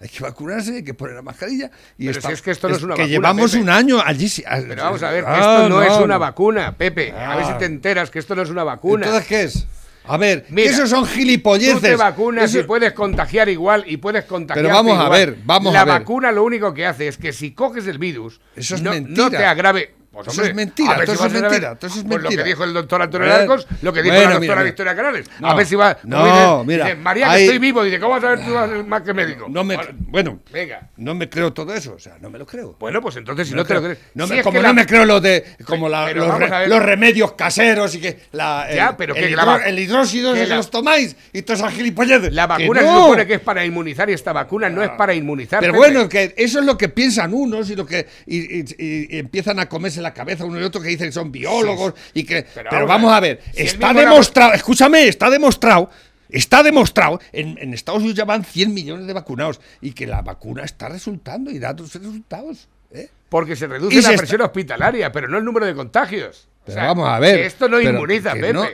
Hay 0.01 0.09
que 0.09 0.21
vacunarse, 0.23 0.75
hay 0.77 0.83
que 0.85 0.95
poner 0.95 1.15
la 1.17 1.23
mascarilla. 1.23 1.71
Y 1.97 2.07
Pero 2.07 2.21
si 2.21 2.33
es 2.33 2.43
que 2.43 2.51
esto 2.51 2.69
no 2.69 2.77
es 2.77 2.83
una 2.83 2.95
que 2.95 3.03
vacuna, 3.03 3.13
llevamos 3.17 3.51
Pepe. 3.53 3.63
un 3.63 3.71
año 3.71 4.01
allí. 4.05 4.29
sí, 4.29 4.45
Pero 4.69 4.83
vamos 4.83 5.03
a 5.03 5.11
ver, 5.11 5.25
que 5.25 5.31
ah, 5.31 5.39
esto 5.39 5.69
no, 5.69 5.83
es 5.83 5.93
una 5.99 6.19
vacuna, 6.19 6.77
Pepe. 6.77 7.13
A 7.13 7.37
ver 7.37 7.47
si 7.47 7.53
Ah. 7.53 7.59
te 7.59 7.65
enteras 7.65 8.11
que 8.11 8.19
esto 8.19 8.35
no 8.35 8.43
es 8.43 8.51
una 8.51 8.65
vacuna. 8.65 9.07
Entonces, 9.07 9.29
¿qué 9.29 9.43
es? 9.45 9.67
A 10.05 10.17
ver, 10.17 10.45
que 10.47 10.53
Mira, 10.53 10.71
esos 10.71 10.91
son 10.91 11.05
gilipolleces. 11.07 11.75
Tú 11.75 11.81
te 11.81 11.97
vacunas 11.97 12.45
Eso- 12.51 12.61
y 12.61 12.63
puedes 12.65 12.93
contagiar 12.93 13.49
igual 13.49 13.85
y 13.87 13.99
puedes 13.99 14.25
contagiar. 14.25 14.65
Pero 14.65 14.75
vamos 14.75 14.99
a 14.99 15.09
ver, 15.09 15.37
vamos 15.45 15.73
La 15.73 15.83
a 15.83 15.85
ver. 15.85 15.95
vacuna 16.01 16.33
lo 16.33 16.43
único 16.45 16.73
que 16.75 16.87
hace 16.87 17.09
es 17.09 17.17
que 17.19 17.33
si 17.33 17.53
coges 17.53 17.87
el 17.87 17.99
virus, 17.99 18.41
Eso 18.57 18.75
es 18.77 18.83
no, 18.83 18.91
mentira. 18.91 19.17
no 19.25 19.31
te 19.31 19.45
agrave. 19.45 19.95
Pues, 20.25 20.29
Eso 20.35 20.41
hombre, 20.43 20.51
es 20.51 20.57
mentira, 20.57 20.95
todo 20.97 21.07
si 21.07 21.13
eso 21.13 21.27
es 21.27 21.33
ver, 21.33 21.43
mentira, 21.43 21.75
todo 21.77 21.87
eso 21.87 21.99
es 22.01 22.05
pues 22.05 22.17
lo 22.17 22.23
mentira. 22.23 22.43
que 22.43 22.49
dijo 22.51 22.65
el 22.65 22.75
doctor 22.75 23.03
Antonio 23.03 23.27
A 23.27 23.31
ver, 23.31 23.39
Larcos, 23.49 23.67
lo 23.83 23.93
que 23.93 24.03
dijo 24.03 24.15
bueno, 24.17 24.29
la 24.31 24.35
doctora 24.37 24.55
mira. 24.57 24.65
Victoria 24.65 24.97
Canales. 24.97 25.31
No, 25.41 25.49
a 25.49 25.55
ver 25.55 25.67
si 25.67 25.75
va. 25.77 25.97
no, 26.03 26.25
dice- 26.25 26.65
mira, 26.67 26.85
dice, 26.87 26.97
María, 26.97 27.31
hay- 27.31 27.39
que 27.39 27.45
estoy 27.45 27.59
vivo. 27.59 27.85
Dice, 27.85 28.01
¿cómo 28.01 28.15
vas 28.15 28.25
a 28.25 28.29
ver 28.31 28.45
tú 28.45 28.87
más 28.87 29.03
que 29.03 29.15
médico? 29.15 29.47
No 29.49 29.63
me, 29.65 29.77
Bueno, 29.77 29.93
bueno, 30.09 30.41
venga. 30.53 30.89
no 30.97 31.15
me 31.15 31.29
creo 31.29 31.53
todo 31.53 31.73
eso, 31.75 31.95
o 31.95 31.99
sea, 31.99 32.17
no 32.21 32.31
me 32.31 32.39
lo 32.39 32.47
creo. 32.47 32.77
Bueno, 32.81 33.01
pues 33.01 33.17
entonces 33.17 33.49
si 33.49 33.55
No 33.55 33.65
te 33.65 33.75
lo 33.75 33.83
crees. 33.83 33.99
No 34.15 34.27
Si 34.27 34.35
me- 34.35 34.43
como 34.43 34.57
no 34.57 34.63
la- 34.63 34.73
me 34.73 34.87
creo 34.87 35.05
lo 35.05 35.21
de 35.21 35.45
como 35.65 35.89
la- 35.89 36.13
los, 36.13 36.39
re- 36.39 36.81
remedios 36.81 37.33
caseros 37.33 37.95
y 37.95 38.01
que 38.01 38.19
la, 38.33 38.67
Ya, 38.75 38.89
el, 38.91 38.97
pero 38.97 39.15
el 39.15 39.23
que 39.25 39.31
hidro- 39.31 39.61
el 39.65 39.79
hidróxido 39.79 40.35
que 40.35 40.47
la- 40.47 40.57
los 40.57 40.71
tomáis 40.71 41.15
y 41.33 41.43
todas 41.43 41.61
esas 41.61 41.73
gilipolleces. 41.75 42.33
La 42.33 42.47
vacuna 42.47 42.81
se 42.81 42.87
supone 42.89 43.27
que 43.27 43.35
es 43.35 43.41
para 43.41 43.65
inmunizar 43.65 44.11
y 44.11 44.15
esta 44.15 44.33
vacuna 44.33 44.69
no 44.69 44.83
es 44.83 44.91
para 44.91 45.15
inmunizar. 45.15 45.61
Pero 45.61 45.75
bueno, 45.75 46.09
que 46.09 46.35
eso 46.37 46.59
es 46.61 46.65
lo 46.67 46.77
que 46.77 46.89
piensan 46.89 47.33
unos 47.33 47.71
y 47.71 47.77
lo 47.77 47.87
que 47.87 48.07
y 48.27 49.19
empiezan 49.19 49.59
a 49.59 49.69
comerse 49.69 50.01
la 50.01 50.08
cabeza 50.15 50.45
uno 50.45 50.59
y 50.61 50.63
otro 50.63 50.81
que 50.81 50.89
dicen 50.89 51.09
que 51.09 51.13
son 51.13 51.31
biólogos 51.33 51.95
y 52.15 52.25
que 52.25 52.43
Pero 52.55 52.71
pero, 52.71 52.87
vamos 52.87 53.13
a 53.13 53.21
ver, 53.21 53.41
si 53.55 53.63
está 53.63 53.93
demostrado, 53.93 54.53
escúchame, 54.55 55.09
está 55.09 55.31
demostrado 55.31 55.91
Está 56.31 56.63
demostrado, 56.63 57.19
en, 57.33 57.57
en 57.59 57.73
Estados 57.73 58.01
Unidos 58.01 58.19
ya 58.19 58.27
van 58.27 58.45
100 58.45 58.75
millones 58.75 59.07
de 59.07 59.15
vacunados 59.15 59.63
y 59.81 59.93
que 59.93 60.07
la 60.07 60.21
vacuna 60.21 60.63
está 60.63 60.91
resultando 60.91 61.51
y 61.51 61.59
da 61.59 61.75
sus 61.79 61.95
resultados. 61.95 62.69
¿eh? 62.93 63.09
Porque 63.31 63.57
se 63.57 63.67
reduce 63.67 63.95
Y 63.95 63.97
la 63.97 64.03
se 64.03 64.09
está- 64.11 64.19
presión 64.21 64.43
hospitalaria, 64.43 65.11
pero 65.11 65.27
no 65.27 65.39
el 65.39 65.45
número 65.47 65.65
de 65.65 65.75
contagios. 65.75 66.49
O 66.61 66.67
Pero 66.67 66.75
sea, 66.81 66.87
vamos 66.89 67.09
a 67.09 67.19
ver. 67.19 67.37
que 67.37 67.47
esto 67.47 67.67
no 67.67 67.79
pero 67.79 67.91
inmuniza, 67.93 68.35
Pepe. 68.35 68.53
no- 68.53 68.67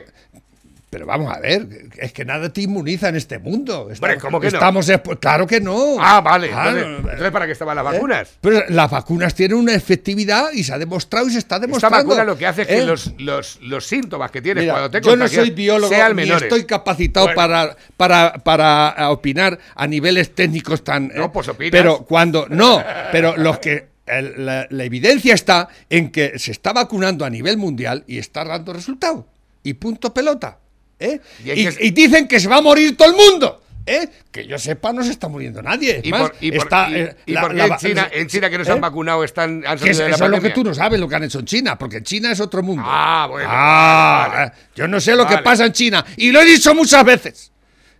pero 0.95 1.05
vamos 1.07 1.29
a 1.29 1.41
ver, 1.41 1.67
es 1.97 2.13
que 2.13 2.23
nada 2.23 2.47
te 2.53 2.61
inmuniza 2.61 3.09
en 3.09 3.17
este 3.17 3.37
mundo. 3.37 3.89
Hombre, 3.91 4.17
¿cómo 4.17 4.39
que 4.39 4.49
no? 4.49 4.53
estamos 4.53 4.89
Claro 5.19 5.45
que 5.45 5.59
no. 5.59 5.97
Ah, 5.99 6.21
vale. 6.21 6.47
Claro. 6.47 6.69
Entonces, 6.69 6.99
entonces, 6.99 7.31
¿para 7.31 7.45
qué 7.47 7.51
estaban 7.51 7.75
las 7.75 7.85
¿Eh? 7.85 7.89
vacunas? 7.91 8.29
Pero 8.39 8.63
las 8.69 8.89
vacunas 8.89 9.35
tienen 9.35 9.57
una 9.57 9.73
efectividad 9.73 10.53
y 10.53 10.63
se 10.63 10.71
ha 10.73 10.77
demostrado 10.77 11.27
y 11.27 11.31
se 11.31 11.39
está 11.39 11.55
Esta 11.55 11.67
demostrando. 11.67 11.97
vacuna 11.97 12.23
lo 12.23 12.37
que 12.37 12.47
hace 12.47 12.61
es 12.61 12.67
que 12.69 12.77
¿eh? 12.77 12.85
los, 12.85 13.11
los, 13.17 13.59
los 13.61 13.85
síntomas 13.85 14.31
que 14.31 14.41
tienes 14.41 14.61
Mira, 14.63 14.73
cuando 14.73 14.89
te 14.91 15.01
yo 15.01 15.17
no 15.17 15.27
soy 15.27 15.49
biólogo 15.49 15.93
ni 15.93 16.13
menores. 16.13 16.43
estoy 16.43 16.63
capacitado 16.63 17.25
Bueno. 17.25 17.35
para, 17.35 17.75
para, 17.97 18.33
para 18.41 19.09
opinar 19.09 19.59
a 19.75 19.87
niveles 19.87 20.33
técnicos 20.33 20.81
tan. 20.81 21.09
No, 21.13 21.25
eh, 21.25 21.29
pues 21.33 21.49
opinas. 21.49 21.71
Pero 21.73 22.05
cuando. 22.05 22.47
No, 22.47 22.81
pero 23.11 23.35
los 23.35 23.59
que. 23.59 23.89
la, 24.07 24.65
la 24.69 24.83
evidencia 24.85 25.33
está 25.33 25.67
en 25.89 26.09
que 26.09 26.39
se 26.39 26.51
está 26.51 26.71
vacunando 26.71 27.25
a 27.25 27.29
nivel 27.29 27.57
mundial 27.57 28.05
y 28.07 28.17
está 28.17 28.45
dando 28.45 28.71
resultado. 28.71 29.27
Y 29.61 29.73
punto 29.73 30.13
pelota. 30.13 30.59
¿Eh? 30.99 31.19
Y 31.43 31.51
Y, 31.51 31.55
que- 31.67 31.85
y 31.85 31.91
dicen 31.91 32.27
que 32.27 32.39
se 32.39 32.47
va 32.47 32.57
a 32.57 32.61
morir 32.61 32.95
todo 32.97 33.09
el 33.09 33.15
mundo. 33.15 33.61
¿eh? 33.87 34.09
Que 34.31 34.47
yo 34.47 34.57
sepa, 34.57 34.91
no 34.91 35.03
se 35.03 35.11
está 35.11 35.27
muriendo 35.27 35.61
nadie. 35.61 35.97
Es 35.99 36.05
¿Y 36.05 36.09
más, 36.09 36.21
por, 36.21 36.35
y 36.41 36.51
por- 36.51 36.57
está, 36.63 36.89
y- 36.89 36.95
eh, 36.95 37.15
y 37.27 37.33
la- 37.33 37.41
por 37.41 37.51
qué 37.51 37.57
la 37.57 37.65
en, 37.65 37.77
China, 37.77 38.09
en 38.11 38.27
China 38.27 38.49
que 38.49 38.57
no 38.57 38.65
se 38.65 38.71
han 38.71 38.77
¿eh? 38.77 38.81
vacunado 38.81 39.23
están, 39.23 39.63
han 39.67 39.77
Que 39.77 39.91
es- 39.91 39.97
salido 39.97 40.03
de 40.05 40.09
la 40.09 40.15
eso 40.15 40.25
es 40.25 40.31
lo 40.31 40.41
que 40.41 40.49
tú 40.49 40.63
no 40.63 40.73
sabes 40.73 40.99
lo 40.99 41.07
que 41.07 41.15
han 41.15 41.23
hecho 41.23 41.37
en 41.39 41.45
China, 41.45 41.77
porque 41.77 41.97
en 41.97 42.03
China 42.03 42.31
es 42.31 42.39
otro 42.39 42.63
mundo. 42.63 42.81
Ah, 42.85 43.27
bueno. 43.29 43.47
Ah, 43.51 44.25
vale, 44.27 44.39
vale. 44.45 44.51
yo 44.75 44.87
no 44.87 44.99
sé 44.99 45.15
lo 45.15 45.25
Vale. 45.25 45.37
que 45.37 45.43
pasa 45.43 45.65
en 45.67 45.73
China. 45.73 46.03
Y 46.17 46.31
lo 46.31 46.41
he 46.41 46.45
dicho 46.45 46.73
muchas 46.73 47.03
veces. 47.05 47.51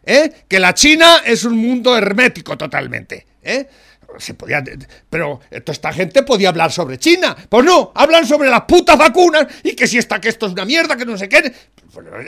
¿eh? 0.07 0.31
Que 0.47 0.59
la 0.59 0.73
China 0.73 1.21
es 1.25 1.43
un 1.45 1.55
mundo 1.57 1.95
hermético 1.95 2.57
totalmente. 2.57 3.25
¿eh? 3.43 3.67
Se 4.19 4.33
podía, 4.33 4.63
pero 5.09 5.39
toda 5.49 5.73
esta 5.73 5.93
gente 5.93 6.23
podía 6.23 6.49
hablar 6.49 6.71
sobre 6.71 6.97
China. 6.97 7.35
Pues 7.49 7.65
no, 7.65 7.91
hablan 7.95 8.25
sobre 8.25 8.49
las 8.49 8.61
putas 8.61 8.97
vacunas 8.97 9.47
y 9.63 9.75
que 9.75 9.87
si 9.87 9.97
está 9.97 10.19
que 10.19 10.29
esto 10.29 10.47
es 10.47 10.53
una 10.53 10.65
mierda, 10.65 10.95
que 10.95 11.05
no 11.05 11.17
sé 11.17 11.29
qué. 11.29 11.53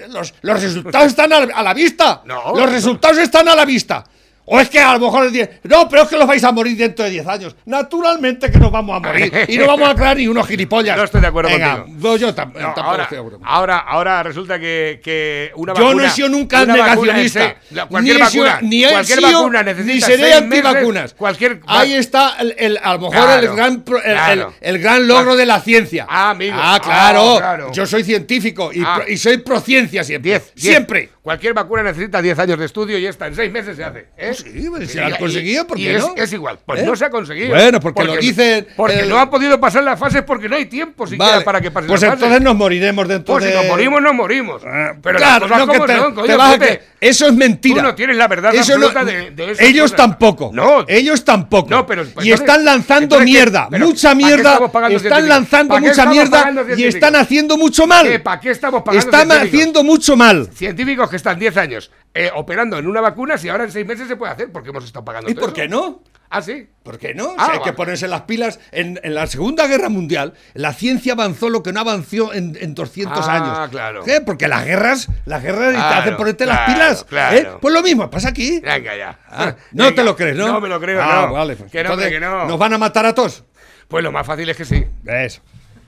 Los, 0.09 0.33
los 0.41 0.61
resultados 0.61 1.07
están 1.07 1.33
a, 1.33 1.63
la 1.63 1.73
vista. 1.73 2.21
No. 2.25 2.55
Los 2.55 2.69
resultados 2.71 3.17
están 3.17 3.47
a 3.47 3.55
la 3.55 3.65
vista. 3.65 4.03
O 4.49 4.59
es 4.61 4.69
que 4.69 4.79
a 4.79 4.93
lo 4.93 4.99
mejor 5.05 5.25
el 5.25 5.31
10. 5.33 5.49
No, 5.63 5.89
pero 5.89 6.03
es 6.03 6.07
que 6.09 6.17
los 6.17 6.25
vais 6.25 6.41
a 6.43 6.53
morir 6.53 6.77
dentro 6.77 7.03
de 7.03 7.11
10 7.11 7.27
años. 7.27 7.55
Naturalmente 7.65 8.49
que 8.49 8.57
nos 8.59 8.71
vamos 8.71 8.95
a 8.95 8.99
morir. 9.05 9.31
y 9.47 9.57
no 9.57 9.67
vamos 9.67 9.89
a 9.89 9.93
crear 9.95 10.15
ni 10.15 10.27
unos 10.27 10.47
gilipollas. 10.47 10.95
No 10.97 11.03
estoy 11.03 11.19
de 11.21 11.27
acuerdo 11.27 11.49
Venga, 11.51 11.79
contigo. 11.83 11.97
no, 12.09 12.15
yo 12.17 12.33
tam- 12.33 12.53
No, 12.53 12.59
tampoco 12.59 12.81
ahora, 12.81 13.03
estoy 13.03 13.15
de 13.17 13.19
acuerdo. 13.25 13.39
ahora, 13.43 13.77
ahora 13.79 14.23
resulta 14.23 14.57
que, 14.57 15.01
que 15.03 15.51
una 15.55 15.73
Yo 15.73 15.83
vacuna. 15.83 16.01
no 16.03 16.07
he 16.07 16.11
sido 16.11 16.29
nunca 16.29 16.59
vacuna 16.59 16.73
negacionista. 16.77 17.55
cualquier 17.89 18.15
ni 18.15 18.21
vacuna. 18.21 18.59
ni 18.61 18.83
he 18.85 18.89
cualquier 18.89 19.19
sido- 19.19 19.31
vacuna 19.39 19.63
ni 19.63 19.65
necesita 19.73 20.05
seré 20.05 20.17
seis 20.31 20.41
meses, 20.43 20.65
antivacunas. 20.65 21.13
Cualquier. 21.13 21.59
Ahí 21.67 21.93
está 21.93 22.35
el, 22.39 22.55
el- 22.57 22.79
a 22.81 22.93
lo 22.93 22.99
mejor 22.99 23.15
Claro, 23.15 23.33
el, 23.49 23.55
gran, 23.55 23.81
pro- 23.81 24.01
el, 24.03 24.13
claro. 24.13 24.53
el- 24.61 24.75
el 24.75 24.81
gran 24.81 25.07
logro 25.07 25.35
de 25.35 25.45
la 25.45 25.59
ciencia. 25.59 26.05
Ah, 26.09 26.29
amigo. 26.29 26.55
Ah, 26.57 26.79
claro. 26.81 27.35
Ah, 27.35 27.39
claro. 27.39 27.71
Yo 27.73 27.85
soy 27.85 28.03
científico 28.03 28.71
y, 28.73 28.81
Ah. 28.85 28.95
pro- 28.95 29.09
y 29.09 29.17
soy 29.17 29.39
pro 29.39 29.59
ciencia 29.59 30.05
siempre. 30.05 30.31
Diez, 30.31 30.53
diez. 30.55 30.71
Siempre. 30.73 31.09
Cualquier 31.21 31.53
vacuna 31.53 31.83
necesita 31.83 32.21
10 32.21 32.39
años 32.39 32.57
de 32.57 32.65
estudio 32.65 32.97
y 32.97 33.05
esta 33.05 33.27
en 33.27 33.35
6 33.35 33.51
meses 33.51 33.75
se 33.75 33.83
hace. 33.83 34.07
¿eh? 34.17 34.36
Sí, 34.37 34.67
pues, 34.69 34.91
si 34.91 34.97
Y- 34.97 35.01
han 35.01 35.13
y- 35.13 35.17
conseguido, 35.17 35.67
¿por 35.67 35.79
y 35.79 35.83
qué 35.83 35.95
es, 35.95 36.01
no? 36.01 36.13
es 36.15 36.33
igual. 36.33 36.59
Pues 36.65 36.81
¿Eh? 36.81 36.85
no 36.85 36.95
se 36.95 37.05
ha 37.05 37.09
conseguido. 37.09 37.49
Bueno, 37.49 37.79
porque 37.79 38.03
lo 38.03 38.15
dicen 38.17 38.67
Porque 38.75 38.99
el- 39.01 39.09
no 39.09 39.17
han 39.17 39.29
podido 39.29 39.59
pasar 39.59 39.83
las 39.83 39.99
fases 39.99 40.21
porque 40.23 40.47
no 40.49 40.55
hay 40.55 40.65
tiempo 40.65 41.05
siquiera 41.07 41.33
Vale. 41.33 41.45
para 41.45 41.61
que 41.61 41.71
pasen 41.71 41.87
Pues 41.87 42.01
las 42.01 42.11
fases. 42.11 42.23
entonces 42.23 42.43
nos 42.43 42.55
moriremos 42.55 43.07
dentro 43.07 43.33
Pues 43.35 43.45
de. 43.45 43.51
si 43.51 43.57
nos 43.57 43.65
morimos, 43.67 44.01
nos 44.01 44.13
morimos. 44.13 44.61
Pero 45.01 45.17
claro, 45.17 45.47
las 45.47 45.51
cosas 45.59 45.67
no, 45.67 45.73
como 45.73 45.85
te, 45.85 45.95
son, 45.97 46.15
te 46.15 46.21
coño, 46.21 46.37
vas 46.37 46.55
a 46.55 46.59
que- 46.59 46.81
Eso 46.99 47.27
es 47.27 47.33
mentira. 47.33 47.75
Tú 47.75 47.81
no 47.83 47.95
tienes 47.95 48.17
la 48.17 48.27
verdad 48.27 48.55
Eso 48.55 48.77
no- 48.77 48.89
de, 48.89 49.31
de 49.31 49.55
Ellos 49.59 49.91
cosas. 49.91 49.97
tampoco. 49.97 50.49
No. 50.53 50.83
Ellos 50.87 51.23
tampoco. 51.23 51.69
No, 51.69 51.85
pero- 51.85 52.01
y 52.03 52.07
entonces- 52.07 52.33
están 52.33 52.65
lanzando 52.65 53.19
mierda. 53.19 53.69
Mucha 53.71 54.09
¿para 54.09 54.19
qué 54.19 54.25
mierda. 54.25 54.59
Están 54.95 55.27
lanzando 55.29 55.69
¿Para 55.75 55.81
qué 55.81 55.87
mucha 55.89 56.05
mierda 56.07 56.53
y 56.75 56.83
están 56.85 57.15
haciendo 57.15 57.57
mucho 57.57 57.85
mal. 57.85 58.21
¿Para 58.21 58.39
qué 58.39 58.49
estamos 58.51 58.81
pagando 58.83 59.05
Están 59.05 59.31
haciendo 59.31 59.83
mucho 59.83 60.15
mal. 60.17 60.49
Científicos 60.53 61.09
que 61.09 61.17
están 61.17 61.37
10 61.37 61.55
años 61.57 61.91
eh, 62.13 62.31
operando 62.33 62.77
en 62.79 62.87
una 62.87 62.99
vacuna, 63.01 63.37
si 63.37 63.47
ahora 63.49 63.65
en 63.65 63.71
6 63.71 63.85
meses 63.85 64.07
se 64.07 64.15
puede 64.15 64.31
hacer, 64.31 64.51
porque 64.51 64.69
hemos 64.69 64.83
estado 64.83 65.05
pagando 65.05 65.29
¿Y 65.29 65.35
todo 65.35 65.41
por 65.41 65.49
eso? 65.49 65.55
qué 65.55 65.67
no? 65.69 66.01
Ah, 66.29 66.41
sí. 66.41 66.67
¿Por 66.83 66.97
qué 66.99 67.13
no? 67.13 67.35
Ah, 67.37 67.45
sea, 67.45 67.53
hay 67.55 67.61
que 67.61 67.73
ponerse 67.73 68.07
las 68.07 68.21
pilas. 68.23 68.59
En, 68.71 68.99
en 69.03 69.15
la 69.15 69.27
Segunda 69.27 69.65
Guerra 69.67 69.87
Mundial, 69.89 70.33
la 70.53 70.73
ciencia 70.73 71.13
avanzó 71.13 71.49
lo 71.49 71.63
que 71.63 71.71
no 71.71 71.79
avanzó 71.79 72.33
en, 72.33 72.57
en 72.59 72.75
200 72.75 73.27
Ah, 73.27 73.33
años. 73.35 73.69
claro. 73.71 74.03
¿Qué? 74.03 74.19
Porque 74.21 74.47
las 74.47 74.65
guerras, 74.65 75.07
las 75.25 75.41
guerras 75.41 75.67
te 75.69 75.73
Claro, 75.75 76.01
hacen 76.01 76.17
ponerte 76.17 76.45
las 76.45 76.57
claro, 76.59 76.73
pilas. 76.73 77.03
claro. 77.05 77.37
¿eh? 77.37 77.47
Pues 77.61 77.73
lo 77.73 77.81
mismo 77.81 78.09
pasa 78.09 78.29
aquí. 78.29 78.59
Venga 78.59 78.95
ya. 78.97 79.19
Ah, 79.29 79.55
no 79.71 79.85
Venga. 79.85 79.95
te 79.95 80.03
lo 80.03 80.15
crees, 80.15 80.35
¿no? 80.35 80.47
No 80.47 80.59
me 80.61 80.67
lo 80.69 80.79
creo, 80.81 81.01
Ah, 81.01 81.25
no. 81.27 81.33
vale. 81.33 81.55
pues 81.55 81.71
Que 81.71 81.83
no, 81.83 81.89
entonces, 81.91 82.11
que 82.11 82.19
no. 82.19 82.45
¿Nos 82.45 82.59
van 82.59 82.73
a 82.73 82.77
matar 82.77 83.05
a 83.05 83.15
todos? 83.15 83.43
Pues 83.87 84.03
lo 84.03 84.11
más 84.11 84.27
fácil 84.27 84.49
es 84.49 84.57
que 84.57 84.65
sí. 84.65 84.85
Eso. 85.05 85.41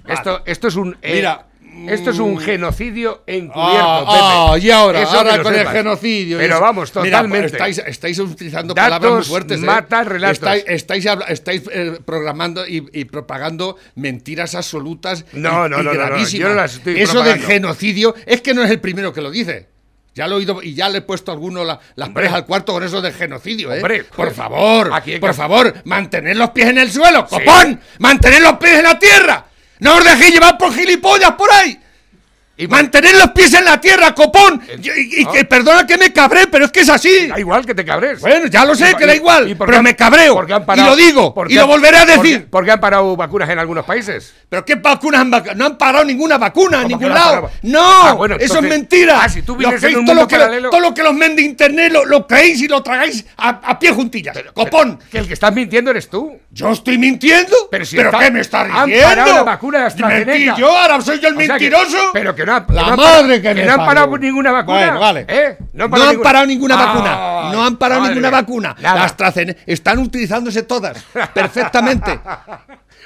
Esto, 0.08 0.42
esto 0.46 0.68
es 0.70 0.76
un. 0.76 0.98
eh, 1.02 1.16
Mira, 1.16 1.48
Esto 1.88 2.10
es 2.10 2.20
un 2.20 2.38
genocidio 2.40 3.24
encubierto, 3.26 3.56
Ah, 3.88 4.06
Pepe. 4.06 4.20
ah, 4.22 4.58
y 4.68 4.70
ahora, 4.72 5.02
Eso 5.02 5.18
ahora 5.18 5.42
con 5.42 5.56
el 5.56 5.68
genocidio. 5.68 6.38
Pero 6.38 6.60
vamos, 6.60 6.92
Mira, 6.96 7.18
totalmente. 7.20 7.48
estáis, 7.48 7.78
estáis 7.80 8.20
utilizando 8.20 8.74
Datos 8.74 8.90
palabras 9.00 9.14
muy 9.14 9.24
fuertes. 9.26 9.62
¿eh? 9.62 9.66
matan 9.66 10.06
relatos. 10.06 10.38
Estáis, 10.38 10.64
estáis, 10.68 11.06
estáis, 11.30 11.62
eh, 11.72 12.00
programando 12.06 12.68
y, 12.68 12.86
y 12.94 13.06
propagando 13.06 13.78
mentiras 13.96 14.56
absolutas. 14.56 15.26
y- 15.34 15.38
No, 15.40 15.70
no, 15.70 15.80
y 15.80 15.84
no, 15.84 15.84
no, 15.84 15.94
no, 15.94 16.08
gravísimas. 16.08 16.32
yo 16.34 16.50
no 16.50 16.56
las 16.56 16.74
estoy 16.76 17.00
Eso 17.00 17.24
del 17.24 17.40
genocidio 17.42 18.14
es 18.26 18.42
que 18.42 18.54
no 18.54 18.64
es 18.64 18.72
el 18.72 18.80
primero 18.82 19.14
que 19.14 19.22
lo 19.22 19.32
dice. 19.32 19.70
Ya 20.16 20.28
lo 20.28 20.36
he 20.36 20.38
oído 20.40 20.62
y 20.62 20.74
ya 20.74 20.90
le 20.90 20.98
he 20.98 21.02
puesto 21.02 21.32
a 21.32 21.34
alguno 21.36 21.64
la- 21.64 21.80
las 21.96 22.10
parejas 22.10 22.36
al 22.38 22.46
cuarto 22.46 22.74
con 22.74 22.84
eso 22.84 23.00
del 23.02 23.14
genocidio, 23.14 23.72
¿eh? 23.72 23.78
Hombre, 23.78 24.04
por 24.04 24.32
favor, 24.34 24.90
aquí 24.94 25.18
por 25.18 25.34
favor, 25.34 25.74
mantener 25.86 26.36
los 26.36 26.50
pies 26.50 26.68
en 26.70 26.80
el 26.80 26.92
suelo, 26.92 27.26
Sí. 27.30 27.36
copón, 27.38 27.80
mantener 28.00 28.42
los 28.42 28.54
pies 28.58 28.80
en 28.80 28.84
la 28.84 29.00
tierra. 29.00 29.46
No 29.80 29.96
os 29.96 30.04
dejéis 30.04 30.34
llevar 30.34 30.58
por 30.58 30.74
gilipollas 30.74 31.32
por 31.32 31.52
ahí. 31.52 31.80
Y 32.60 32.68
Mantener 32.68 33.16
los 33.16 33.30
pies 33.32 33.54
en 33.54 33.64
la 33.64 33.80
tierra, 33.80 34.14
copón. 34.14 34.62
Y, 34.82 34.90
y- 34.90 35.22
y 35.22 35.26
que 35.28 35.46
perdona 35.46 35.88
que 35.88 35.98
me 35.98 36.12
cabré, 36.12 36.48
pero 36.48 36.66
es 36.66 36.72
que 36.72 36.82
es 36.82 36.90
así. 36.90 37.28
Da 37.28 37.40
igual 37.40 37.66
que 37.66 37.74
te 37.74 37.86
cabres. 37.86 38.20
Bueno, 38.20 38.48
ya 38.48 38.66
lo 38.66 38.76
sé, 38.76 38.92
Y- 38.92 38.96
que 38.96 39.06
da 39.06 39.16
igual. 39.16 39.56
Pero 39.58 39.82
me 39.82 39.96
cabreo. 39.96 40.34
porque 40.36 40.54
han 40.54 40.64
y 40.64 40.66
parado- 40.66 40.90
lo 40.90 40.96
digo. 40.98 41.34
porque 41.34 41.54
Y 41.54 41.56
lo 41.56 41.62
han- 41.64 41.68
volveré 41.70 41.98
a 41.98 42.06
porque- 42.06 42.18
decir. 42.22 42.48
Porque 42.52 42.72
han 42.72 42.80
parado 42.82 43.16
vacunas 43.16 43.50
en 43.50 43.60
algunos 43.60 43.86
países. 43.86 44.34
¿Pero 44.50 44.66
qué 44.66 44.76
vacunas 44.76 45.22
han 45.22 45.32
vac- 45.32 45.56
No 45.56 45.68
han 45.68 45.78
parado 45.78 46.04
ninguna 46.04 46.38
vacuna 46.38 46.78
en 46.82 46.84
¿Cómo 46.84 47.00
que 47.00 47.06
ningún 47.06 47.18
han 47.18 47.24
lado. 47.26 47.42
parado? 47.44 47.52
No, 47.64 47.82
Ah, 48.08 48.14
bueno, 48.14 48.36
eso 48.38 48.56
es 48.60 48.62
mentira. 48.64 49.20
Ah, 49.24 49.30
si 49.30 49.42
tú 49.42 49.54
Lo 49.54 49.70
vives 49.70 49.82
en 49.84 49.90
un 50.00 50.06
todo, 50.06 50.16
mundo 50.16 50.22
lo 50.24 50.28
que, 50.28 50.70
todo 50.70 50.80
lo 50.82 50.94
que 50.94 51.04
los 51.04 51.14
men 51.14 51.36
de 51.38 51.44
internet 51.44 51.94
lo, 51.94 52.04
lo 52.06 52.28
creéis 52.28 52.62
y 52.62 52.68
lo 52.68 52.84
tragáis 52.84 53.26
a, 53.38 53.50
a 53.50 53.80
pie 53.80 53.92
juntillas. 53.92 54.38
Copón. 54.54 55.00
Que 55.10 55.20
el 55.20 55.28
que 55.28 55.34
estás 55.34 55.54
mintiendo 55.54 55.92
eres 55.92 56.10
tú. 56.10 56.38
Yo 56.52 56.72
estoy 56.72 56.98
mintiendo. 56.98 57.56
Pero 57.72 57.86
si 57.86 57.96
¿Pero 57.96 58.10
está- 58.10 58.22
qué 58.24 58.32
me 58.32 58.42
está 58.42 58.62
han 58.62 58.88
diciendo? 58.90 59.08
parado 59.10 59.34
la 59.36 59.44
vacuna 59.44 59.80
de 59.80 59.86
AstraZeneca. 59.86 60.56
Yo, 60.58 60.76
ahora 60.78 61.00
soy 61.00 61.20
yo 61.20 61.30
el 61.30 61.36
mentiroso. 61.36 62.10
pero 62.12 62.36
que 62.36 62.49
no 62.50 62.56
ha- 62.56 62.60
La 62.60 62.66
que 62.66 62.74
no 62.74 62.80
han 62.82 62.98
madre 62.98 63.40
parado- 63.40 63.42
que 63.42 63.54
me 63.56 63.66
no 63.66 63.72
han 63.74 63.86
parado 63.86 64.18
ninguna 64.18 64.52
vacuna. 64.52 64.78
Bueno, 64.86 65.00
vale. 65.00 65.26
¿Eh? 65.28 65.58
No, 65.74 65.86
han 65.86 65.92
ninguna- 65.92 66.22
parado 66.24 66.46
ninguna 66.46 66.76
vacuna. 66.76 67.52
No 67.52 67.64
han 67.66 67.78
parado 67.78 68.02
madre 68.02 68.16
ninguna 68.16 68.30
vacuna. 68.32 68.76
Nada. 68.82 69.00
La 69.00 69.06
AstraZeneca 69.06 69.62
están 69.66 70.00
utilizándose 70.00 70.64
todas 70.64 70.98
perfectamente. 71.34 72.20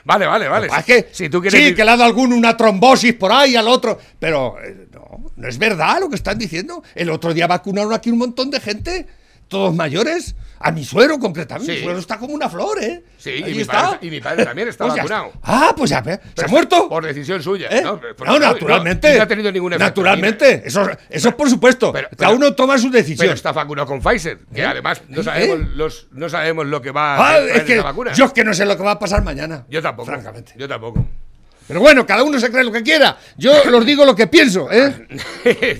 Vale, 0.06 0.26
vale, 0.26 0.50
vale. 0.50 0.68
Es 0.68 0.84
que, 0.84 1.08
si 1.14 1.30
tú 1.30 1.40
quieres 1.40 1.58
sí, 1.58 1.68
ir- 1.70 1.76
que 1.78 1.86
le 1.86 1.92
ha 1.92 1.96
dado 1.96 2.04
alguno 2.04 2.36
una 2.36 2.58
trombosis 2.58 3.14
por 3.14 3.32
ahí 3.32 3.56
al 3.56 3.70
otro. 3.70 3.98
Pero 4.20 4.58
eh, 4.62 4.88
no, 4.92 5.32
no 5.38 5.48
es 5.48 5.58
verdad 5.58 6.02
lo 6.02 6.10
que 6.10 6.16
están 6.18 6.38
diciendo. 6.38 6.84
El 6.94 7.10
otro 7.10 7.34
día 7.34 7.48
vacunaron 7.48 7.94
aquí 7.94 8.10
un 8.10 8.18
montón 8.18 8.52
de 8.52 8.60
gente, 8.60 9.08
todos 9.48 9.74
mayores. 9.76 10.36
A 10.66 10.72
mi 10.72 10.86
suero, 10.86 11.20
concretamente. 11.20 11.74
Sí. 11.74 11.80
Mi 11.80 11.84
suero 11.84 12.00
está 12.00 12.18
como 12.18 12.34
una 12.34 12.48
flor, 12.50 12.82
¿eh? 12.82 13.04
Sí, 13.18 13.32
y 13.32 13.44
mi, 13.54 13.62
está. 13.64 13.74
padre, 13.82 13.98
y 14.04 14.10
mi 14.10 14.22
padre 14.22 14.46
también 14.46 14.70
está 14.70 14.86
Pues 14.88 14.96
vacunado. 14.96 15.26
está. 15.26 15.40
Ah, 15.44 15.74
pues 15.76 15.90
ya, 15.90 16.02
¿se 16.02 16.18
Pero 16.36 16.48
ha 16.48 16.52
muerto? 16.52 16.88
Por 16.88 17.04
decisión 17.06 17.44
suya. 17.44 17.68
¿Eh? 17.70 17.82
No, 17.84 18.00
Por- 18.00 18.26
No, 18.28 18.40
naturalmente. 18.40 19.18
No, 19.18 19.24
ha 19.24 19.28
tenido 19.28 19.52
ningún 19.52 19.74
efecto. 19.74 19.88
Naturalmente. 20.02 20.64
Eso, 20.66 20.90
eso 21.10 21.30
es 21.30 21.36
por 21.36 21.50
supuesto. 21.50 21.92
Pero- 21.92 22.08
Cada 22.12 22.32
pero- 22.32 22.36
uno 22.38 22.54
toma 22.56 22.78
su 22.78 22.84
Pero 22.90 22.94
decisión. 23.04 23.34
está 23.34 23.52
vacunado 23.52 23.88
con 23.90 24.00
Pfizer, 24.02 24.40
que 24.56 24.62
¿Eh? 24.62 24.66
además 24.66 25.02
no 25.10 25.20
¿Eh? 25.20 25.24
sabemos, 25.26 25.60
los, 25.76 26.08
no 26.12 26.30
sabemos 26.30 26.66
lo 26.68 26.82
que 26.82 26.92
va 26.92 27.16
a 27.18 27.18
Ah, 27.18 27.36
hacer 27.36 27.50
es 27.50 27.56
en 27.58 27.66
que 27.66 27.74
esa 27.74 27.84
vacuna. 27.84 28.14
yo 28.14 28.26
es 28.26 28.32
que 28.32 28.44
no 28.46 28.54
sé 28.54 28.66
lo 28.66 28.78
que 28.78 28.84
va 28.84 28.92
a 28.92 29.00
pasar 29.00 29.22
mañana. 29.22 29.66
Yo 29.70 29.82
tampoco. 29.82 30.06
francamente. 30.06 30.54
Yo 30.56 30.70
tampoco. 30.70 31.06
Pero 31.68 31.82
bueno, 31.82 32.06
cada 32.06 32.24
uno 32.24 32.40
se 32.40 32.50
cree 32.50 32.64
lo 32.64 32.72
que 32.72 32.84
quiera. 32.84 33.18
Yo 33.38 33.52
os 33.70 33.86
digo 33.86 34.06
lo 34.06 34.16
que 34.16 34.28
pienso, 34.28 34.70
¿eh? 34.72 35.08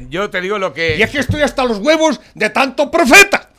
yo 0.10 0.30
te 0.30 0.42
digo 0.42 0.58
lo 0.60 0.74
que. 0.74 0.98
Y 0.98 1.02
es 1.04 1.10
que 1.10 1.20
estoy 1.20 1.42
hasta 1.42 1.64
los 1.64 1.78
huevos 1.78 2.20
de 2.36 2.50
tanto 2.50 2.92
profeta. 2.92 3.50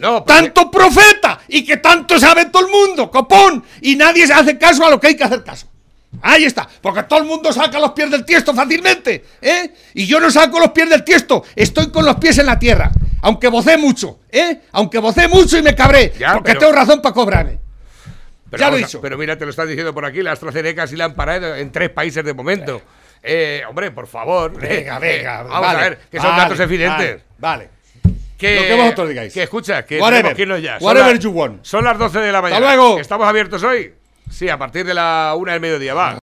No, 0.00 0.24
pero- 0.24 0.38
¡Tanto 0.38 0.70
profeta! 0.70 1.40
Y 1.48 1.64
que 1.64 1.76
tanto 1.76 2.18
sabe 2.18 2.46
todo 2.46 2.64
el 2.66 2.72
mundo, 2.72 3.10
copón. 3.10 3.62
Y 3.82 3.96
nadie 3.96 4.26
se 4.26 4.32
hace 4.32 4.56
caso 4.58 4.84
a 4.84 4.90
lo 4.90 4.98
que 4.98 5.08
hay 5.08 5.16
que 5.16 5.24
hacer 5.24 5.44
caso. 5.44 5.66
Ahí 6.22 6.44
está, 6.44 6.68
porque 6.82 7.04
todo 7.04 7.20
el 7.20 7.24
mundo 7.26 7.52
saca 7.52 7.78
los 7.78 7.92
pies 7.92 8.10
del 8.10 8.24
tiesto 8.24 8.52
fácilmente, 8.52 9.24
¿eh? 9.40 9.72
Y 9.94 10.06
yo 10.06 10.18
no 10.18 10.28
saco 10.30 10.58
los 10.58 10.70
pies 10.70 10.90
del 10.90 11.04
tiesto, 11.04 11.44
estoy 11.54 11.90
con 11.92 12.04
los 12.04 12.16
pies 12.16 12.36
en 12.38 12.46
la 12.46 12.58
tierra, 12.58 12.90
aunque 13.22 13.46
vocé 13.48 13.76
mucho, 13.76 14.18
¿eh? 14.28 14.62
Aunque 14.72 14.98
vocé 14.98 15.28
mucho 15.28 15.56
y 15.56 15.62
me 15.62 15.74
cabré, 15.76 16.12
Ya, 16.18 16.32
porque 16.32 16.48
pero- 16.52 16.60
tengo 16.60 16.72
razón 16.72 17.00
para 17.00 17.14
cobrarme. 17.14 17.58
Pero 18.50 18.60
ya 18.60 18.70
lo 18.70 18.76
he 18.76 18.80
dicho. 18.80 19.00
Pero 19.00 19.16
mira, 19.16 19.38
te 19.38 19.44
lo 19.44 19.50
están 19.50 19.68
diciendo 19.68 19.94
por 19.94 20.04
aquí, 20.04 20.20
la 20.22 20.32
AstraZeneca 20.32 20.84
sí 20.88 20.96
la 20.96 21.04
han 21.04 21.14
parado 21.14 21.54
en 21.54 21.70
tres 21.70 21.90
países 21.90 22.24
de 22.24 22.34
momento. 22.34 22.82
Eh, 23.22 23.62
hombre, 23.68 23.92
por 23.92 24.08
favor. 24.08 24.52
Venga, 24.58 24.96
Eh, 24.96 25.00
venga, 25.18 25.42
Vamos 25.44 25.60
vale, 25.60 25.78
a 25.78 25.82
ver, 25.90 25.98
que 26.10 26.16
son 26.18 26.30
vale, 26.30 26.42
datos 26.42 26.58
evidentes. 26.60 27.22
Vale, 27.38 27.68
vale. 27.68 27.70
Que, 28.40 28.56
Lo 28.56 28.62
que 28.62 28.74
vosotros 28.74 29.08
digáis. 29.10 29.34
Que 29.34 29.42
escucha, 29.42 29.84
que 29.84 30.00
Whatever. 30.00 30.34
tenemos 30.34 30.62
ya. 30.62 30.78
Son 30.80 30.86
Whatever 30.86 31.18
you 31.18 31.30
want. 31.30 31.62
Son 31.62 31.84
las 31.84 31.98
12 31.98 32.20
de 32.20 32.32
la 32.32 32.40
mañana. 32.40 32.74
luego. 32.74 32.98
¿Estamos 32.98 33.28
abiertos 33.28 33.62
hoy? 33.62 33.92
Sí, 34.30 34.48
a 34.48 34.56
partir 34.56 34.86
de 34.86 34.94
la 34.94 35.34
una 35.36 35.52
del 35.52 35.60
mediodía, 35.60 35.92
va. 35.92 36.16